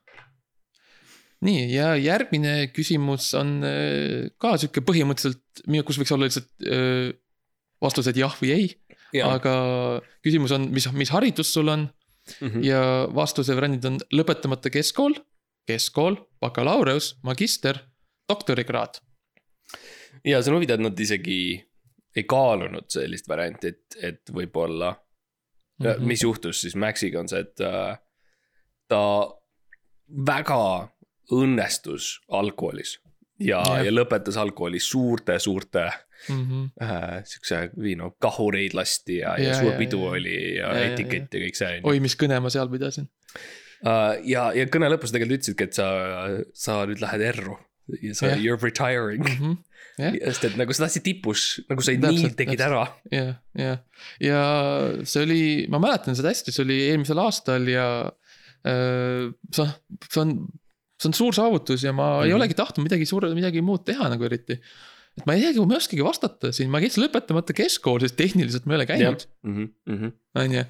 nii 1.46 1.64
ja 1.72 1.94
järgmine 2.00 2.54
küsimus 2.76 3.30
on 3.38 3.58
äh, 3.66 4.28
ka 4.42 4.56
sihuke 4.60 4.84
põhimõtteliselt, 4.86 5.64
kus 5.86 6.00
võiks 6.00 6.14
olla 6.16 6.28
lihtsalt 6.28 6.50
öö, 6.66 7.10
vastused 7.80 8.16
jah 8.20 8.34
või 8.42 8.52
ei, 8.56 8.68
aga 9.24 9.54
küsimus 10.24 10.52
on, 10.56 10.68
mis, 10.74 10.86
mis 10.94 11.10
haridus 11.14 11.52
sul 11.56 11.72
on 11.72 11.88
Mhm. 12.40 12.62
ja 12.64 12.80
vastuse 13.14 13.54
variandid 13.56 13.86
on 13.88 13.98
lõpetamata 14.14 14.70
keskkool, 14.72 15.16
keskkool, 15.68 16.18
bakalaureus, 16.42 17.14
magister, 17.26 17.80
doktorikraad. 18.30 19.00
ja 20.24 20.42
see 20.42 20.52
on 20.52 20.58
huvitav, 20.58 20.80
et 20.80 20.84
nad 20.84 21.00
isegi 21.00 21.40
ei 22.16 22.24
kaalunud 22.28 22.90
sellist 22.90 23.28
varianti, 23.30 23.70
et, 23.72 23.96
et 24.02 24.32
võib-olla 24.34 24.92
mm. 25.80 25.86
-hmm. 25.86 26.06
mis 26.06 26.22
juhtus 26.22 26.60
siis 26.60 26.76
Maxiga 26.76 27.20
on 27.20 27.28
see, 27.28 27.40
et 27.40 27.60
äh, 27.60 27.98
ta 28.88 29.02
väga 30.26 30.90
õnnestus 31.32 32.18
algkoolis 32.28 32.98
ja 33.40 33.62
Jah., 33.62 33.84
ja 33.86 33.92
lõpetas 33.94 34.38
algkoolis 34.40 34.90
suurte-suurte 34.90 35.90
Mm 36.28 36.40
-hmm. 36.46 36.84
äh, 36.84 37.22
siukse, 37.24 37.70
või 37.80 37.94
noh, 37.96 38.12
kahureid 38.20 38.74
lasti 38.76 39.22
ja, 39.22 39.38
ja, 39.38 39.44
Ja, 39.48 39.54
suur 39.54 39.72
ja, 39.72 39.78
pidu 39.78 40.02
ja. 40.02 40.10
oli 40.10 40.34
ja, 40.56 40.66
Ja, 40.66 40.74
ja 40.74 40.80
ja, 40.80 40.92
etikett 40.92 41.34
ja 41.34 41.40
kõik 41.40 41.56
see 41.56 41.80
oi, 41.82 42.00
mis 42.00 42.16
kõne 42.16 42.40
ma 42.44 42.50
seal 42.50 42.68
pidasin. 42.68 43.08
ja, 44.24 44.52
ja 44.52 44.66
kõne 44.66 44.90
lõpus 44.92 45.14
tegelikult 45.14 45.40
ütlesidki, 45.40 45.64
et 45.64 45.72
sa, 45.72 45.88
sa 46.52 46.84
nüüd 46.84 47.00
lähed 47.00 47.24
erru 47.24 47.56
ja 48.02 48.14
sa 48.14 48.34
you 48.36 48.52
are 48.52 48.60
retiring 48.60 49.24
mm. 49.24 49.40
Mhm. 49.40 49.56
Sest 50.00 50.46
et 50.48 50.56
nagu 50.60 50.74
sa 50.74 50.86
tahtsid 50.86 51.04
tipus, 51.06 51.46
nagu 51.70 51.84
sa 51.84 51.94
nii 51.94 52.32
tegid 52.38 52.62
ära 52.64 52.84
jah, 53.12 53.34
jah, 53.58 53.82
ja 54.22 54.40
see 55.04 55.24
oli, 55.26 55.42
ma 55.72 55.80
mäletan 55.82 56.16
seda 56.18 56.32
hästi, 56.32 56.54
see 56.54 56.64
oli 56.66 56.78
eelmisel 56.88 57.20
aastal 57.22 57.68
ja 57.70 57.86
äh, 58.66 59.28
see 59.54 59.64
on, 59.64 59.72
see 60.06 60.22
on, 60.22 60.34
see 61.00 61.10
on 61.10 61.16
suur 61.16 61.36
saavutus 61.36 61.84
ja 61.86 61.92
ma 61.92 62.06
mm 62.06 62.14
-hmm. 62.14 62.24
ei 62.24 62.32
Mhm. 62.32 62.40
olegi 62.40 62.58
tahtnud 62.58 62.86
midagi 62.88 63.06
suure, 63.06 63.32
midagi 63.34 63.64
muud 63.64 63.84
teha 63.84 64.08
nagu 64.12 64.24
eriti. 64.24 64.60
et 65.18 65.26
ma 65.26 65.34
ei 65.34 65.42
teagi, 65.42 65.64
ma 65.66 65.74
ei 65.74 65.82
oskagi 65.82 66.04
vastata 66.06 66.52
siin, 66.52 66.70
ma 66.70 66.80
käisin 66.80 67.04
lõpetamata 67.04 67.56
keskkool, 67.56 68.00
sest 68.00 68.16
tehniliselt 68.16 68.66
ma 68.66 68.74
ei 68.74 68.80
ole 68.80 68.86
käinud, 68.86 69.26
mm. 69.42 69.66
-hmm. 69.88 70.12
on 70.34 70.54
ju. 70.54 70.64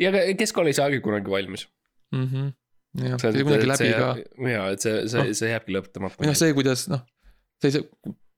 ja 0.00 0.12
ka 0.14 0.24
keskkool 0.38 0.66
ei 0.66 0.78
saagi 0.78 1.00
kunagi 1.04 1.30
valmis. 1.30 1.68
mhmh, 2.14 2.52
jah, 3.04 3.20
see 3.20 3.32
sai 3.32 3.44
kunagi 3.46 3.68
läbi 3.70 3.92
ka. 3.92 4.08
ja, 4.50 4.64
et 4.74 4.80
see, 4.80 4.96
see, 5.12 5.34
see 5.34 5.52
jääbki 5.52 5.76
lõpetamata 5.76 6.18
või 6.18 6.30
noh, 6.32 6.38
see, 6.40 6.56
kuidas 6.56 6.88
noh, 6.90 7.04
see, 7.62 7.70
see, 7.76 7.84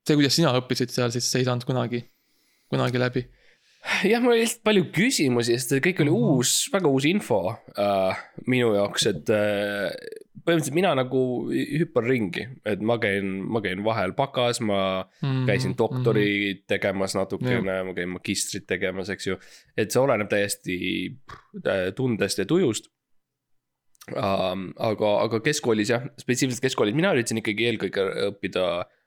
see, 0.06 0.16
kuidas 0.18 0.34
sina 0.38 0.52
õppisid 0.58 0.90
seal, 0.94 1.12
siis 1.14 1.28
ei 1.38 1.44
saanud 1.46 1.64
kunagi, 1.68 2.02
kunagi 2.72 2.98
läbi. 3.02 3.22
jah, 4.06 4.20
mul 4.22 4.32
oli 4.36 4.44
lihtsalt 4.44 4.62
palju 4.66 4.84
küsimusi, 4.94 5.56
sest 5.58 5.72
kõik 5.82 6.00
oli 6.04 6.10
Mhm. 6.12 6.32
uus, 6.36 6.68
väga 6.72 6.88
uus 6.90 7.04
info 7.10 7.38
äh, 7.78 8.18
minu 8.46 8.74
jaoks, 8.76 9.06
et 9.10 9.30
äh, 9.34 9.90
põhimõtteliselt 10.42 10.74
mina 10.74 10.92
nagu 10.98 11.20
hüppan 11.50 12.06
ringi, 12.06 12.44
et 12.66 12.80
ma 12.82 12.96
käin, 13.02 13.28
ma 13.46 13.60
käin 13.62 13.82
vahel 13.86 14.12
bakas, 14.18 14.60
ma 14.60 15.04
Mhm, 15.22 15.44
käisin 15.50 15.74
doktori 15.78 16.62
tegemas 16.66 17.14
natukene, 17.18 17.82
ma 17.86 17.92
käin 17.94 18.08
magistrit 18.14 18.66
tegemas, 18.66 19.08
eks 19.10 19.26
ju. 19.26 19.36
et 19.76 19.90
see 19.90 20.00
oleneb 20.02 20.28
täiesti 20.30 20.78
äh, 21.66 21.90
tundest 21.94 22.38
ja 22.38 22.44
tujust. 22.46 22.88
aga, 24.12 25.10
aga 25.22 25.38
keskkoolis 25.44 25.90
jah, 25.92 26.02
spetsiifiliselt 26.18 26.64
keskkoolis, 26.64 26.94
mina 26.98 27.12
üritasin 27.14 27.38
ikkagi 27.38 27.68
eelkõige 27.70 28.02
õppida 28.32 28.64
äh, 28.80 28.98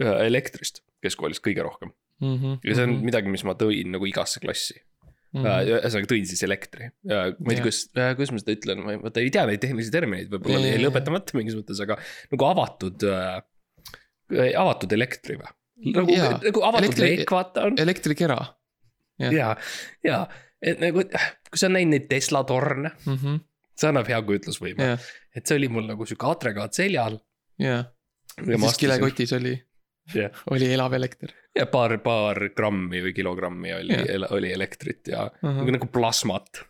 elektrist 0.00 0.82
keskkoolis 1.02 1.40
kõige 1.42 1.62
rohkem. 1.66 1.92
Mhm, 2.22 2.60
ja 2.64 2.74
see 2.78 2.84
on 2.86 2.96
midagi, 3.04 3.28
mis 3.32 3.42
ma 3.44 3.54
tõin 3.58 3.90
nagu 3.90 4.06
igasse 4.06 4.40
klassi. 4.40 4.78
ühesõnaga 5.34 6.06
tõin 6.10 6.26
siis 6.28 6.42
elektri, 6.44 6.90
ma 7.08 7.14
ei 7.24 7.56
tea, 7.56 7.56
Jah. 7.56 7.62
kuidas, 7.64 7.78
kuidas 8.18 8.32
ma 8.34 8.38
seda 8.42 8.52
ütlen, 8.52 8.82
ma 8.84 8.92
ei- 8.92 8.98
vaata 9.00 9.20
ei 9.24 9.30
tea 9.32 9.46
neid 9.48 9.62
tehnilisi 9.64 9.90
termineid, 9.90 10.28
võib-olla 10.28 10.58
Ja, 10.58 10.66
ja, 10.66 10.72
jäi 10.74 10.82
ja. 10.82 10.88
lõpetamata 10.90 11.34
mingis 11.38 11.56
mõttes, 11.56 11.80
aga 11.80 11.96
nagu 12.30 12.44
avatud 12.44 13.02
äh,, 13.08 13.40
avatud 14.60 14.92
elektri 14.92 15.38
või? 15.40 15.48
nagu, 15.96 16.12
Jaa. 16.14 16.36
nagu 16.44 16.62
avatud 16.68 16.84
Elektri- 16.90 17.08
leek, 17.16 17.30
vaata 17.32 17.64
on. 17.66 17.78
elektrikera. 17.80 18.36
ja, 19.32 19.56
ja, 20.04 20.20
et 20.60 20.80
nagu, 20.84 21.00
kui 21.02 21.58
sa 21.58 21.66
oled 21.66 21.76
näinud 21.78 21.94
neid 21.96 22.06
Tesla 22.12 22.44
torne, 22.44 22.92
Mhm, 23.06 23.40
see 23.74 23.88
annab 23.88 24.06
hea 24.12 24.20
kujutlusvõime. 24.22 24.78
jah, 24.92 25.00
et 25.34 25.46
see 25.48 25.56
oli 25.56 25.68
mul 25.72 25.88
nagu 25.88 26.04
sihuke 26.04 26.28
agregaat 26.28 26.74
seljal. 26.76 27.18
jah. 27.58 27.86
ja 28.36 28.52
ja 28.52 28.58
siis 28.58 28.76
kilekotis 28.84 29.32
oli, 29.32 29.56
Jah. 30.14 30.30
oli 30.50 30.72
elav 30.74 30.92
elekter. 30.98 31.30
ja 31.56 31.66
paar, 31.70 31.94
paar 32.02 32.48
grammi 32.56 33.02
või 33.04 33.12
kilogrammi 33.14 33.72
oli 33.76 33.94
Jah., 33.94 34.32
oli 34.34 34.52
elektrit 34.52 35.08
ja 35.08 35.28
Mhm. 35.42 35.58
nagu, 35.62 35.70
nagu 35.78 35.86
plasmat. 35.92 36.64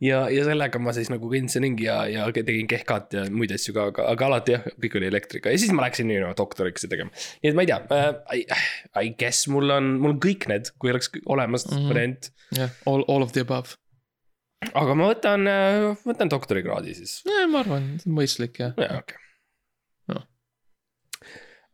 ja, 0.00 0.18
ja 0.30 0.44
sellega 0.46 0.78
ma 0.82 0.92
siis 0.94 1.08
nagu 1.10 1.30
kõndsin 1.32 1.64
ringi 1.64 1.86
ja, 1.86 2.02
ja 2.10 2.26
tegin 2.36 2.68
kehkat 2.70 3.14
ja 3.16 3.24
muid 3.32 3.50
asju 3.54 3.72
ka, 3.74 3.86
aga, 3.92 4.04
aga 4.12 4.26
alati 4.28 4.54
jah, 4.54 4.66
kõik 4.82 4.98
oli 5.00 5.08
elektriga 5.08 5.50
ja 5.54 5.58
siis 5.58 5.72
ma 5.74 5.86
läksin 5.86 6.06
nii-öelda 6.10 6.36
doktoriks 6.38 6.86
tegema. 6.90 7.10
nii 7.42 7.50
et 7.50 7.56
ma 7.58 7.64
ei 7.64 7.70
tea 7.70 7.80
äh,, 7.96 8.10
I, 8.36 8.44
I 9.08 9.12
guess 9.18 9.48
mul 9.50 9.70
on, 9.74 9.94
mul 10.02 10.14
on 10.16 10.20
kõik 10.22 10.46
need, 10.52 10.70
kui 10.78 10.92
oleks 10.92 11.10
olemas 11.26 11.66
mm. 11.66 11.76
-hmm. 11.78 11.88
variant. 11.94 12.30
jah, 12.58 12.70
all, 12.86 13.04
all 13.08 13.22
of 13.26 13.32
the 13.32 13.42
above. 13.46 13.78
aga 14.74 14.94
ma 14.98 15.08
võtan, 15.14 15.48
võtan 16.06 16.30
doktorikraadi 16.30 16.94
siis. 16.98 17.22
ma 17.48 17.62
arvan, 17.64 17.96
mõistlik 18.06 18.58
jah. 18.62 18.74
jaa, 18.78 19.00
okei 19.02 19.16
Noh. 19.18 19.24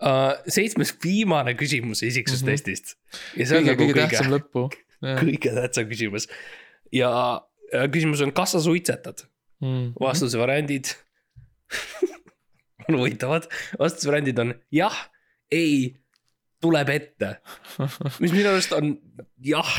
uh,. 0.04 0.34
seitsmes 0.48 0.94
viimane 1.02 1.56
küsimus 1.58 2.04
isiksustestist 2.06 2.96
ja 3.38 3.48
see 3.48 3.60
on 3.60 3.64
kõige, 3.64 3.72
nagu 3.72 3.82
kõige 3.82 3.94
kõige, 3.94 4.08
tähtsam 4.08 4.32
lõppu. 4.32 4.66
kõige 5.24 5.54
tähtsam 5.58 5.88
küsimus. 5.90 6.28
ja 6.94 7.10
küsimus 7.92 8.24
on, 8.24 8.34
kas 8.36 8.56
sa 8.56 8.62
suitsetad? 8.64 9.26
Mm. 9.64 9.94
vastusevariandid 10.00 10.90
on 12.88 12.98
huvitavad, 12.98 13.46
vastusevariandid 13.80 14.40
on 14.42 14.50
jah, 14.74 14.96
ei, 15.54 15.94
tuleb 16.64 16.90
ette, 16.92 17.30
mis 18.20 18.34
minu 18.34 18.50
arust 18.50 18.74
on 18.76 18.96
jah. 19.44 19.70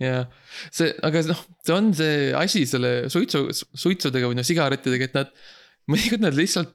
jah, 0.00 0.30
see, 0.70 0.92
aga 1.04 1.24
noh, 1.28 1.42
see 1.60 1.76
on 1.76 1.90
see 1.96 2.30
asi 2.38 2.64
selle 2.70 2.94
suitsu, 3.12 3.48
suitsudega 3.52 4.30
või 4.30 4.38
noh, 4.38 4.46
sigarettidega, 4.46 5.10
et 5.10 5.18
nad, 5.18 5.34
mõnikord 5.90 6.24
nad 6.24 6.38
lihtsalt 6.38 6.72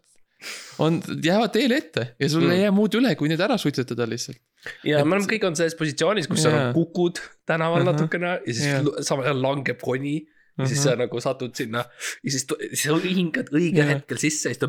on, 0.80 1.00
jäävad 1.24 1.52
teele 1.56 1.78
ette 1.82 2.04
ja 2.20 2.30
sul 2.30 2.44
Mm. 2.46 2.52
ei 2.52 2.62
jää 2.62 2.72
muud 2.72 2.94
üle, 3.00 3.16
kui 3.18 3.28
need 3.32 3.40
ära 3.42 3.58
suitsetada 3.58 4.06
lihtsalt. 4.10 4.38
ja 4.84 5.00
Et- 5.00 5.06
me 5.08 5.16
oleme 5.16 5.28
kõik 5.32 5.46
on 5.48 5.56
selles 5.56 5.76
positsioonis, 5.76 6.28
kus 6.28 6.42
sa 6.44 6.50
Jaa. 6.50 6.60
nagu 6.68 6.86
kukud 6.86 7.20
tänaval 7.46 7.82
Ahah. 7.82 7.94
natukene 7.94 8.28
ja 8.46 8.54
siis 8.54 8.82
l- 8.84 9.02
samal 9.04 9.26
ajal 9.26 9.42
langeb 9.42 9.80
koni. 9.82 10.28
ja 10.58 10.66
siis 10.66 10.84
sa 10.84 10.96
nagu 10.98 11.20
satud 11.22 11.54
sinna 11.56 11.84
ja 12.24 12.32
siis, 12.32 12.46
siis 12.74 12.84
sa 12.84 12.96
hingad 13.04 13.50
õigel 13.54 13.78
Jaa. 13.86 13.94
hetkel 13.96 14.18
sisse 14.18 14.50
ja 14.50 14.54
siis 14.56 14.62
ta. 14.62 14.68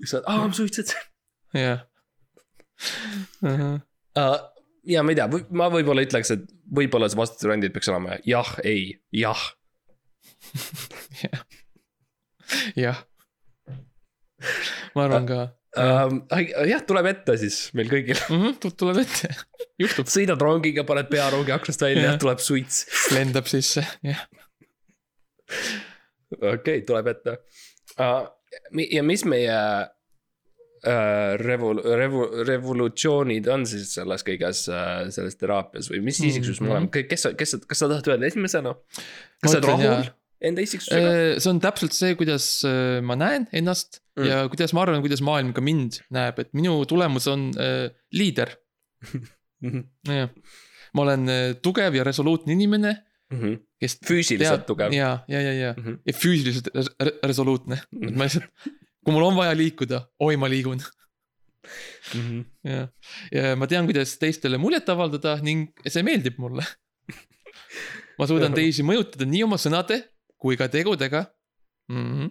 ja 0.00 0.06
sa 0.06 0.16
oled, 0.18 0.24
aa 0.26 0.46
ma 0.48 0.52
suitsetasin. 0.52 1.00
jah. 1.54 1.80
Uh, 3.42 4.38
ja 4.86 5.02
ma 5.02 5.10
ei 5.12 5.16
tea, 5.18 5.28
ma 5.50 5.68
võib-olla 5.70 6.02
ütleks, 6.06 6.30
et 6.34 6.46
võib-olla 6.74 7.08
see 7.10 7.18
vastusevariandid 7.20 7.72
peaks 7.74 7.88
olema 7.92 8.18
jah, 8.26 8.54
ei, 8.64 8.98
jah. 9.14 9.42
jah. 12.84 13.04
Ma 14.96 15.04
arvan 15.08 15.26
ka. 15.28 15.40
Um, 15.72 16.18
jah, 16.68 16.82
tuleb 16.84 17.06
ette 17.08 17.38
siis 17.40 17.70
meil 17.76 17.88
kõigil. 17.88 18.18
tuleb 18.76 18.98
ette, 19.06 19.30
juhtub, 19.82 20.10
sõidad 20.12 20.40
rongiga, 20.44 20.84
paned 20.88 21.08
pea 21.08 21.30
rongi 21.32 21.54
aknast 21.54 21.80
välja 21.86 22.12
tuleb 22.20 22.42
suits. 22.44 22.82
lendab 23.16 23.48
sisse, 23.48 23.84
jah. 24.04 24.26
okei 26.36 26.52
okay,, 26.52 26.84
tuleb 26.88 27.08
ette 27.12 27.38
uh,. 28.00 28.28
ja 28.84 29.02
mis 29.04 29.24
meie 29.28 29.56
uh, 30.84 31.32
revol-, 31.40 31.82
revu-, 32.00 32.30
revolutsioonid 32.48 33.48
on 33.52 33.66
siis 33.68 33.94
selles 33.96 34.24
kõiges 34.28 34.64
uh,, 34.72 35.08
selles 35.12 35.36
teraapias 35.40 35.90
või 35.92 36.02
mis 36.08 36.20
isiksus 36.24 36.60
me 36.60 36.68
Mhm. 36.68 36.76
oleme, 36.76 37.06
kes 37.08 37.28
kes 37.36 37.56
sa, 37.56 37.62
kas 37.68 37.84
sa 37.84 37.88
tahad 37.92 38.12
öelda 38.12 38.28
esimesena? 38.32 38.76
kas 39.42 39.56
sa 39.56 39.60
oled 39.60 39.68
rahul. 39.72 40.10
Enda 40.42 40.64
isiksusega? 40.64 41.10
Äh, 41.12 41.40
see 41.42 41.50
on 41.52 41.60
täpselt 41.62 41.94
see, 41.96 42.14
kuidas 42.18 42.46
äh, 42.68 43.00
ma 43.04 43.18
näen 43.18 43.48
ennast 43.52 44.00
Mm. 44.12 44.20
mm. 44.20 44.28
ja 44.28 44.40
kuidas 44.52 44.72
ma 44.76 44.82
arvan, 44.84 45.00
kuidas 45.00 45.22
maailm 45.24 45.54
ka 45.56 45.62
mind 45.64 46.02
näeb, 46.12 46.36
et 46.42 46.50
minu 46.52 46.74
tulemus 46.84 47.24
on 47.32 47.46
äh, 47.56 47.86
liider. 48.12 48.50
jah, 50.04 50.28
ma 50.92 51.04
olen 51.06 51.24
äh, 51.32 51.54
tugev 51.64 51.96
ja 51.96 52.04
resoluutne 52.04 52.52
inimene, 52.52 52.92
kes 53.80 53.96
füüsiliselt 54.04 54.66
tugev. 54.68 54.92
ja, 54.92 55.14
ja, 55.32 55.40
ja, 55.40 55.52
ja, 55.56 55.70
Mhm. 55.78 56.02
ja 56.04 56.12
füüsiliselt 56.12 56.68
re 57.00 57.14
resoluutne, 57.24 57.80
et 58.02 58.12
ma 58.12 58.28
lihtsalt, 58.28 58.50
kui 59.00 59.14
mul 59.16 59.24
on 59.30 59.38
vaja 59.40 59.56
liikuda, 59.56 60.02
oi, 60.20 60.36
ma 60.36 60.50
liigun. 60.52 60.84
ja, 62.68 62.88
ja 63.32 63.56
ma 63.56 63.66
tean, 63.70 63.88
kuidas 63.88 64.18
teistele 64.20 64.60
muljet 64.60 64.92
avaldada 64.92 65.38
ning 65.40 65.70
see 65.88 66.04
meeldib 66.04 66.36
mulle. 66.42 66.66
ma 68.20 68.28
suudan 68.28 68.52
teisi 68.52 68.84
mõjutada 68.84 69.24
nii 69.24 69.46
oma 69.48 69.56
sõnade 69.56 70.02
kui 70.42 70.58
ka 70.58 70.68
tegudega 70.72 71.24
mm. 71.92 72.06
-hmm. 72.12 72.30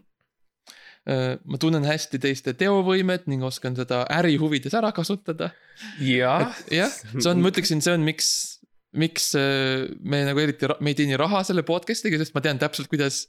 ma 1.50 1.58
tunnen 1.58 1.86
hästi 1.88 2.20
teiste 2.22 2.54
teovõimet 2.60 3.28
ning 3.32 3.44
oskan 3.48 3.76
seda 3.80 4.04
äri 4.20 4.36
huvides 4.42 4.76
ära 4.78 4.92
kasutada. 4.94 5.52
jah, 6.00 6.52
jah, 6.70 6.92
see 7.18 7.30
on, 7.32 7.42
ma 7.42 7.50
ütleksin, 7.54 7.82
see 7.82 7.96
on, 7.96 8.04
miks, 8.06 8.60
miks 8.94 9.32
me 9.36 10.26
nagu 10.28 10.44
eriti, 10.44 10.70
me 10.80 10.94
ei 10.94 11.00
teeni 11.00 11.18
raha 11.18 11.42
selle 11.48 11.64
podcast'iga, 11.66 12.20
sest 12.22 12.36
ma 12.36 12.44
tean 12.46 12.60
täpselt, 12.62 12.92
kuidas 12.92 13.24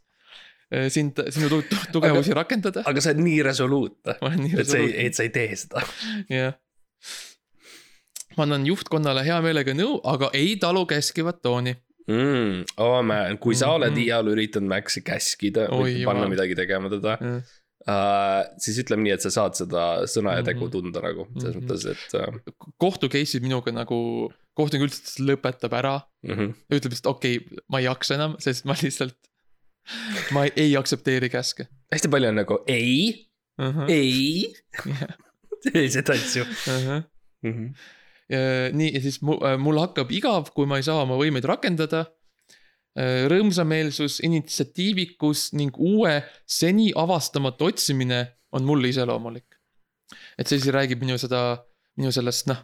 sind, 0.93 1.19
sinu 1.31 1.49
tu- 1.53 1.63
tu- 1.69 1.87
tugevusi 1.93 2.35
rakendada. 2.37 2.83
aga 2.89 3.01
sa 3.01 3.13
oled 3.13 3.23
nii 3.25 3.41
resoluutne, 3.45 4.19
ma 4.21 4.29
olen 4.29 4.45
nii 4.47 4.59
resoluutne, 4.61 5.07
et 5.07 5.15
sa 5.17 5.23
ei 5.27 5.33
tee 5.35 5.57
seda. 5.57 5.83
jah. 6.33 6.55
ma 8.37 8.47
annan 8.47 8.65
juhtkonnale 8.67 9.25
hea 9.27 9.41
meelega 9.45 9.75
nõu, 9.77 9.99
aga 10.09 10.31
ei 10.37 10.57
talu 10.57 10.87
käskivat 10.89 11.43
tooni. 11.45 11.75
mm,. 12.09 12.65
oh 12.79 13.03
man, 13.03 13.39
kui 13.39 13.55
sa 13.55 13.73
oled 13.77 13.93
Mhm. 13.93 14.01
iial 14.05 14.27
üritanud 14.35 14.69
Maxi 14.69 15.01
käskida 15.07 15.69
Oi 15.71 15.79
või 15.83 16.05
panna 16.07 16.25
jumal. 16.27 16.31
midagi 16.37 16.55
tegema 16.59 16.89
teda 16.91 17.17
jah, 17.21 17.43
uh,, 17.89 18.43
siis 18.63 18.79
ütleme 18.85 19.03
nii, 19.07 19.13
et 19.17 19.23
sa 19.25 19.31
saad 19.31 19.55
seda 19.59 20.03
sõna 20.11 20.37
ja 20.39 20.43
tegu 20.47 20.67
Mhm. 20.67 20.71
tunda 20.77 21.01
nagu 21.03 21.27
selles 21.39 21.57
Mhm. 21.57 21.65
mõttes, 21.65 21.87
et 21.91 22.15
uh, 22.15 22.73
kohtu 22.79 23.09
case'id 23.09 23.43
minuga 23.43 23.73
nagu, 23.73 24.31
kohtunik 24.57 24.87
üldse 24.89 25.23
lõpetab 25.25 25.73
ära 25.79 25.97
mm. 26.23 26.35
-hmm. 26.35 26.55
ja 26.71 26.77
ütleb 26.79 26.93
lihtsalt 26.93 27.07
okei 27.17 27.37
okay,, 27.39 27.59
ma 27.71 27.79
ei 27.79 27.85
jaksa 27.89 28.15
enam, 28.19 28.37
sest 28.39 28.65
ma 28.69 28.75
lihtsalt, 28.75 29.17
ma 30.33 30.45
ei, 30.45 30.53
ei 30.57 30.77
aktsepteeri 30.77 31.29
käske 31.33 31.67
hästi 31.93 32.09
palju 32.13 32.29
on 32.29 32.35
nagu 32.43 32.59
ei, 32.69 33.27
uh. 33.59 33.73
-huh. 33.73 33.89
ei, 33.91 34.53
selliseid 35.65 36.11
asju 36.15 36.45
Uh-huh. 36.45 37.03
mm. 37.43 37.53
-hmm. 37.53 37.75
nii, 38.31 38.91
ja 38.95 39.01
siis 39.05 39.21
mul, 39.27 39.41
mul 39.61 39.81
hakkab 39.83 40.13
igav, 40.15 40.53
kui 40.57 40.69
ma 40.69 40.79
ei 40.81 40.87
saa 40.87 41.03
oma 41.03 41.19
võimeid 41.21 41.47
rakendada. 41.49 42.07
rõõmsameelsus, 43.33 44.19
initsiatiivikus 44.21 45.55
ning 45.57 45.79
uue 45.81 46.19
seni 46.45 46.91
avastamatu 46.93 47.71
otsimine 47.71 48.27
on 48.53 48.67
mulle 48.69 48.91
iseloomulik. 48.93 49.57
et 50.39 50.47
see 50.47 50.61
siis 50.61 50.75
räägib 50.75 51.01
minu 51.01 51.17
seda, 51.17 51.65
minu 51.97 52.13
sellest 52.13 52.51
noh, 52.51 52.59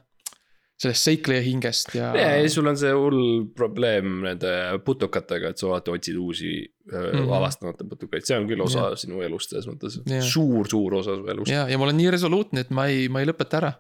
sellest 0.79 1.09
seikleja 1.09 1.43
hingest 1.43 1.95
ja. 1.97 2.11
ja, 2.15 2.29
ja 2.39 2.51
sul 2.53 2.69
on 2.71 2.77
see 2.79 2.91
hull 2.95 3.23
probleem 3.57 4.21
nende 4.23 4.53
putukatega, 4.87 5.51
et 5.51 5.61
sa 5.61 5.71
alati 5.73 5.95
otsid 5.95 6.19
uusi 6.21 6.53
mm. 6.61 6.93
-hmm. 6.93 7.33
avastamata 7.39 7.87
putukaid, 7.89 8.27
see 8.29 8.39
on 8.39 8.47
küll 8.51 8.63
osa 8.63 8.85
yeah. 8.85 9.01
sinu 9.03 9.25
elust 9.27 9.55
selles 9.55 9.67
mõttes 9.71 9.99
suur, 10.29 10.69
suur 10.71 11.01
osa 11.01 11.17
su 11.19 11.27
elust 11.35 11.53
ja, 11.53 11.67
ja 11.71 11.81
ma 11.81 11.89
olen 11.89 11.99
nii 11.99 12.13
resoluutne, 12.15 12.67
et 12.67 12.71
ma 12.71 12.87
ei, 12.93 13.09
ma 13.09 13.25
ei 13.25 13.31
lõpeta 13.31 13.63
ära, 13.63 13.73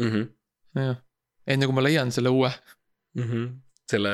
mm. 0.00 0.10
-hmm. 0.10 0.28
jah. 0.82 1.00
Enne 1.46 1.68
kui 1.68 1.76
ma 1.76 1.84
leian 1.84 2.12
selle 2.14 2.32
uue. 2.32 2.50
Mm 3.18 3.28
-hmm. 3.28 3.48
selle 3.90 4.12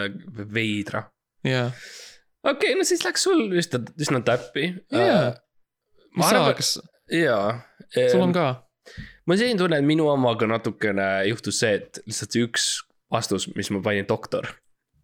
veidra. 0.55 1.05
jaa, 1.45 1.71
okei 2.43 2.53
okay,, 2.53 2.79
no 2.79 2.85
siis 2.85 3.05
läks 3.05 3.23
sul 3.23 3.53
üsna, 3.53 3.83
üsna 4.01 4.21
täppi. 4.21 4.75
Jaa. 4.93 5.35
mis 6.17 6.25
ma 6.25 6.31
sa 6.31 6.37
arvan, 6.37 6.55
kas 6.55 6.73
jaa. 7.13 7.61
sul 8.11 8.21
on 8.21 8.33
ka? 8.33 8.47
ma 9.27 9.37
sain 9.37 9.59
tunne, 9.59 9.79
et 9.79 9.85
minu 9.85 10.09
omaga 10.09 10.47
natukene 10.47 11.29
juhtus 11.29 11.61
see, 11.61 11.75
et 11.75 12.01
lihtsalt 12.07 12.33
see 12.33 12.47
üks 12.49 12.71
vastus, 13.11 13.49
mis 13.55 13.71
ma 13.71 13.83
panin 13.83 14.09
doktor, 14.09 14.49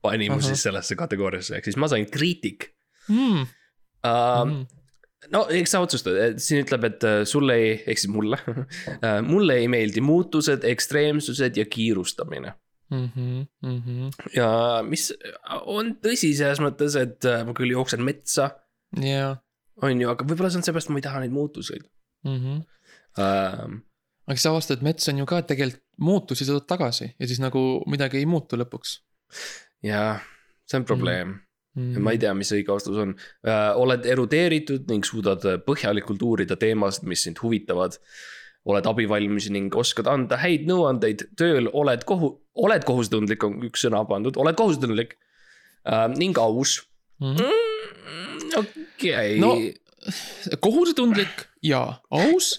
pani 0.02 0.30
mu 0.30 0.40
siis 0.40 0.62
sellesse 0.62 0.96
kategooriasse, 0.96 1.56
ehk 1.56 1.64
siis 1.64 1.76
ma 1.76 1.88
sain 1.88 2.10
kriitik 2.10 2.74
Mm. 3.08 3.46
uh,. 4.04 4.44
Mm. 4.44 4.66
No 5.32 5.44
eks 5.52 5.74
sa 5.74 5.80
otsustad, 5.84 6.40
siin 6.42 6.64
ütleb, 6.64 6.84
et 6.88 7.06
äh, 7.06 7.22
sulle 7.28 7.56
ei, 7.60 7.70
ehk 7.86 8.00
siis 8.00 8.12
mulle 8.12 8.38
äh, 9.04 9.20
mulle 9.24 9.58
ei 9.62 9.70
meeldi 9.72 10.02
muutused, 10.04 10.66
ekstreemsused 10.68 11.60
ja 11.60 11.66
kiirustamine. 11.70 12.54
Mhm, 12.94 13.46
mhm. 13.64 14.10
ja 14.36 14.48
mis 14.86 15.08
on 15.64 15.94
tõsi 16.04 16.34
selles 16.36 16.60
mõttes, 16.62 16.98
et 17.00 17.24
äh, 17.26 17.40
ma 17.48 17.54
küll 17.56 17.72
jooksen 17.72 18.04
metsa, 18.04 18.50
jaa. 19.00 19.32
on 19.82 20.02
ju, 20.04 20.10
aga 20.12 20.26
võib-olla 20.28 20.52
see 20.52 20.60
on 20.60 20.66
seepärast, 20.68 20.92
ma 20.92 21.00
ei 21.00 21.08
taha 21.08 21.24
neid 21.24 21.34
muutuseid 21.34 21.88
Mhm. 22.24 22.60
uh,. 23.20 23.64
aga 24.24 24.36
siis 24.36 24.46
avastad, 24.48 24.78
et 24.78 24.86
mets 24.86 25.08
on 25.10 25.18
ju 25.20 25.26
ka 25.28 25.42
tegelikult 25.48 25.82
muutusi, 26.00 26.44
sa 26.44 26.54
tuled 26.54 26.68
tagasi 26.68 27.10
ja 27.12 27.26
siis 27.28 27.40
nagu 27.42 27.60
midagi 27.90 28.20
ei 28.20 28.28
muutu 28.28 28.56
lõpuks 28.60 28.98
jah, 29.84 30.22
see 30.68 30.80
on 30.80 30.86
probleem 30.88 31.28
mm. 31.28 31.40
Ma 31.74 32.14
ei 32.14 32.20
tea, 32.22 32.34
mis 32.38 32.52
õige 32.54 32.70
vastus 32.70 32.98
on 33.02 33.14
uh,. 33.16 33.74
oled 33.80 34.06
erudeeritud 34.06 34.86
ning 34.90 35.06
suudad 35.06 35.42
põhjalikult 35.66 36.22
uurida 36.22 36.56
teemasid, 36.56 37.06
mis 37.10 37.26
sind 37.26 37.40
huvitavad. 37.42 37.98
oled 38.64 38.86
abivalmis 38.88 39.50
ning 39.52 39.74
oskad 39.76 40.06
anda 40.08 40.38
häid 40.40 40.62
nõuandeid 40.64 41.26
tööl, 41.36 41.68
oled 41.72 42.04
kohu-, 42.08 42.38
oled 42.54 42.84
kohusetundlik, 42.88 43.42
on 43.44 43.58
üks 43.68 43.84
sõna 43.84 44.00
pandud, 44.08 44.38
oled 44.40 44.56
kohusetundlik 44.56 45.18
uh, 45.84 46.08
ning 46.14 46.38
aus 46.38 46.78
mm.. 47.20 47.34
mm,. 47.34 48.54
okei 48.62 49.40
No, 49.42 49.52
okay.. 49.52 49.74
kohusetundlik 50.64 51.48
ja 51.62 52.00
aus 52.08 52.54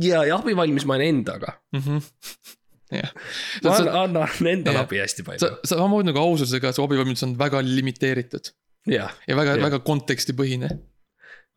ja, 0.00 0.22
ja 0.24 0.38
abivalmis 0.38 0.86
ma 0.88 0.96
olen 0.96 1.18
endaga. 1.18 1.58
mm. 1.72 1.80
-hmm. 1.80 2.56
Jah. 2.92 3.12
ma 3.64 3.74
annan, 3.76 3.96
annan 4.04 4.52
endale 4.52 4.84
abi 4.84 5.02
hästi 5.02 5.24
sa 5.24 5.30
palju., 5.30 5.50
samamoodi 5.72 6.10
nagu 6.10 6.22
aususega, 6.24 6.72
su 6.72 6.84
abivalmidus 6.84 7.26
on 7.26 7.34
väga 7.40 7.62
limiteeritud 7.66 8.52
ja 8.88 9.10
väga 9.28 9.58
väga 9.60 9.82
kontekstipõhine 9.84 10.70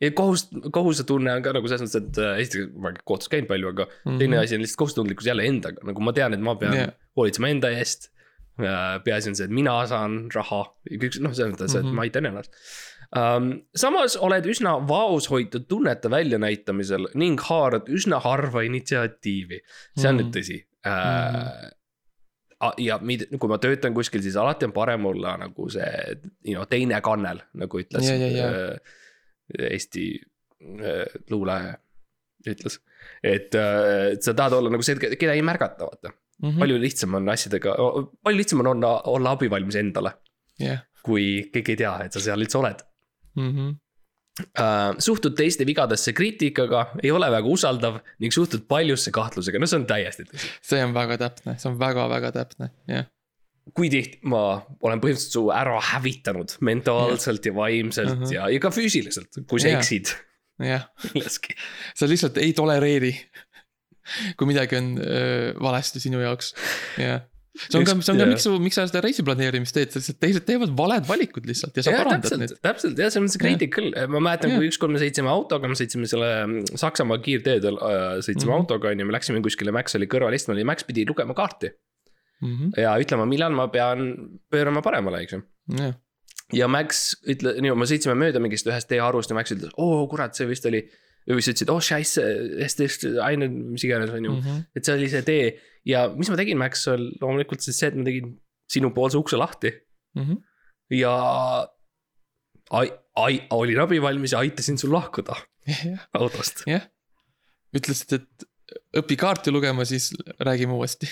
ja 0.02 0.12
kohus, 0.18 0.48
kohusetunne 0.74 1.36
on 1.38 1.44
ka 1.46 1.54
nagu 1.56 1.70
selles 1.70 1.86
mõttes, 1.86 2.00
et 2.02 2.22
äh, 2.22 2.40
esiteks 2.44 2.72
ma 2.74 2.90
olen 2.90 3.04
kohtus 3.08 3.30
käinud 3.32 3.50
palju, 3.52 3.74
aga 3.76 3.88
mm. 3.90 4.18
teine 4.22 4.40
asi 4.42 4.58
on 4.58 4.64
lihtsalt 4.66 4.82
kohusetundlikkus 4.82 5.30
jälle 5.30 5.46
endaga, 5.50 5.84
nagu 5.88 6.04
ma 6.04 6.14
tean, 6.18 6.34
et 6.36 6.42
ma 6.44 6.56
pean 6.60 6.78
yeah. 6.78 6.96
hoolitsema 7.18 7.52
enda 7.54 7.72
eest. 7.78 8.10
peaasi 8.62 9.32
on 9.32 9.36
see, 9.38 9.46
et 9.48 9.54
mina 9.56 9.74
saan 9.90 10.26
raha, 10.36 10.66
kõik 10.86 11.16
noh, 11.24 11.32
selles 11.34 11.54
mõttes, 11.54 11.72
et 11.78 11.86
Mhm. 11.86 11.96
ma 11.98 12.04
aitan 12.04 12.28
ennast 12.30 12.52
um,. 13.16 13.48
samas 13.74 14.18
oled 14.22 14.46
üsna 14.52 14.76
vaoshoitud 14.88 15.66
tunnete 15.72 16.12
väljanäitamisel 16.12 17.08
ning 17.16 17.42
haarad 17.48 17.90
üsna 17.90 18.20
harva 18.22 18.62
initsiatiivi, 18.68 19.62
see 19.98 20.10
on 20.10 20.16
Mhm. 20.16 20.22
nüüd 20.22 20.36
tõsi 20.36 20.60
uh,. 20.88 22.74
ja 22.78 22.98
mida, 23.02 23.26
kui 23.40 23.50
ma 23.50 23.58
töötan 23.62 23.96
kuskil, 23.98 24.22
siis 24.22 24.38
alati 24.38 24.68
on 24.70 24.74
parem 24.76 25.06
olla 25.10 25.36
nagu 25.42 25.70
see, 25.74 26.18
you 26.46 26.56
know, 26.56 26.68
teine 26.70 27.02
kannel, 27.06 27.42
nagu 27.58 27.82
ütles 27.82 28.10
ja, 28.10 28.18
ja. 28.18 28.50
äh, 28.50 28.98
Eesti 29.72 30.06
äh, 30.62 31.06
luule 31.30 31.58
ütles. 32.48 32.80
et 33.24 33.56
äh, 33.56 34.12
et 34.14 34.24
sa 34.24 34.34
tahad 34.38 34.60
olla 34.60 34.74
nagu 34.74 34.86
see, 34.86 35.00
keda 35.00 35.34
ei 35.34 35.42
märgata, 35.46 35.90
vaata 35.90 36.12
mm. 36.12 36.50
-hmm. 36.50 36.60
palju 36.60 36.80
lihtsam 36.82 37.20
on 37.20 37.30
asjadega, 37.30 37.76
palju 38.24 38.38
lihtsam 38.38 38.64
on 38.66 38.74
olla, 38.76 38.94
olla 39.10 39.36
abivalmis 39.38 39.76
endale, 39.76 40.14
jah, 40.60 40.86
kui 41.04 41.50
keegi 41.54 41.76
ei 41.76 41.84
tea, 41.84 41.98
et 42.06 42.14
sa 42.14 42.22
seal 42.22 42.42
üldse 42.42 42.62
oled 42.62 42.88
Mhm. 43.36 43.68
uh,. 43.70 43.76
Suhtud 45.04 45.36
teiste 45.38 45.66
vigadesse 45.68 46.14
kriitikaga, 46.16 46.86
ei 47.04 47.12
ole 47.12 47.28
väga 47.32 47.50
usaldav 47.52 48.00
ning 48.24 48.34
suhtud 48.34 48.64
paljusse 48.70 49.12
kahtlusega, 49.16 49.60
no 49.60 49.70
see 49.70 49.82
on 49.82 49.88
täiesti 49.90 50.26
tõsi. 50.30 50.52
see 50.72 50.84
on 50.86 50.96
väga 50.96 51.18
täpne, 51.22 51.58
see 51.62 51.72
on 51.72 51.80
väga-väga 51.82 52.32
täpne, 52.36 52.72
jah. 52.90 53.10
kui 53.78 53.92
tihti 53.94 54.22
ma 54.32 54.44
olen 54.82 55.04
põhimõtteliselt 55.04 55.38
su 55.38 55.46
ära 55.54 55.78
hävitanud 55.92 56.56
mentaalselt 56.66 57.46
ja 57.46 57.56
vaimselt 57.56 58.16
uh. 58.16 58.24
-huh. 58.24 58.36
ja, 58.38 58.50
ja 58.56 58.64
ka 58.64 58.72
füüsiliselt, 58.74 59.44
kui 59.48 59.62
sa 59.62 59.74
Jah. 59.74 59.82
eksid 59.84 60.16
jah, 60.66 60.88
sa 61.98 62.10
lihtsalt 62.10 62.40
ei 62.42 62.54
tolereeri. 62.58 63.14
kui 64.38 64.48
midagi 64.50 64.76
on 64.76 64.96
öö, 64.98 65.52
valesti 65.62 66.00
sinu 66.02 66.20
jaoks, 66.20 66.56
jah. 67.00 67.22
See 67.58 67.78
on 67.80 67.86
ka, 67.86 67.96
see 68.00 68.14
on 68.14 68.20
ka, 68.22 68.26
miks 68.32 68.46
su, 68.48 68.54
miks 68.64 68.78
sa 68.80 68.86
seda 68.88 69.02
reisiplaneerimist 69.04 69.76
teed, 69.76 69.92
sest 69.92 70.18
teised 70.24 70.46
teevad 70.48 70.72
valed 70.78 71.08
valikud 71.10 71.46
lihtsalt 71.50 71.76
ja 71.76 71.84
sa 71.84 71.92
jah, 71.92 72.04
parandad 72.04 72.24
täpselt 72.24 72.44
need., 72.44 72.54
täpselt 72.64 73.02
jah, 73.02 73.12
selles 73.12 73.26
mõttes 73.28 73.42
kriitik 73.44 73.74
küll, 73.76 73.92
ma 74.08 74.22
mäletan, 74.24 74.54
kui 74.56 74.70
ükskord 74.72 74.94
me 74.96 75.02
sõitsime 75.04 75.32
autoga, 75.32 75.68
me 75.68 75.76
sõitsime 75.80 76.08
selle 76.08 76.30
mm, 76.48 76.80
Saksamaa 76.80 77.20
kiirteedel 77.26 77.76
äh,, 77.78 78.20
sõitsime 78.24 78.48
mm. 78.48 78.54
-hmm. 78.54 78.60
autoga 78.64 78.94
on 78.94 79.04
ju, 79.04 79.10
me 79.10 79.18
läksime 79.18 79.42
kuskile, 79.44 79.74
Max 79.76 79.96
oli 80.00 80.08
kõrval 80.12 80.38
istunud 80.38 80.60
ja 80.64 80.66
Max 80.72 80.88
pidi 80.88 81.06
lugema 81.08 81.36
kaarti 81.38 81.74
Mhm. 82.42 82.72
ja 82.78 82.96
ütlema, 82.98 83.28
millal 83.30 83.54
ma 83.54 83.68
pean 83.70 84.16
pöörama 84.50 84.82
paremale, 84.82 85.20
eks 85.22 85.34
ju. 85.36 85.42
jah, 85.78 85.94
ja 86.58 86.68
Max 86.68 87.04
ütle, 87.30 87.54
nii, 87.62 87.76
me 87.78 87.86
sõitsime 87.86 88.16
mööda 88.18 88.42
mingist 88.42 88.66
ühest 88.66 88.90
teeharust 88.90 89.30
ja 89.30 89.36
Max 89.38 89.54
ütles, 89.54 89.70
oo 89.78 90.08
kurat, 90.10 90.34
see 90.36 90.48
vist 90.50 90.66
oli. 90.66 90.82
või 91.30 91.44
sa 91.46 91.52
ütlesid, 91.54 91.70
oh 91.70 91.78
scheisse, 91.86 92.24
mis 93.38 93.84
iganes 93.86 94.10
on 94.10 94.26
ju, 94.26 94.32
Mhm. 94.32 94.64
et 94.76 94.84
see 94.86 94.96
oli 94.96 95.08
see 95.08 95.22
tee 95.22 95.44
ja 95.86 96.08
mis 96.16 96.30
ma 96.30 96.38
tegin, 96.40 96.58
Max, 96.62 96.88
on 96.92 97.08
loomulikult 97.22 97.62
siis 97.66 97.80
see, 97.80 97.88
et 97.92 97.96
ma 97.98 98.04
tegin 98.08 98.36
sinupoolse 98.72 99.18
ukse 99.20 99.40
lahti 99.40 99.72
Mhm. 100.16 100.42
ja. 100.92 101.14
ai-, 102.70 102.92
ai-, 103.16 103.48
olin 103.56 103.80
abivalmis 103.80 104.32
ja 104.36 104.40
aitasin 104.44 104.78
sul 104.78 104.92
lahkuda 104.92 105.36
jah, 105.68 106.08
autost. 106.20 106.64
jah. 106.68 106.84
ütlesid, 107.76 108.14
et 108.20 108.48
õpi 109.00 109.16
kaarti 109.20 109.52
lugema, 109.52 109.86
siis 109.88 110.10
räägime 110.40 110.74
uuesti. 110.76 111.08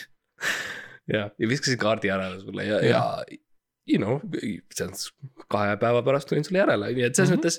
ja, 1.13 1.29
ja 1.31 1.47
viskasin 1.47 1.79
kaardi 1.79 2.11
järele 2.11 2.39
sulle 2.41 2.65
ja, 2.65 2.81
ja 2.83 2.89
Jah. 2.89 3.23
you 3.87 3.97
know, 3.97 4.19
see 4.75 4.85
on 4.85 4.93
kahe 5.47 5.77
päeva 5.79 6.03
pärast 6.03 6.27
tulin 6.29 6.43
sulle 6.47 6.59
järele, 6.59 6.91
nii 6.95 7.07
et 7.07 7.15
selles 7.15 7.31
mm. 7.31 7.35
-hmm. 7.35 7.39
mõttes. 7.39 7.55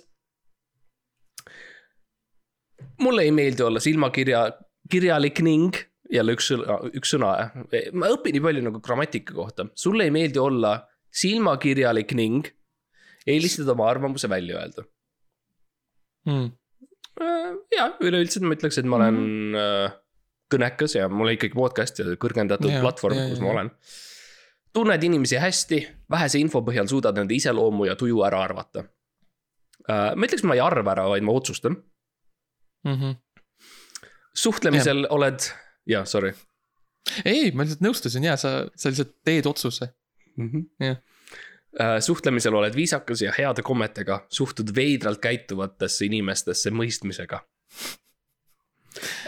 mulle 3.00 3.22
ei 3.22 3.32
meeldi 3.32 3.62
olla 3.62 3.80
silmakirja, 3.80 4.44
kirjalik 4.90 5.40
ning 5.40 5.76
jälle 6.10 6.34
üks 6.36 6.50
sõna, 6.50 6.78
üks 6.96 7.12
sõna, 7.14 7.32
ma 7.92 8.10
õpin 8.14 8.34
nii 8.36 8.44
palju 8.44 8.64
nagu 8.66 8.80
grammatika 8.84 9.34
kohta, 9.36 9.66
sulle 9.78 10.08
ei 10.08 10.14
meeldi 10.14 10.40
olla 10.42 10.76
silmakirjalik 11.10 12.14
ning 12.18 12.50
eelistada 13.28 13.74
oma 13.74 13.88
arvamuse 13.90 14.30
välja 14.30 14.60
öelda. 14.60 14.86
Mm. 16.28 16.50
ja 17.72 17.86
üleüldiselt 18.04 18.44
ma 18.44 18.54
ütleks, 18.56 18.76
et 18.78 18.88
ma 18.88 18.98
olen 18.98 19.56
äh, 19.56 19.94
kõnekas 20.52 20.96
ja 20.98 21.08
mul 21.08 21.30
on 21.30 21.36
ikkagi 21.36 21.56
podcast 21.56 22.00
ja 22.02 22.06
kõrgendatud 22.20 22.72
Jaa, 22.72 22.82
platvorm, 22.84 23.16
jaa, 23.16 23.30
kus 23.32 23.40
ma 23.40 23.48
jaa. 23.48 23.54
olen. 23.56 23.70
tunned 24.76 25.06
inimesi 25.08 25.40
hästi, 25.40 25.80
vähese 26.12 26.42
info 26.42 26.62
põhjal 26.66 26.90
suudad 26.90 27.16
nende 27.18 27.34
iseloomu 27.36 27.88
ja 27.88 27.96
tuju 27.98 28.22
ära 28.26 28.42
arvata. 28.44 28.84
ma 29.88 30.28
ütleks, 30.28 30.44
ma 30.46 30.58
ei 30.58 30.62
arva 30.64 30.92
ära, 30.92 31.08
vaid 31.10 31.26
ma 31.26 31.32
otsustan. 31.32 31.80
Mm 32.86 32.96
-hmm. 32.96 33.16
suhtlemisel 34.34 35.02
ja. 35.04 35.10
oled, 35.10 35.50
jaa, 35.86 36.04
sorry 36.04 36.34
ei, 37.24 37.50
ma 37.54 37.64
lihtsalt 37.64 37.84
nõustusin 37.84 38.26
ja 38.26 38.36
sa, 38.40 38.64
sa 38.76 38.92
lihtsalt 38.92 39.14
teed 39.26 39.48
otsuse. 39.50 39.90
mm. 40.36 40.50
-hmm. 40.50 40.68
Jah. 40.86 41.00
Uh, 41.70 42.00
suhtlemisel 42.02 42.54
oled 42.58 42.74
viisakas 42.74 43.20
ja 43.22 43.32
heade 43.36 43.62
kommetega, 43.62 44.26
suhtud 44.28 44.72
veidralt 44.74 45.20
käituvatesse 45.22 46.04
inimestesse 46.08 46.70
mõistmisega 46.74 47.38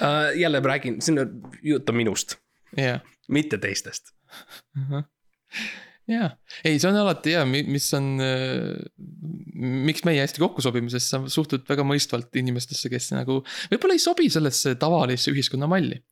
uh,. 0.02 0.34
jälle 0.34 0.60
ma 0.60 0.72
räägin, 0.72 0.96
siin 1.02 1.22
on 1.22 1.36
jutt 1.62 1.88
on 1.88 1.96
minust, 1.96 2.34
jah. 2.76 2.98
mitte 3.28 3.58
teistest. 3.62 4.10
jaa, 6.08 6.30
ei, 6.64 6.80
see 6.82 6.90
on 6.90 6.98
alati 7.04 7.36
hea, 7.36 7.44
mis 7.46 7.94
on, 7.94 8.18
miks 9.86 10.02
meie 10.02 10.26
hästi 10.26 10.42
kokku 10.42 10.66
sobime, 10.66 10.90
sest 10.90 11.14
sa 11.14 11.22
suhtud 11.30 11.62
väga 11.68 11.86
mõistvalt 11.86 12.42
inimestesse, 12.42 12.90
kes 12.90 13.12
nagu 13.14 13.44
võib-olla 13.70 13.94
ei 13.94 14.02
sobi 14.02 14.26
sellesse 14.34 14.74
tavalisse 14.82 15.30
ühiskonnamalli. 15.30 16.02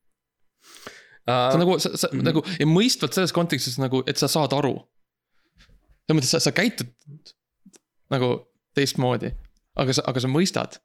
Sa 1.31 1.57
Uh, 1.57 1.59
nagu, 1.63 1.79
sa, 1.79 1.93
sa 1.97 2.09
mm. 2.09 2.19
-hmm. 2.19 2.25
nagu 2.29 2.43
ja 2.61 2.67
mõistvalt 2.67 3.17
selles 3.17 3.33
kontekstis 3.37 3.79
nagu, 3.79 4.03
et 4.07 4.17
sa 4.21 4.29
saad 4.29 4.53
aru. 4.57 4.75
selles 6.07 6.17
mõttes, 6.19 6.31
sa, 6.35 6.41
sa 6.41 6.53
käitud 6.53 6.91
nagu 8.11 8.31
teistmoodi, 8.75 9.31
aga 9.79 9.93
sa, 9.95 10.03
aga 10.11 10.21
sa 10.21 10.29
mõistad 10.29 10.81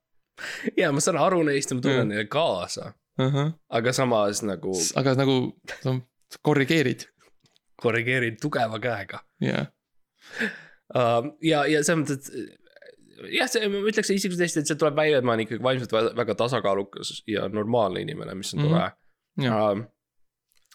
ja 0.77 0.91
ma 0.91 0.99
saan 1.03 1.17
aru 1.17 1.43
neist 1.47 1.71
ja 1.71 1.77
ma 1.77 1.81
tunnen 1.81 2.07
neile 2.11 2.25
kaasa, 2.27 2.93
uh. 3.19 3.31
-huh. 3.33 3.53
aga 3.69 3.93
samas 3.93 4.43
nagu 4.43 4.73
aga 4.95 5.15
nagu 5.15 5.35
sa 5.83 5.95
korrigeerid, 6.41 7.07
korrigeerin 7.81 8.37
tugeva 8.41 8.79
käega 8.79 9.19
jah. 9.41 9.67
uh,. 10.95 11.31
ja, 11.41 11.65
ja 11.65 11.83
selles 11.83 12.01
mõttes, 12.03 12.29
et 12.29 13.31
jah, 13.31 13.47
see, 13.49 13.67
ma 13.71 13.81
ütleks 13.89 14.11
isiklikult 14.11 14.43
hästi, 14.43 14.59
et 14.63 14.67
see 14.69 14.79
tuleb 14.79 14.97
välja, 14.99 15.17
et 15.21 15.25
ma 15.27 15.33
olen 15.33 15.45
ikkagi 15.45 15.63
vaimselt 15.63 15.93
vä- 15.95 16.13
väga 16.17 16.35
tasakaalukas 16.35 17.23
ja 17.31 17.47
normaalne 17.49 18.01
inimene, 18.03 18.35
mis 18.35 18.53
on 18.53 18.59
Mhm. 18.63 18.69
tore 18.69 18.91
Jah. 19.41 19.71
uh,. 19.71 19.85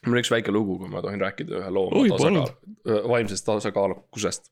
Mul 0.06 0.16
on 0.16 0.22
üks 0.22 0.32
väike 0.32 0.54
lugu, 0.54 0.78
kui 0.80 0.88
ma 0.92 1.02
tohin 1.04 1.20
rääkida 1.20 1.60
ühe 1.60 1.74
loo 1.74 1.90
tasakaal, 2.08 2.48
vaimsest 3.08 3.46
tasakaalukusest. 3.46 4.50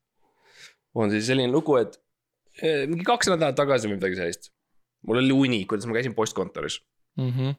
on 0.95 1.11
siis 1.11 1.27
selline 1.31 1.53
lugu, 1.53 1.77
et 1.81 2.01
eh, 2.63 2.87
mingi 2.91 3.07
kaks 3.07 3.31
nädalat 3.33 3.57
tagasi 3.57 3.89
või 3.89 3.97
midagi 3.97 4.21
sellist. 4.21 4.53
mul 5.07 5.23
oli 5.23 5.33
uni, 5.33 5.65
kuidas 5.71 5.87
ma 5.87 5.97
käisin 5.97 6.15
postkontoris 6.15 6.83
Mhm. 7.19 7.57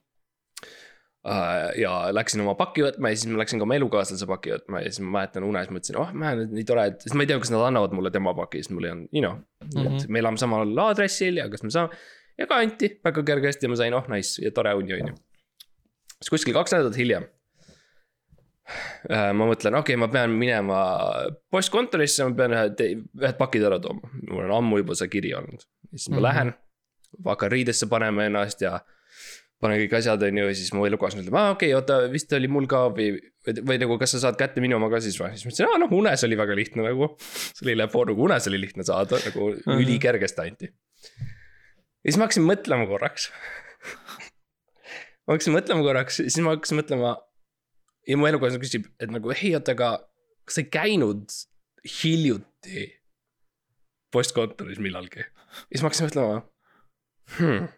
Äh, 1.20 1.80
ja 1.82 1.90
läksin 2.16 2.40
oma 2.40 2.54
pakki 2.56 2.80
võtma 2.80 3.10
ja 3.12 3.16
siis 3.18 3.28
ma 3.28 3.42
läksin 3.42 3.60
ka 3.60 3.66
oma 3.66 3.76
elukaaslase 3.76 4.24
pakki 4.24 4.54
võtma 4.54 4.80
ja 4.80 4.88
siis 4.88 5.02
ma 5.04 5.18
mäletan 5.18 5.44
unes 5.44 5.66
mõtlesin, 5.68 5.98
oh 6.00 6.14
man, 6.16 6.46
nii 6.48 6.64
tore, 6.64 6.86
et, 6.88 7.02
sest 7.04 7.12
ma 7.12 7.26
ei 7.26 7.28
tea, 7.28 7.36
kas 7.42 7.50
nad 7.52 7.60
annavad 7.66 7.92
mulle 7.92 8.08
tema 8.14 8.32
paki, 8.38 8.62
sest 8.64 8.72
mul 8.72 8.86
ei 8.88 8.92
olnud, 8.94 9.10
you 9.12 9.20
know 9.20 9.34
mm. 9.36 9.74
-hmm. 9.74 9.98
et 10.00 10.08
me 10.08 10.22
elame 10.22 10.40
samal 10.40 10.72
aadressil 10.86 11.36
ja 11.36 11.44
kas 11.52 11.60
me 11.66 11.72
saame. 11.74 11.98
ja 12.40 12.46
ka 12.48 12.62
anti 12.64 12.88
väga 13.04 13.26
kergesti 13.32 13.68
ja 13.68 13.72
ma 13.72 13.76
sain, 13.76 13.98
oh 13.98 14.08
nice 14.08 14.40
ja 14.40 14.54
tore 14.56 14.72
uni, 14.80 14.94
on 14.96 15.12
ju. 15.12 15.18
siis 16.22 16.32
kuskil 16.38 16.56
kaks 16.56 16.72
nädalat 16.72 16.96
hiljem. 16.96 17.28
Ma 19.08 19.46
mõtlen, 19.48 19.76
okei 19.80 19.96
okay,, 19.96 20.00
ma 20.00 20.08
pean 20.12 20.34
minema 20.36 20.80
postkontorisse, 21.50 22.28
ma 22.28 22.36
pean 22.36 22.56
ühed, 22.56 22.82
ühed 23.20 23.38
pakid 23.40 23.66
ära 23.66 23.80
tooma, 23.82 24.12
mul 24.28 24.46
on 24.46 24.56
ammu 24.60 24.82
juba 24.82 24.96
see 24.98 25.10
kiri 25.12 25.34
olnud. 25.38 25.66
siis 25.94 26.08
ma 26.08 26.16
mm. 26.16 26.18
-hmm. 26.18 26.26
lähen, 26.28 26.54
hakkan 27.26 27.52
riidesse 27.52 27.88
panema 27.90 28.28
ennast 28.28 28.60
ja 28.62 28.80
panen 29.60 29.80
kõik 29.82 29.96
asjad, 29.98 30.22
on 30.24 30.38
ju, 30.40 30.46
ja 30.48 30.56
siis 30.56 30.72
mu 30.76 30.86
elukaaslane 30.88 31.26
ütleb, 31.26 31.36
aa 31.36 31.52
okei 31.54 31.74
okay,, 31.74 31.76
oota, 31.76 31.98
vist 32.12 32.32
oli 32.36 32.48
mul 32.48 32.66
ka 32.70 32.86
või, 32.96 33.10
või, 33.58 33.76
nagu, 33.82 33.98
kas 34.00 34.14
sa 34.16 34.22
saad 34.22 34.38
kätte 34.40 34.62
minu 34.64 34.78
oma 34.78 34.88
ka 34.92 35.02
siis 35.04 35.18
või? 35.20 35.34
siis 35.34 35.44
ma 35.44 35.52
ütlesin, 35.52 35.68
aa 35.68 35.80
noh, 35.82 35.92
unes 36.00 36.24
oli 36.26 36.38
väga 36.40 36.56
lihtne 36.56 36.86
nagu. 36.86 37.10
oli 37.64 37.76
läbi 37.76 38.04
nagu 38.12 38.24
unes 38.28 38.48
oli 38.48 38.60
lihtne 38.62 38.86
saada, 38.88 39.20
nagu 39.26 39.50
Mhm. 39.58 39.82
ülikergesti 39.84 40.46
anti. 40.46 40.70
ja 40.70 42.06
siis 42.08 42.16
ma 42.16 42.28
hakkasin 42.28 42.46
mõtlema 42.48 42.88
korraks. 42.88 43.28
ma 45.26 45.36
hakkasin 45.36 45.56
mõtlema 45.58 45.84
korraks, 45.84 46.22
siis 46.24 46.40
ma 46.44 46.56
hakkasin 46.56 46.80
mõtlema. 46.80 47.18
Ja 48.10 48.18
mu 48.18 48.26
elukaaslane 48.28 48.62
küsib, 48.64 48.86
et 49.00 49.10
nagu 49.14 49.30
ei, 49.34 49.52
oota, 49.56 49.74
aga 49.76 49.90
kas 50.44 50.58
sa 50.58 50.64
ei 50.64 50.70
käinud 50.74 51.34
hiljuti 52.00 52.86
postkontoris 54.12 54.80
millalgi? 54.82 55.22
ja 55.22 55.68
siis 55.70 55.82
ma 55.84 55.88
hakkasin 55.90 56.08
mõtlema 56.10 56.38
hmm,. 57.38 57.68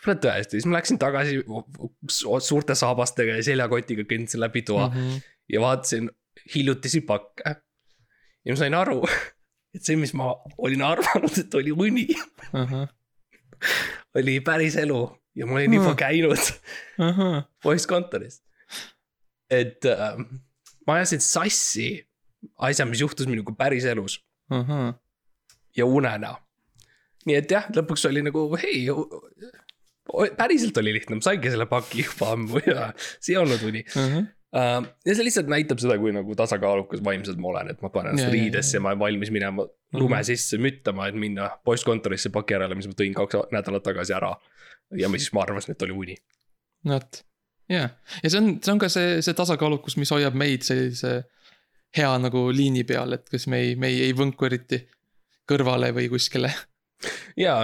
võib-olla 0.00 0.20
tõesti, 0.26 0.58
siis 0.58 0.66
ma 0.70 0.78
läksin 0.78 0.98
tagasi 1.02 1.40
su- 2.10 2.38
suurte 2.46 2.74
saabastega 2.78 3.38
ja 3.38 3.46
seljakotiga 3.50 4.06
kõndsin 4.10 4.42
läbi 4.42 4.62
toa 4.66 4.88
mm. 4.88 4.96
Mhm. 4.96 5.20
ja 5.54 5.62
vaatasin 5.64 6.10
hiljutisi 6.54 7.02
pakke. 7.06 7.56
ja 8.44 8.54
ma 8.54 8.58
sain 8.60 8.74
aru, 8.78 9.00
et 9.76 9.84
see, 9.86 9.96
mis 10.00 10.14
ma 10.18 10.32
olin 10.58 10.82
arvanud, 10.86 11.38
et 11.44 11.54
oli 11.58 11.72
uni, 11.74 12.06
oli 14.18 14.38
päris 14.46 14.76
elu 14.80 15.00
ja 15.38 15.46
ma 15.46 15.58
olin 15.60 15.74
juba 15.78 15.92
Hmm. 15.92 15.98
käinud 16.00 16.46
postkontoris. 17.62 18.40
Et 19.50 19.86
äh, 19.90 20.16
ma 20.86 21.00
ajasin 21.00 21.22
sassi 21.24 21.88
asja, 22.56 22.86
mis 22.88 23.02
juhtus 23.02 23.28
minuga 23.30 23.54
päris 23.56 23.84
elus 23.88 24.20
ja 25.76 25.86
unena. 25.86 26.34
nii 27.26 27.36
et 27.36 27.52
jah, 27.52 27.68
lõpuks 27.76 28.06
oli 28.08 28.22
nagu 28.24 28.46
hei, 28.62 28.86
päriselt 30.38 30.78
oli 30.80 30.94
lihtne, 30.96 31.20
ma 31.20 31.26
saingi 31.26 31.52
selle 31.52 31.66
paki 31.70 32.04
juba 32.06 32.34
ammu 32.34 32.62
ja 32.64 32.90
see 32.96 33.34
ei 33.34 33.40
olnud 33.40 33.62
uni. 33.68 33.84
ja 34.50 35.14
see 35.14 35.26
lihtsalt 35.26 35.50
näitab 35.52 35.82
seda, 35.82 35.98
kui 36.00 36.14
nagu 36.16 36.34
tasakaalukas 36.38 37.04
vaimselt 37.04 37.38
ma 37.42 37.52
olen, 37.52 37.74
et 37.74 37.84
ma 37.84 37.92
panen 37.94 38.16
ennast 38.16 38.32
riidesse 38.32 38.78
ja 38.78 38.84
ma 38.84 38.94
olen 38.94 39.04
valmis 39.04 39.30
minema 39.34 39.68
lume 39.94 40.22
sisse 40.26 40.58
müttama, 40.58 41.10
et 41.10 41.18
minna 41.18 41.50
postkontorisse 41.66 42.32
paki 42.34 42.56
järele, 42.56 42.78
mis 42.78 42.88
ma 42.90 42.96
tõin 42.98 43.14
kaks 43.16 43.52
nädalat 43.54 43.86
tagasi 43.86 44.16
ära. 44.16 44.34
ja 44.98 45.08
ma 45.08 45.20
siis 45.20 45.34
ma 45.36 45.44
arvasin, 45.44 45.76
et 45.76 45.86
oli 45.86 45.98
uni. 46.04 46.16
vot, 46.88 47.22
jah, 47.70 47.92
ja 48.22 48.30
see 48.30 48.40
on, 48.40 48.54
see 48.64 48.74
on 48.74 48.80
ka 48.82 48.90
see, 48.92 49.20
see 49.24 49.36
tasakaalukus, 49.38 49.96
mis 50.00 50.10
hoiab 50.14 50.36
meid 50.38 50.66
sellise 50.66 51.20
hea 51.96 52.10
nagu 52.22 52.48
liini 52.54 52.84
peal, 52.86 53.16
et 53.16 53.26
kas 53.30 53.46
me 53.50 53.62
ei, 53.64 53.76
me 53.78 53.90
ei, 53.90 54.04
ei 54.08 54.16
võnku 54.16 54.46
eriti 54.46 54.82
kõrvale 55.50 55.90
või 55.96 56.08
kuskile. 56.12 56.52
ja, 57.40 57.56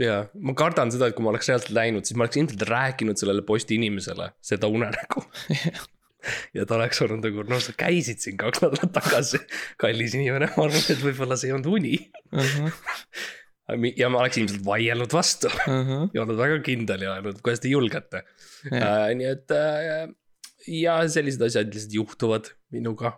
ja 0.00 0.18
ma 0.40 0.56
kardan 0.58 0.92
seda, 0.92 1.10
et 1.10 1.16
kui 1.16 1.26
ma 1.26 1.32
oleks 1.34 1.50
reaalselt 1.50 1.76
läinud, 1.76 2.06
siis 2.06 2.16
ma 2.16 2.26
oleks 2.26 2.40
ilmselt 2.40 2.68
rääkinud 2.70 3.20
sellele 3.20 3.44
posti 3.46 3.76
inimesele 3.80 4.30
seda 4.44 4.70
unenägu. 4.72 5.24
ja 6.56 6.66
ta 6.68 6.76
oleks 6.78 7.00
olnud 7.04 7.24
nagu, 7.24 7.44
no 7.48 7.60
sa 7.64 7.74
käisid 7.76 8.22
siin 8.24 8.40
kaks 8.40 8.64
nädalat 8.64 8.96
tagasi, 8.96 9.42
kallis 9.80 10.16
inimene, 10.16 10.50
ma 10.56 10.66
arvan, 10.68 10.88
et 10.94 11.04
võib-olla 11.04 11.38
see 11.40 11.50
ei 11.50 11.56
olnud 11.56 11.70
uni. 11.72 11.94
Ja 13.96 14.10
ma 14.12 14.22
oleks 14.22 14.40
ilmselt 14.40 14.64
vaielnud 14.66 15.12
vastu 15.14 15.50
ja 16.14 16.22
olnud 16.24 16.38
väga 16.40 16.60
kindel 16.66 17.06
ja 17.06 17.16
öelnud, 17.16 17.40
kuidas 17.44 17.62
te 17.64 17.72
julgete. 17.72 18.24
nii 18.70 19.28
et 19.30 19.56
äh, 19.56 20.06
ja 20.70 21.00
sellised 21.08 21.42
asjad 21.46 21.72
lihtsalt 21.72 21.96
juhtuvad 21.96 22.52
minuga. 22.74 23.14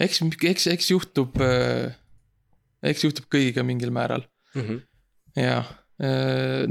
eks, 0.00 0.22
eks, 0.52 0.68
eks 0.74 0.90
juhtub, 0.94 1.36
eks 2.82 3.04
juhtub 3.04 3.28
kõigiga 3.32 3.66
mingil 3.66 3.94
määral 3.94 4.26
Mm 4.56 4.62
-hmm. 4.64 4.78
ja. 5.36 5.58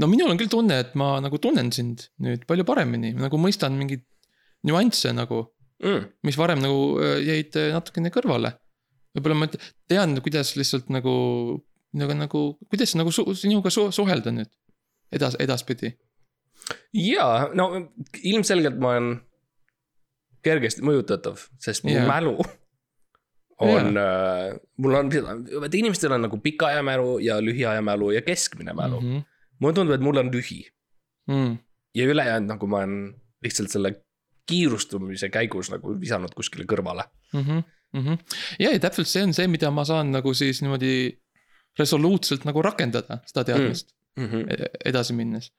no 0.02 0.06
minul 0.10 0.32
on 0.32 0.38
küll 0.40 0.50
tunne, 0.50 0.80
et 0.82 0.94
ma 0.98 1.20
nagu 1.22 1.38
tunnen 1.38 1.68
sind 1.72 2.08
nüüd 2.18 2.42
palju 2.48 2.64
paremini, 2.66 3.12
nagu 3.14 3.38
mõistan 3.38 3.76
mingeid 3.78 4.02
nüansse 4.66 5.12
nagu, 5.14 5.44
mm. 5.84 6.08
mis 6.26 6.38
varem 6.38 6.62
nagu 6.62 6.98
äh, 7.02 7.18
jäid 7.26 7.58
äh, 7.58 7.70
natukene 7.76 8.10
kõrvale. 8.14 8.54
võib-olla 9.16 9.38
ma 9.38 9.48
te- 9.50 9.60
tean, 9.90 10.16
kuidas 10.22 10.54
lihtsalt 10.58 10.90
nagu, 10.92 11.12
nagu, 11.92 12.14
nagu, 12.14 12.42
kuidas 12.68 12.94
nagu 12.98 13.12
su, 13.14 13.24
sinuga 13.34 13.70
su, 13.70 13.88
suhelda 13.92 14.32
nüüd 14.34 14.50
edas, 15.12 15.36
edaspidi. 15.40 15.94
ja 16.92 17.48
no 17.54 17.70
ilmselgelt 18.22 18.78
ma 18.80 18.96
olen 18.96 19.12
kergesti 20.44 20.84
mõjutatav, 20.86 21.40
sest 21.60 21.84
mu 21.84 21.92
Jaa. 21.92 22.04
yeah. 22.04 22.08
mälu 22.08 22.36
on 23.58 23.96
yeah., 23.96 24.58
mul 24.78 24.94
on, 24.94 25.10
vaata 25.10 25.76
inimestel 25.76 26.12
on 26.14 26.26
nagu 26.28 26.38
pika 26.42 26.68
aja 26.72 26.82
mälu 26.82 27.18
ja 27.24 27.40
lühiaja 27.42 27.82
mälu 27.82 28.12
ja 28.14 28.22
keskmine 28.22 28.72
mälu 28.72 29.00
mm. 29.00 29.14
-hmm. 29.14 29.24
mulle 29.58 29.74
tundub, 29.74 29.94
et 29.94 30.04
mul 30.04 30.16
on 30.16 30.32
lühi 30.34 30.64
Mm. 31.28 31.58
ja 31.94 32.04
ülejäänud 32.04 32.48
nagu 32.48 32.66
ma 32.66 32.76
olen 32.76 33.14
lihtsalt 33.44 33.70
selle 33.70 33.90
kiirustumise 34.48 35.28
käigus 35.28 35.68
nagu 35.70 35.92
visanud 36.00 36.32
kuskile 36.36 36.64
kõrvale. 36.64 37.04
Mm 37.32 37.40
-hmm. 37.40 37.64
Mm 37.92 38.04
-hmm. 38.04 38.18
ja, 38.58 38.72
ja 38.72 38.78
täpselt 38.80 39.08
see 39.08 39.22
on 39.22 39.34
see, 39.34 39.46
mida 39.46 39.70
ma 39.70 39.84
saan 39.84 40.12
nagu 40.12 40.34
siis 40.34 40.62
niimoodi 40.62 41.20
resoluutselt 41.78 42.44
nagu 42.48 42.62
rakendada, 42.62 43.20
seda 43.26 43.44
teadmist 43.44 43.94
Mm 44.18 44.26
-hmm. 44.26 44.36
mm. 44.36 44.64
edasi 44.84 45.12
minnes. 45.12 45.52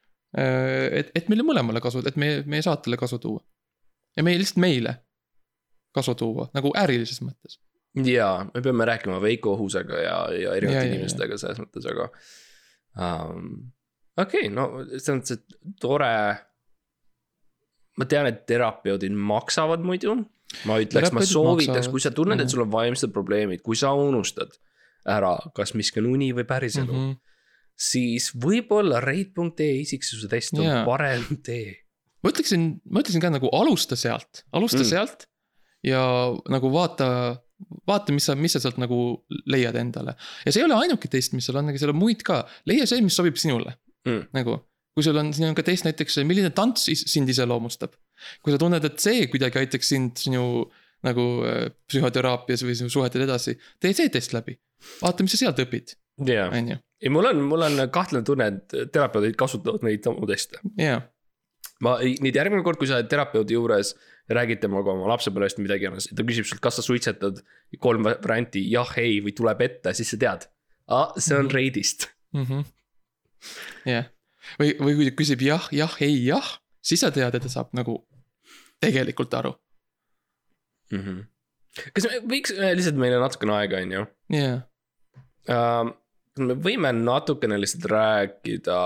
et, 0.92 1.12
et 1.16 1.30
meile 1.30 1.44
mõlemale 1.44 1.82
kasu, 1.82 2.02
et 2.06 2.16
meie, 2.16 2.44
meie 2.46 2.62
saatele 2.62 2.98
kasu 2.98 3.18
tuua. 3.20 3.40
ja 4.18 4.24
meie 4.24 4.38
lihtsalt 4.38 4.58
meile 4.58 4.96
kasu 5.92 6.16
tuua 6.16 6.50
nagu 6.54 6.72
ärilises 6.78 7.22
mõttes. 7.22 7.60
ja 8.06 8.46
me 8.54 8.62
peame 8.62 8.86
rääkima 8.86 9.22
Veiko 9.22 9.54
Ohusega 9.54 9.96
ja, 9.98 10.18
ja 10.34 10.54
erinevate 10.56 10.78
Ja, 10.78 10.84
ja, 10.84 10.90
ja. 10.90 10.94
inimestega 10.94 11.38
selles 11.38 11.60
mõttes, 11.60 11.88
aga 11.92 12.10
um,. 13.30 13.72
okei 14.18 14.48
okay,, 14.48 14.54
no 14.54 14.70
selles 14.98 15.22
mõttes, 15.22 15.32
et 15.32 15.80
tore. 15.82 16.14
ma 17.98 18.06
tean, 18.06 18.28
et 18.28 18.46
terapeudid 18.46 19.12
maksavad 19.12 19.80
muidu. 19.80 20.16
ma 20.66 20.80
ütleks, 20.80 21.12
ma 21.14 21.26
soovitaks, 21.26 21.88
kui 21.88 22.00
sa 22.00 22.12
tunned, 22.12 22.40
et 22.40 22.50
sul 22.50 22.62
on 22.62 22.72
vaimsed 22.72 23.12
probleemid, 23.12 23.62
kui 23.62 23.76
sa 23.76 23.94
unustad 23.94 24.60
ära, 25.08 25.38
kas 25.56 25.74
miski 25.74 26.00
on 26.02 26.10
uni 26.14 26.32
või 26.36 26.44
päriselu 26.50 26.92
mm. 26.94 27.00
-hmm. 27.00 27.18
siis 27.80 28.32
võib-olla 28.36 29.00
rate.ee 29.04 29.80
isiksuse 29.82 30.28
test 30.32 30.54
on 30.58 30.66
Jaa. 30.66 30.86
parem 30.86 31.24
tee. 31.44 31.76
ma 32.24 32.30
ütleksin, 32.34 32.82
ma 32.90 33.00
ütleksin 33.04 33.22
ka 33.24 33.30
nagu 33.32 33.50
alusta 33.56 33.96
sealt, 33.96 34.44
alusta 34.52 34.82
Mm. 34.84 34.90
sealt. 34.90 35.28
ja 35.84 36.02
nagu 36.50 36.72
vaata, 36.74 37.40
vaata, 37.88 38.12
mis 38.12 38.26
sa, 38.28 38.36
mis 38.36 38.52
sa 38.52 38.60
sealt 38.60 38.78
nagu 38.78 39.24
leiad 39.48 39.76
endale. 39.76 40.16
ja 40.46 40.52
see 40.52 40.60
ei 40.62 40.66
ole 40.68 40.76
ainuke 40.76 41.08
test, 41.08 41.34
mis 41.34 41.46
seal 41.46 41.58
on, 41.62 41.70
aga 41.70 41.78
seal 41.80 41.94
on 41.94 42.00
muid 42.02 42.24
ka, 42.24 42.44
leia 42.68 42.86
see, 42.90 43.02
mis 43.02 43.16
sobib 43.16 43.36
sinule 43.40 43.76
Mm. 44.08 44.28
nagu. 44.34 44.60
kui 44.96 45.04
sul 45.04 45.16
on, 45.18 45.30
siin 45.34 45.48
on 45.48 45.56
ka 45.56 45.64
test 45.64 45.86
näiteks, 45.86 46.18
milline 46.28 46.50
tants 46.52 46.90
sind 46.92 47.30
iseloomustab. 47.30 47.94
kui 48.44 48.52
sa 48.52 48.58
tunned, 48.60 48.84
et 48.84 49.00
see 49.00 49.28
kuidagi 49.32 49.60
aitaks 49.60 49.88
sind 49.88 50.18
sinu 50.18 50.66
nagu 51.06 51.26
äh, 51.48 51.70
psühhoteraapias 51.90 52.66
või 52.68 52.76
sinu 52.80 52.92
suhetel 52.94 53.24
edasi, 53.28 53.56
tee 53.80 53.94
see 53.96 54.12
test 54.14 54.34
läbi. 54.36 54.58
vaata, 55.02 55.24
mis 55.24 55.36
sa 55.36 55.46
sealt 55.46 55.62
õpid, 55.64 55.96
on 56.56 56.74
ju, 56.74 56.80
ei 57.04 57.14
mul 57.14 57.30
on, 57.32 57.42
mul 57.48 57.66
on 57.68 57.86
kahtlane 57.94 58.26
tunne, 58.28 58.50
et 58.52 58.92
terapeudid 58.94 59.38
kasutavad 59.40 59.86
neid 59.88 60.04
samu 60.04 60.28
teste. 60.30 60.60
jaa. 60.80 61.02
ma, 61.86 61.98
nüüd 62.04 62.36
järgmine 62.36 62.64
kord, 62.66 62.80
kui 62.80 62.90
sa 62.90 63.00
oled 63.00 63.12
terapeudi 63.12 63.56
juures 63.56 63.94
ja 64.30 64.38
räägid 64.38 64.62
temaga 64.62 64.94
oma 64.94 65.10
lapsepõlvest 65.14 65.62
midagi 65.64 65.88
iganes, 65.88 66.10
ta 66.14 66.26
küsib 66.28 66.48
sult, 66.48 66.62
kas 66.64 66.80
sa 66.80 66.86
suitsetad. 66.86 67.42
kolm 67.80 68.04
varianti 68.10 68.62
jah, 68.72 68.92
ei 69.02 69.20
või 69.26 69.34
tuleb 69.36 69.62
ette, 69.66 69.94
siis 69.98 70.12
sa 70.14 70.18
tead. 70.18 70.48
see 71.18 71.36
on 71.38 71.46
Mhm. 71.46 71.54
Reidist. 71.56 72.10
mhmh, 72.34 72.66
jah, 73.86 74.10
või, 74.60 74.76
või 74.78 74.96
kui 74.96 75.10
ta 75.10 75.16
küsib 75.16 75.42
jah, 75.42 75.70
jah, 75.72 75.96
ei, 76.02 76.26
jah, 76.26 76.60
siis 76.82 77.00
sa 77.02 77.12
tead, 77.12 77.36
et 77.36 77.42
ta 77.42 77.50
saab 77.50 77.74
nagu 77.74 78.06
tegelikult 78.82 79.34
aru, 79.34 79.56
kas 81.94 82.08
me 82.10 82.22
võiks 82.34 82.54
äh, 82.56 82.74
lihtsalt, 82.78 83.00
meil 83.02 83.18
on 83.18 83.26
natukene 83.26 83.56
aega, 83.60 83.84
on 83.84 83.96
ju 83.98 84.06
jaa. 84.38 84.56
uh,. 85.54 85.92
me 86.40 86.56
võime 86.66 86.94
natukene 86.96 87.60
lihtsalt 87.60 87.86
rääkida 87.92 88.80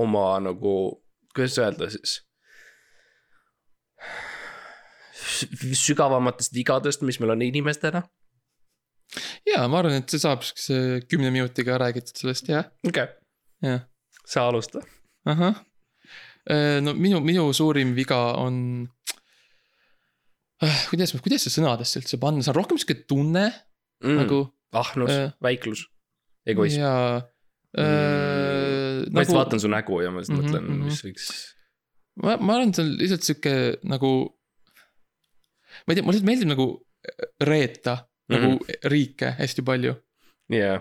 oma 0.00 0.26
nagu, 0.42 0.74
kuidas 1.34 1.58
öelda 1.60 1.90
siis 1.92 2.20
sügavamatest 5.80 6.54
vigadest, 6.54 7.04
mis 7.06 7.20
meil 7.20 7.34
on 7.34 7.42
inimestena. 7.42 8.02
ja 9.48 9.64
ma 9.68 9.80
arvan, 9.80 9.98
et 10.00 10.12
see 10.12 10.22
saab 10.22 10.44
siukse 10.46 11.00
kümne 11.10 11.32
minutiga 11.34 11.78
räägitud 11.80 12.16
sellest 12.22 12.50
jah, 12.52 12.70
okei 12.86 13.08
okay., 13.08 13.16
jah, 13.66 13.84
sa 14.24 14.46
alusta 14.48 14.82
ahah. 15.28 15.58
no 16.84 16.94
minu, 16.94 17.20
minu 17.20 17.50
suurim 17.56 17.94
viga 17.96 18.20
on. 18.40 18.88
kuidas, 20.90 21.14
kuidas 21.24 21.46
see 21.46 21.54
sõnadesse 21.54 22.00
üldse 22.02 22.18
panna, 22.20 22.44
see 22.44 22.52
on 22.52 22.58
rohkem 22.58 22.80
sihuke 22.80 23.04
tunne 23.08 23.46
mm. 23.48 24.08
mm. 24.08 24.18
nagu. 24.24 24.40
ahnus 24.70 25.10
Äh. 25.10 25.22
äh,, 25.24 25.32
väiklus, 25.42 25.86
egoism. 26.46 26.84
jaa 26.84 27.16
äh,. 27.74 29.06
ma 29.10 29.22
lihtsalt 29.22 29.38
vaatan 29.38 29.62
su 29.62 29.70
nägu 29.72 30.02
ja 30.04 30.12
ma 30.12 30.22
lihtsalt 30.22 30.38
Mhm, 30.38 30.46
mõtlen, 30.46 30.68
mhm. 30.68 30.84
mis 30.86 31.00
võiks. 31.06 31.30
ma, 32.22 32.36
ma 32.36 32.58
arvan, 32.58 32.70
et 32.70 32.78
see 32.78 32.84
on 32.84 32.92
lihtsalt 33.00 33.26
sihuke 33.26 33.56
nagu. 33.90 34.12
ma 35.86 35.94
ei 35.94 35.98
tea, 35.98 36.04
mulle 36.04 36.18
lihtsalt 36.18 36.30
meeldib 36.30 36.52
nagu 36.52 36.68
reeta 37.40 37.96
mm 37.96 38.36
-hmm. 38.36 38.40
nagu 38.40 38.90
riike 38.94 39.34
hästi 39.40 39.66
palju. 39.66 39.96
jaa, 40.54 40.78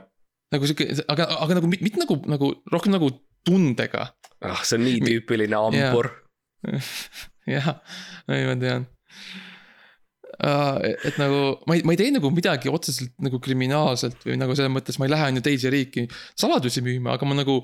nagu 0.53 0.69
sihuke, 0.69 0.89
aga, 1.07 1.29
aga 1.39 1.59
nagu 1.59 1.71
mitte 1.71 1.87
mitte 1.87 2.03
nagu, 2.03 2.21
nagu 2.27 2.53
rohkem 2.71 2.93
nagu 2.93 3.09
tundega. 3.45 4.13
ah 4.41 4.63
see 4.63 4.77
on 4.77 4.85
nii 4.85 5.01
tüüpiline 5.07 5.55
hambur. 5.55 6.11
jah, 7.55 7.75
ei 8.29 8.45
ma 8.45 8.55
tean. 8.59 8.87
Et 10.39 11.17
nagu 11.19 11.39
ma 11.67 11.75
ei, 11.75 11.81
ma 11.83 11.91
ei 11.95 11.99
tee 11.99 12.11
nagu 12.15 12.29
midagi 12.31 12.69
otseselt 12.71 13.11
nagu 13.19 13.39
kriminaalselt 13.43 14.21
või 14.25 14.37
nagu 14.39 14.55
selles 14.55 14.71
mõttes 14.71 14.99
ma 14.99 15.07
ei 15.07 15.11
lähe 15.11 15.25
on 15.31 15.39
ju 15.41 15.43
teise 15.49 15.71
riiki 15.73 16.05
saladusi 16.39 16.83
müüma, 16.85 17.17
aga 17.17 17.27
ma 17.27 17.35
nagu 17.41 17.57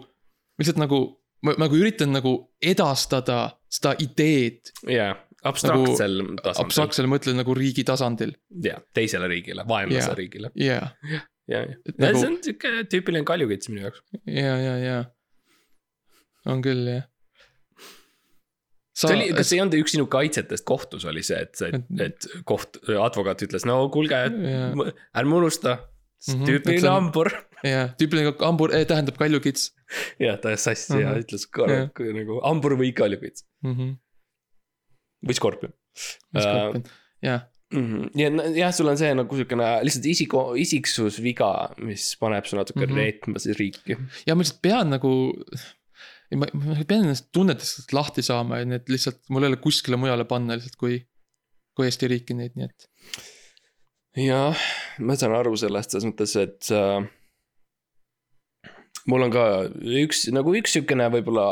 lihtsalt 0.59 0.79
nagu, 0.81 0.99
ma 1.45 1.53
nagu 1.61 1.77
üritan 1.79 2.11
nagu 2.15 2.33
edastada 2.63 3.37
seda 3.71 3.93
ideed 4.03 4.73
jaa, 4.91 5.13
abstraktsel 5.45 6.17
Nagu 6.19 6.35
tasandil. 6.41 6.65
abstraktsel 6.65 7.07
mõttel 7.11 7.35
nagu 7.39 7.55
riigi 7.55 7.83
tasandil. 7.87 8.35
jaa, 8.63 8.79
teisele 8.95 9.27
riigile, 9.31 9.63
vaenlase 9.67 10.09
Jaa. 10.11 10.15
riigile. 10.19 10.51
jaa, 10.55 10.91
ja, 11.11 11.21
ja 11.47 11.59
ja 11.63 11.81
nagu- 12.01 12.19
see 12.19 12.27
on 12.31 12.37
siuke 12.43 12.71
tüüpiline 12.91 13.23
kaljukits 13.27 13.69
minu 13.71 13.85
jaoks. 13.87 14.01
ja, 14.25 14.55
ja, 14.59 14.77
ja. 14.83 14.99
on 16.51 16.61
küll 16.65 16.87
jah. 16.91 17.03
See 18.95 19.11
oli, 19.11 19.25
kas 19.35 19.49
see 19.51 19.57
ei 19.59 19.63
olnud 19.65 19.75
üks 19.81 19.93
sinu 19.97 20.05
kaitsetest 20.11 20.65
kohtus 20.67 21.05
oli 21.09 21.23
see, 21.27 21.41
et 21.45 21.59
see, 21.59 21.71
et 22.05 22.27
koht, 22.47 22.79
advokaat 22.89 23.43
ütles, 23.47 23.65
no 23.67 23.81
kuulge, 23.93 24.21
ärme 24.25 25.35
unusta. 25.41 25.77
Mhm, 26.25 26.41
et 26.41 26.47
tüüpiline 26.49 26.89
hambur. 26.89 27.27
jah, 27.61 27.91
tüüpiline 27.99 28.31
hambur 28.39 28.71
eh, 28.73 28.85
tähendab 28.89 29.17
kaljukits 29.19 29.67
jah, 30.23 30.39
ta 30.41 30.55
sassi 30.57 30.95
ja 31.01 31.11
Mhm. 31.11 31.19
ütles 31.25 31.43
korra- 31.53 31.83
nagu 32.15 32.39
hambur 32.41 32.73
või 32.79 32.93
kaljukits 32.97 33.43
mm. 33.61 33.73
-hmm. 33.75 33.91
või 35.27 35.35
skorpion. 35.37 35.73
jah, 37.21 37.43
Mhm. 37.73 38.07
ja 38.15 38.29
jah, 38.55 38.71
sul 38.73 38.87
on 38.87 38.97
see 38.97 39.11
nagu 39.17 39.35
siukene 39.37 39.67
lihtsalt 39.83 40.05
isiku, 40.05 40.41
isiksusviga, 40.61 41.51
mis 41.83 42.11
paneb 42.21 42.45
su 42.47 42.55
natuke 42.55 42.85
mm. 42.85 42.91
-hmm. 42.91 42.95
reetma 43.01 43.39
siis 43.41 43.57
riiki. 43.59 43.97
ja 44.25 44.35
ma 44.35 44.41
lihtsalt 44.45 44.61
pean 44.61 44.89
nagu. 44.93 45.11
ma, 46.33 46.47
ma 46.53 46.77
pean 46.87 47.05
ennast 47.05 47.29
tunnetest 47.35 47.93
lahti 47.95 48.23
saama 48.25 48.61
ja 48.61 48.69
need 48.69 48.89
lihtsalt, 48.91 49.21
mul 49.29 49.45
ei 49.45 49.53
ole 49.53 49.61
kuskile 49.61 49.99
mujale 49.99 50.25
panna 50.29 50.57
lihtsalt 50.57 50.77
kui, 50.81 50.99
kui 51.77 51.89
Eesti 51.89 52.09
riiki 52.11 52.37
neid, 52.37 52.55
nii 52.57 52.69
et. 52.69 52.89
jah, 54.25 54.65
ma 55.05 55.17
saan 55.19 55.35
aru 55.37 55.55
sellest 55.59 55.93
selles 55.93 56.09
mõttes, 56.09 56.35
et 56.41 56.71
äh, 56.75 57.05
mul 59.11 59.27
on 59.27 59.33
ka 59.33 59.45
üks 60.03 60.25
nagu 60.33 60.55
üks 60.57 60.77
siukene 60.77 61.09
võib-olla 61.13 61.47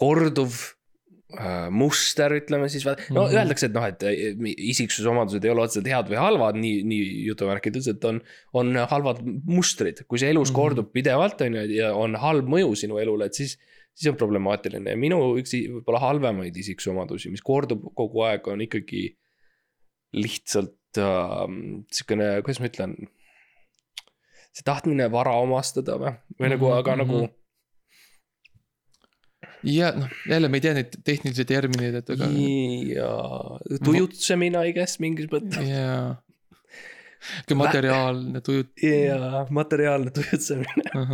korduv 0.00 0.56
muster, 1.72 2.30
ütleme 2.36 2.68
siis, 2.68 2.84
no 2.84 2.92
mm 2.92 3.02
Mhm. 3.08 3.16
-hmm. 3.16 3.38
öeldakse, 3.40 3.66
et 3.66 3.72
noh, 3.72 3.84
et 3.88 4.02
äh, 4.02 4.14
isiksusomadused 4.72 5.44
ei 5.44 5.50
ole 5.50 5.62
otseselt 5.64 5.86
head 5.88 6.08
või 6.12 6.18
halvad, 6.20 6.56
nii, 6.60 6.82
nii 6.84 7.24
jutumärkides, 7.30 7.88
et 7.88 8.04
on, 8.04 8.20
on 8.52 8.74
halvad 8.76 9.22
mustrid, 9.44 10.04
kui 10.08 10.18
see 10.18 10.30
elus 10.30 10.50
mm 10.50 10.52
Mhm. 10.52 10.58
-hmm. 10.58 10.62
kordub 10.62 10.92
pidevalt, 10.92 11.40
on 11.40 11.54
ju, 11.54 11.62
ja 11.78 11.94
on 11.94 12.14
halb 12.14 12.46
mõju 12.48 12.74
sinu 12.76 12.98
elule, 12.98 13.24
et 13.26 13.34
siis 13.34 13.58
siis 13.94 14.08
on 14.10 14.16
problemaatiline 14.16 14.90
ja 14.90 14.96
minu 14.96 15.36
üks 15.36 15.52
võib-olla 15.52 15.98
halvemaid 16.00 16.56
isiksusomadusi, 16.56 17.30
mis 17.30 17.42
kordub 17.44 17.82
kogu 17.94 18.22
aeg, 18.24 18.46
on 18.48 18.60
ikkagi 18.60 19.16
lihtsalt 20.12 20.98
äh, 20.98 21.44
sihukene, 21.92 22.42
kuidas 22.42 22.60
ma 22.60 22.66
ütlen. 22.70 22.96
see 24.52 24.64
tahtmine 24.64 25.06
vara 25.12 25.32
omastada 25.40 25.94
või, 25.96 26.12
või 26.40 26.48
nagu, 26.52 26.66
Mhm, 26.68 26.78
aga 26.78 26.96
nagu 26.96 27.18
mhm. 27.22 27.32
Ja 29.64 29.92
noh, 29.96 30.10
jälle 30.28 30.50
me 30.50 30.58
ei 30.58 30.64
tea 30.64 30.74
neid 30.76 30.98
tehnilisi 31.06 31.46
termineid, 31.48 32.00
et 32.00 32.12
aga. 32.14 32.28
ja 32.90 33.12
tujutsemine, 33.84 34.62
I 34.68 34.74
guess 34.76 35.00
mingis 35.02 35.30
mõttes. 35.32 35.62
jaa. 35.68 36.16
sihuke 37.22 37.58
materiaalne 37.58 38.42
tujut-. 38.44 38.74
ja 38.82 39.44
materiaalne 39.50 40.14
tujutsemine, 40.14 41.06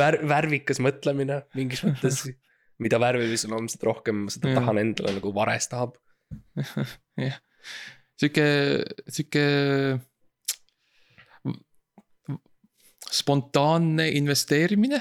värv, 0.00 0.26
värvikas 0.30 0.80
mõtlemine 0.82 1.42
mingis 1.58 1.84
mõttes. 1.86 2.24
mida 2.80 3.00
värvilisem 3.02 3.52
on, 3.56 3.68
seda 3.68 3.90
rohkem 3.90 4.24
ma 4.26 4.32
seda 4.32 4.54
Jah. 4.54 4.62
tahan 4.62 4.80
endale 4.80 5.18
nagu 5.18 5.34
vares 5.36 5.68
tahab. 5.72 5.98
sihuke, 8.20 8.46
sihuke. 9.08 9.44
spontaanne 13.10 14.06
investeerimine. 14.14 15.00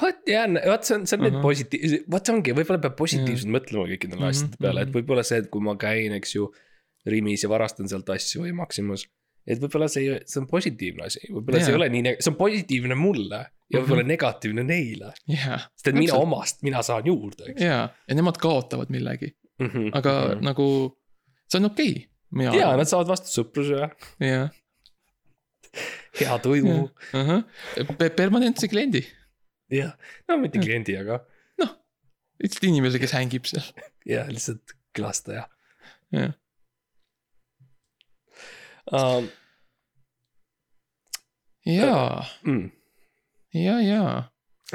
Vot 0.00 0.28
ja, 0.30 0.44
vot 0.66 0.84
see 0.88 0.96
on, 0.96 1.06
see 1.06 1.16
on 1.18 1.24
need 1.26 1.34
Ahah. 1.36 1.42
positiivsed, 1.44 2.04
vot 2.12 2.26
see 2.26 2.34
ongi, 2.36 2.54
võib-olla 2.56 2.80
peab 2.84 2.94
positiivselt 2.98 3.50
mõtlema 3.52 3.88
kõikidele 3.90 4.20
Mhm, 4.22 4.30
asjade 4.30 4.56
peale, 4.62 4.84
et 4.86 4.88
mhm. 4.88 4.96
võib-olla 4.98 5.24
see, 5.28 5.42
et 5.44 5.50
kui 5.52 5.60
ma 5.64 5.74
käin, 5.80 6.12
eks 6.20 6.36
ju. 6.38 6.52
Rimis 7.02 7.42
ja 7.42 7.48
varastan 7.50 7.88
sealt 7.90 8.06
asju 8.14 8.44
või 8.44 8.52
Maximus. 8.54 9.08
et 9.44 9.58
võib-olla 9.58 9.88
see, 9.90 10.20
see 10.30 10.38
on 10.38 10.46
positiivne 10.46 11.02
asi, 11.08 11.18
võib-olla 11.26 11.58
see 11.58 11.72
ei 11.72 11.74
Jaa. 11.74 11.78
ole 11.80 11.88
nii, 11.90 12.12
see 12.22 12.30
on 12.30 12.36
positiivne 12.38 12.94
mulle 12.94 13.40
ja 13.74 13.80
võib-olla 13.80 14.04
negatiivne 14.06 14.62
neile. 14.62 15.08
jaa, 15.26 15.56
sest 15.74 15.88
et 15.90 15.96
mina 15.98 16.14
omast, 16.22 16.62
mina 16.62 16.78
saan 16.86 17.08
juurde, 17.10 17.48
eks. 17.50 17.60
jaa, 17.66 17.88
ja 17.90 18.14
nemad 18.14 18.38
kaotavad 18.38 18.92
millegi, 18.94 19.32
aga 19.98 20.12
Mhm. 20.36 20.44
nagu 20.46 20.66
see 21.50 21.58
on 21.58 21.64
okei 21.72 21.90
okay,. 21.90 22.06
mina 22.38 22.54
ja 22.54 22.70
nad 22.78 22.86
saavad 22.86 23.10
vastu 23.10 23.34
sõpruse 23.34 23.80
ja 23.82 23.90
jah, 24.28 24.54
hea 26.20 26.38
tuju 26.44 26.76
permanentse 28.16 28.68
kliendi, 28.70 29.02
ja 29.72 29.92
no 30.28 30.38
mitte 30.42 30.60
kliendi, 30.62 30.96
aga 31.00 31.22
lihtsalt 32.42 32.66
inimese, 32.68 32.98
kes 33.02 33.14
hängib 33.16 33.46
seal, 33.48 33.66
ja 34.12 34.24
lihtsalt 34.30 34.74
külastaja 34.96 35.46
jah. 36.12 36.34
um,. 38.92 39.28
jaa, 41.66 42.24
Mm. 42.42 42.70
ja, 43.54 43.76
ja, 43.84 44.02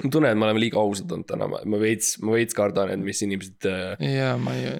ma 0.03 0.09
tunnen, 0.13 0.31
et 0.31 0.39
me 0.39 0.47
oleme 0.47 0.61
liiga 0.61 0.79
ausad 0.79 1.11
olnud 1.11 1.27
täna, 1.27 1.49
ma 1.49 1.81
veits, 1.81 2.15
ma 2.23 2.37
veits 2.37 2.55
kardan, 2.57 2.93
et 2.93 3.03
mis 3.03 3.21
inimesed 3.25 3.67
äh, 3.67 4.07
ja 4.15 4.31
ma 4.41 4.55
ei, 4.55 4.77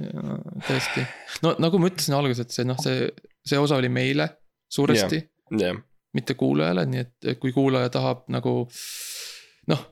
tõesti. 0.70 1.04
no 1.44 1.56
nagu 1.62 1.82
ma 1.82 1.92
ütlesin 1.92 2.16
alguses, 2.18 2.46
et 2.46 2.56
see 2.56 2.68
noh, 2.68 2.80
see, 2.84 3.10
see 3.46 3.60
osa 3.60 3.80
oli 3.82 3.92
meile 3.92 4.30
suuresti 4.72 5.20
yeah., 5.20 5.68
jah, 5.74 5.84
mitte 6.16 6.38
kuulajale, 6.40 6.88
nii 6.90 7.04
et 7.04 7.30
kui 7.42 7.52
kuulaja 7.56 7.92
tahab 7.94 8.26
nagu 8.34 8.60
noh, 9.68 9.76
noh. 9.76 9.86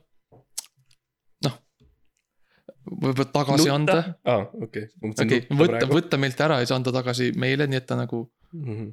Võib-olla 2.86 3.30
tagasi 3.32 3.70
anda, 3.72 3.96
aa, 4.24 4.44
okei. 4.62 4.86
okei, 5.02 5.40
võtta, 5.50 5.86
võtta 5.90 6.18
meilt 6.22 6.40
ära 6.40 6.60
ja 6.60 6.66
siis 6.66 6.76
anda 6.76 6.92
tagasi 6.94 7.32
meile, 7.36 7.66
nii 7.66 7.76
et 7.82 7.86
ta 7.86 7.96
nagu, 7.98 8.22
Mhm. 8.54 8.88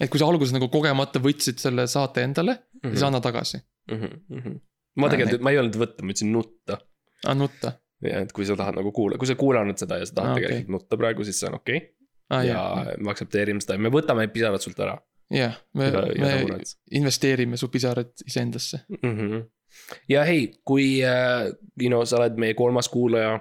et 0.00 0.10
kui 0.10 0.18
sa 0.22 0.26
alguses 0.26 0.52
nagu 0.54 0.68
kogemata 0.72 1.20
võtsid 1.22 1.58
selle 1.58 1.86
saate 1.90 2.22
endale, 2.22 2.58
siis 2.84 3.02
anna 3.02 3.20
tagasi, 3.20 3.60
Mhm, 3.90 4.56
ma 4.96 5.08
tegelikult, 5.10 5.42
ma 5.42 5.50
ei 5.50 5.56
öelnud 5.58 5.76
võtta, 5.80 6.02
ma 6.02 6.12
ütlesin 6.14 6.32
nutta. 6.32 6.78
anna 7.26 7.44
nutta. 7.44 7.72
ja 8.02 8.20
et 8.20 8.32
kui 8.32 8.44
sa 8.46 8.56
tahad 8.56 8.74
nagu 8.78 8.90
kuula, 8.92 9.16
kui 9.18 9.26
sa 9.26 9.34
kuulanud 9.38 9.78
seda 9.78 9.98
ja 9.98 10.06
sa 10.06 10.14
tahad 10.14 10.28
Aa, 10.30 10.34
ah, 10.34 10.40
tegelikult 10.40 10.68
nutta 10.74 10.96
praegu, 10.96 11.24
siis 11.24 11.38
see 11.40 11.48
on 11.48 11.54
okei 11.54 11.76
okay. 11.76 11.88
aa 12.30 12.42
ja 12.44 12.52
jaa, 12.54 12.94
me 12.98 13.10
aktsepteerime 13.10 13.60
seda 13.62 13.74
ja 13.74 13.78
me 13.84 13.90
võtame 13.94 14.26
pisarad 14.32 14.60
sult 14.64 14.78
ära. 14.82 14.96
jah, 15.30 15.54
me, 15.74 15.90
me 16.18 16.60
investeerime 16.90 17.56
su 17.56 17.68
pisarad 17.68 18.10
iseendasse. 18.26 18.82
mm. 18.88 19.12
-hmm. 19.18 19.44
Ja 20.08 20.24
hei, 20.24 20.52
kui 20.64 21.02
äh, 21.04 21.52
you 21.80 21.88
know, 21.88 22.04
sa 22.04 22.16
oled 22.18 22.36
meie 22.40 22.54
kolmas 22.54 22.88
kuulaja 22.88 23.34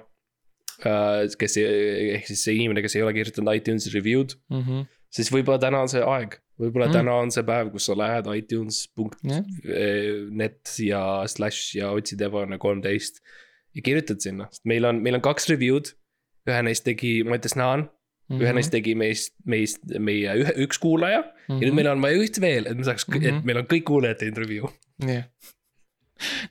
äh,, 0.86 1.28
kes, 1.40 1.58
ehk 1.58 2.26
siis 2.28 2.44
see 2.44 2.56
inimene, 2.60 2.82
kes 2.82 2.96
ei 2.96 3.02
ole 3.06 3.14
kirjutanud 3.14 3.56
iTunes'i 3.56 3.90
review'd, 3.94 4.36
Mhm. 4.50 4.82
siis 5.12 5.32
võib-olla 5.32 5.60
täna 5.60 5.82
on 5.82 5.88
see 5.90 6.02
aeg. 6.02 6.40
võib-olla 6.62 6.86
Mm. 6.86 6.92
mm. 6.92 6.98
täna 7.00 7.14
on 7.24 7.32
see 7.34 7.44
päev, 7.44 7.72
kus 7.74 7.86
sa 7.90 7.96
lähed 7.98 8.26
iTunes.net 8.38 10.74
ja 10.86 11.02
slash 11.28 11.76
ja 11.78 11.90
otsid 11.96 12.22
Evane 12.22 12.58
kolmteist. 12.62 13.22
ja 13.76 13.82
kirjutad 13.82 14.20
sinna, 14.20 14.48
sest 14.52 14.66
meil 14.68 14.84
on, 14.86 15.00
meil 15.04 15.16
on 15.16 15.22
kaks 15.24 15.48
review'd. 15.50 15.94
ühe 16.50 16.62
neist 16.66 16.84
tegi 16.84 17.22
Mattias 17.24 17.54
Naan 17.56 17.80
mm, 17.86 17.90
-hmm. 18.36 18.42
ühe 18.44 18.54
neist 18.58 18.72
tegi 18.74 18.96
meist, 18.98 19.34
meist, 19.46 19.80
meie 20.00 20.34
ühe, 20.42 20.52
üks 20.66 20.78
kuulaja 20.82 21.22
mm. 21.22 21.28
-hmm. 21.48 21.62
ja 21.62 21.68
nüüd 21.68 21.76
meil 21.78 21.88
on 21.94 22.02
vaja 22.02 22.18
üht 22.26 22.42
veel, 22.42 22.66
et 22.68 22.78
me 22.78 22.84
saaks 22.84 23.08
mm, 23.08 23.14
-hmm. 23.14 23.28
et 23.28 23.34
Mhm. 23.34 23.46
meil 23.46 23.58
on 23.62 23.66
kõik 23.74 23.84
kuulajad 23.88 24.18
teinud 24.20 24.38
review. 24.38 24.66
jah. 25.08 25.24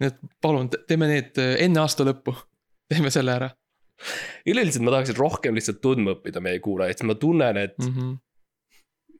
Nii 0.00 0.10
et 0.10 0.20
palun 0.42 0.70
te- 0.72 0.82
teeme 0.88 1.08
need 1.10 1.40
äh, 1.40 1.56
enne 1.66 1.82
aasta 1.82 2.06
lõppu, 2.08 2.34
teeme 2.90 3.12
selle 3.14 3.36
ära. 3.36 3.50
üleüldiselt 4.48 4.86
ma 4.86 4.96
tahaksin 4.96 5.18
rohkem 5.18 5.58
lihtsalt 5.58 5.82
tundma 5.84 6.16
õppida 6.16 6.40
meie 6.44 6.62
kuulajaid, 6.64 6.98
sest 6.98 7.08
ma 7.08 7.18
tunnen, 7.20 7.60
et 7.60 7.76
mm. 7.78 7.94
-hmm. 7.96 8.16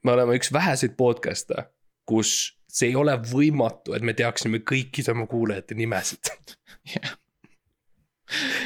me 0.03 0.17
oleme 0.17 0.39
üks 0.39 0.53
väheseid 0.53 0.97
podcast'e, 0.97 1.67
kus 2.09 2.57
see 2.71 2.89
ei 2.89 2.95
ole 2.95 3.13
võimatu, 3.31 3.93
et 3.95 4.01
me 4.01 4.13
teaksime 4.17 4.63
kõikide 4.65 5.13
oma 5.13 5.27
kuulajate 5.29 5.75
nimesid 5.77 6.31
jah, 6.95 7.17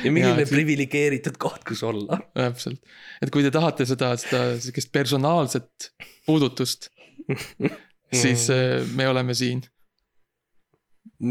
ja 0.04 0.12
milline 0.14 0.46
priviligeeritud 0.50 1.38
koht, 1.42 1.64
kus 1.68 1.84
olla. 1.86 2.20
täpselt. 2.34 2.82
et 3.22 3.32
kui 3.34 3.46
te 3.46 3.52
tahate 3.54 3.88
seda, 3.90 4.14
seda 4.20 4.44
sihukest 4.62 4.92
personaalset 4.96 5.90
puudutust, 6.28 6.90
siis 8.22 8.50
äh, 8.54 8.84
me 8.96 9.10
oleme 9.10 9.36
siin. 9.38 9.64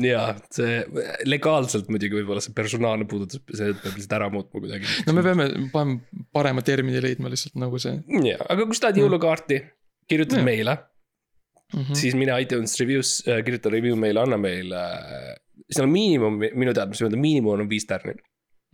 Ja 0.05 0.23
see 0.55 0.81
legaalselt 1.29 1.91
muidugi 1.93 2.19
võib-olla 2.21 2.43
see 2.45 2.55
personaalne 2.57 3.07
puudutus, 3.09 3.43
see 3.53 3.75
peab 3.77 3.99
lihtsalt 3.99 4.17
ära 4.19 4.31
muutma 4.33 4.63
kuidagi. 4.63 4.89
no 5.07 5.15
me 5.17 5.25
peame 5.27 5.49
panema 5.73 6.27
parema 6.33 6.65
termini 6.65 7.03
leidma 7.05 7.33
lihtsalt 7.33 7.59
nagu 7.61 7.81
see 7.83 7.99
ja, 8.25 8.39
aga 8.49 8.67
kui 8.67 8.79
sa 8.79 8.87
tahad 8.87 9.03
jõulukaarti, 9.03 9.61
kirjutad 10.09 10.41
Jah. 10.41 10.49
meile 10.49 10.77
mm. 10.77 11.81
-hmm. 11.81 12.01
siis 12.01 12.17
mine 12.19 12.37
iTunes 12.41 12.79
reviews 12.81 13.17
äh,, 13.29 13.43
kirjuta 13.45 13.73
review 13.73 13.97
meile, 13.97 14.25
anna 14.25 14.41
meile 14.41 14.81
äh,. 14.81 15.35
seal 15.71 15.87
on 15.87 15.93
miinimum, 15.93 16.41
minu 16.55 16.75
teadmise 16.77 17.05
mööda 17.07 17.21
miinimum 17.21 17.61
on 17.61 17.71
viis 17.71 17.87
tärni 17.91 18.17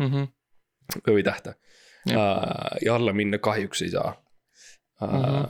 Mm 0.01 0.07
-hmm. 0.09 0.29
või 1.13 1.23
tähte. 1.23 1.55
ja 2.09 2.95
alla 2.95 3.13
minna 3.13 3.39
kahjuks 3.39 3.83
ei 3.83 3.91
saa 3.93 4.15
Mhm.. 5.01 5.45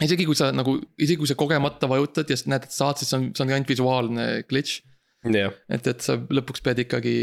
Isegi 0.00 0.24
kui 0.24 0.34
sa 0.38 0.48
nagu, 0.54 0.78
isegi 0.98 1.18
kui 1.20 1.28
sa 1.28 1.34
kogemata 1.38 1.88
vajutad 1.90 2.30
ja 2.32 2.36
näed, 2.46 2.64
et 2.64 2.72
saad, 2.72 2.96
siis 3.02 3.12
on, 3.12 3.30
see 3.36 3.44
on 3.44 3.50
ainult 3.52 3.68
visuaalne 3.68 4.26
glitch. 4.48 4.80
jah, 5.28 5.52
et, 5.68 5.86
et 5.86 6.00
sa 6.00 6.16
lõpuks 6.16 6.62
pead 6.64 6.78
ikkagi 6.86 7.16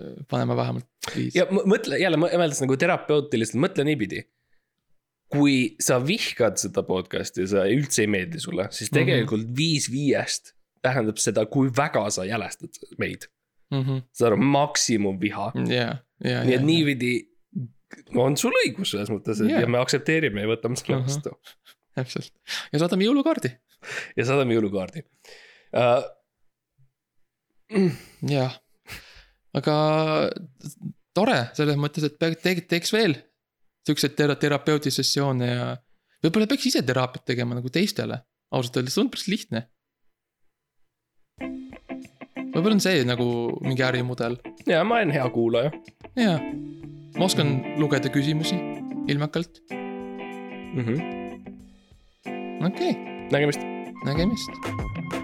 äh, 0.00 0.16
panema 0.28 0.56
vähemalt 0.58 0.88
viis. 1.14 1.34
ja 1.38 1.46
mõ- 1.46 1.64
mõtle 1.68 1.98
jälle 2.00 2.18
mõ- 2.20 2.32
mõeldes 2.34 2.60
nagu 2.64 2.76
terapeutiliselt, 2.76 3.60
mõtle 3.62 3.84
niipidi. 3.88 4.24
kui 5.32 5.76
sa 5.80 5.96
vihkad 6.04 6.58
seda 6.60 6.82
podcast'i 6.84 7.40
ja 7.40 7.46
see 7.48 7.76
üldse 7.78 8.02
ei 8.04 8.08
meeldi 8.12 8.40
sulle, 8.42 8.66
siis 8.70 8.90
Mhm. 8.92 8.98
tegelikult 8.98 9.46
viis 9.56 9.86
viiest 9.90 10.52
tähendab 10.84 11.16
seda, 11.16 11.46
kui 11.46 11.70
väga 11.72 12.10
sa 12.10 12.24
jälestad 12.28 12.68
meid. 12.98 13.28
Mhm. 13.72 14.02
saad 14.12 14.32
aru, 14.32 14.36
maksimumviha. 14.44 15.52
ja, 15.72 15.86
ja, 16.24 16.42
nii 16.44 16.54
et 16.54 16.62
niipidi 16.62 17.12
on 18.18 18.36
sul 18.40 18.54
õigus 18.64 18.94
selles 18.94 19.10
mõttes, 19.12 19.42
Jaa. 19.44 19.62
ja 19.64 19.70
me 19.70 19.80
aktsepteerime 19.82 20.44
ja 20.44 20.50
võtame 20.52 20.78
selle 20.80 21.02
vastu 21.04 21.34
täpselt 21.96 22.32
ja 22.72 22.80
saadame 22.80 23.06
jõulukaardi. 23.06 23.52
ja 24.16 24.26
saadame 24.28 24.56
jõulukaardi 24.56 25.04
uh,. 25.76 26.06
jah, 28.28 28.56
aga 29.58 29.76
tore 31.16 31.38
selles 31.56 31.78
mõttes, 31.80 32.06
et 32.08 32.18
peaks, 32.20 32.66
teeks 32.68 32.94
veel 32.94 33.16
siukseid 33.86 34.16
tera-, 34.18 34.38
terapeutisessioone 34.38 35.50
ja 35.50 35.68
võib-olla 36.24 36.48
peaks 36.50 36.70
ise 36.70 36.84
teraapiat 36.86 37.26
tegema 37.32 37.58
nagu 37.58 37.72
teistele, 37.72 38.20
ausalt 38.54 38.78
öeldes, 38.80 38.96
see 38.96 39.04
on 39.04 39.12
päris 39.12 39.28
lihtne. 39.32 39.66
võib-olla 42.52 42.76
on 42.76 42.84
see 42.84 43.02
nagu 43.08 43.26
mingi 43.64 43.84
ärimudel 43.84 44.38
ja 44.68 44.84
ma 44.84 45.00
olen 45.00 45.14
hea 45.16 45.28
kuulaja 45.34 45.72
ja 46.20 46.36
ma 47.18 47.24
oskan 47.28 47.62
lugeda 47.80 48.12
küsimusi 48.12 48.56
ilmekalt, 49.08 49.62
mm. 49.70 50.84
-hmm. 50.84 50.98
okei 52.66 52.90
okay,, 52.90 53.28
nägemist. 53.32 53.60
nägemist. 54.04 55.21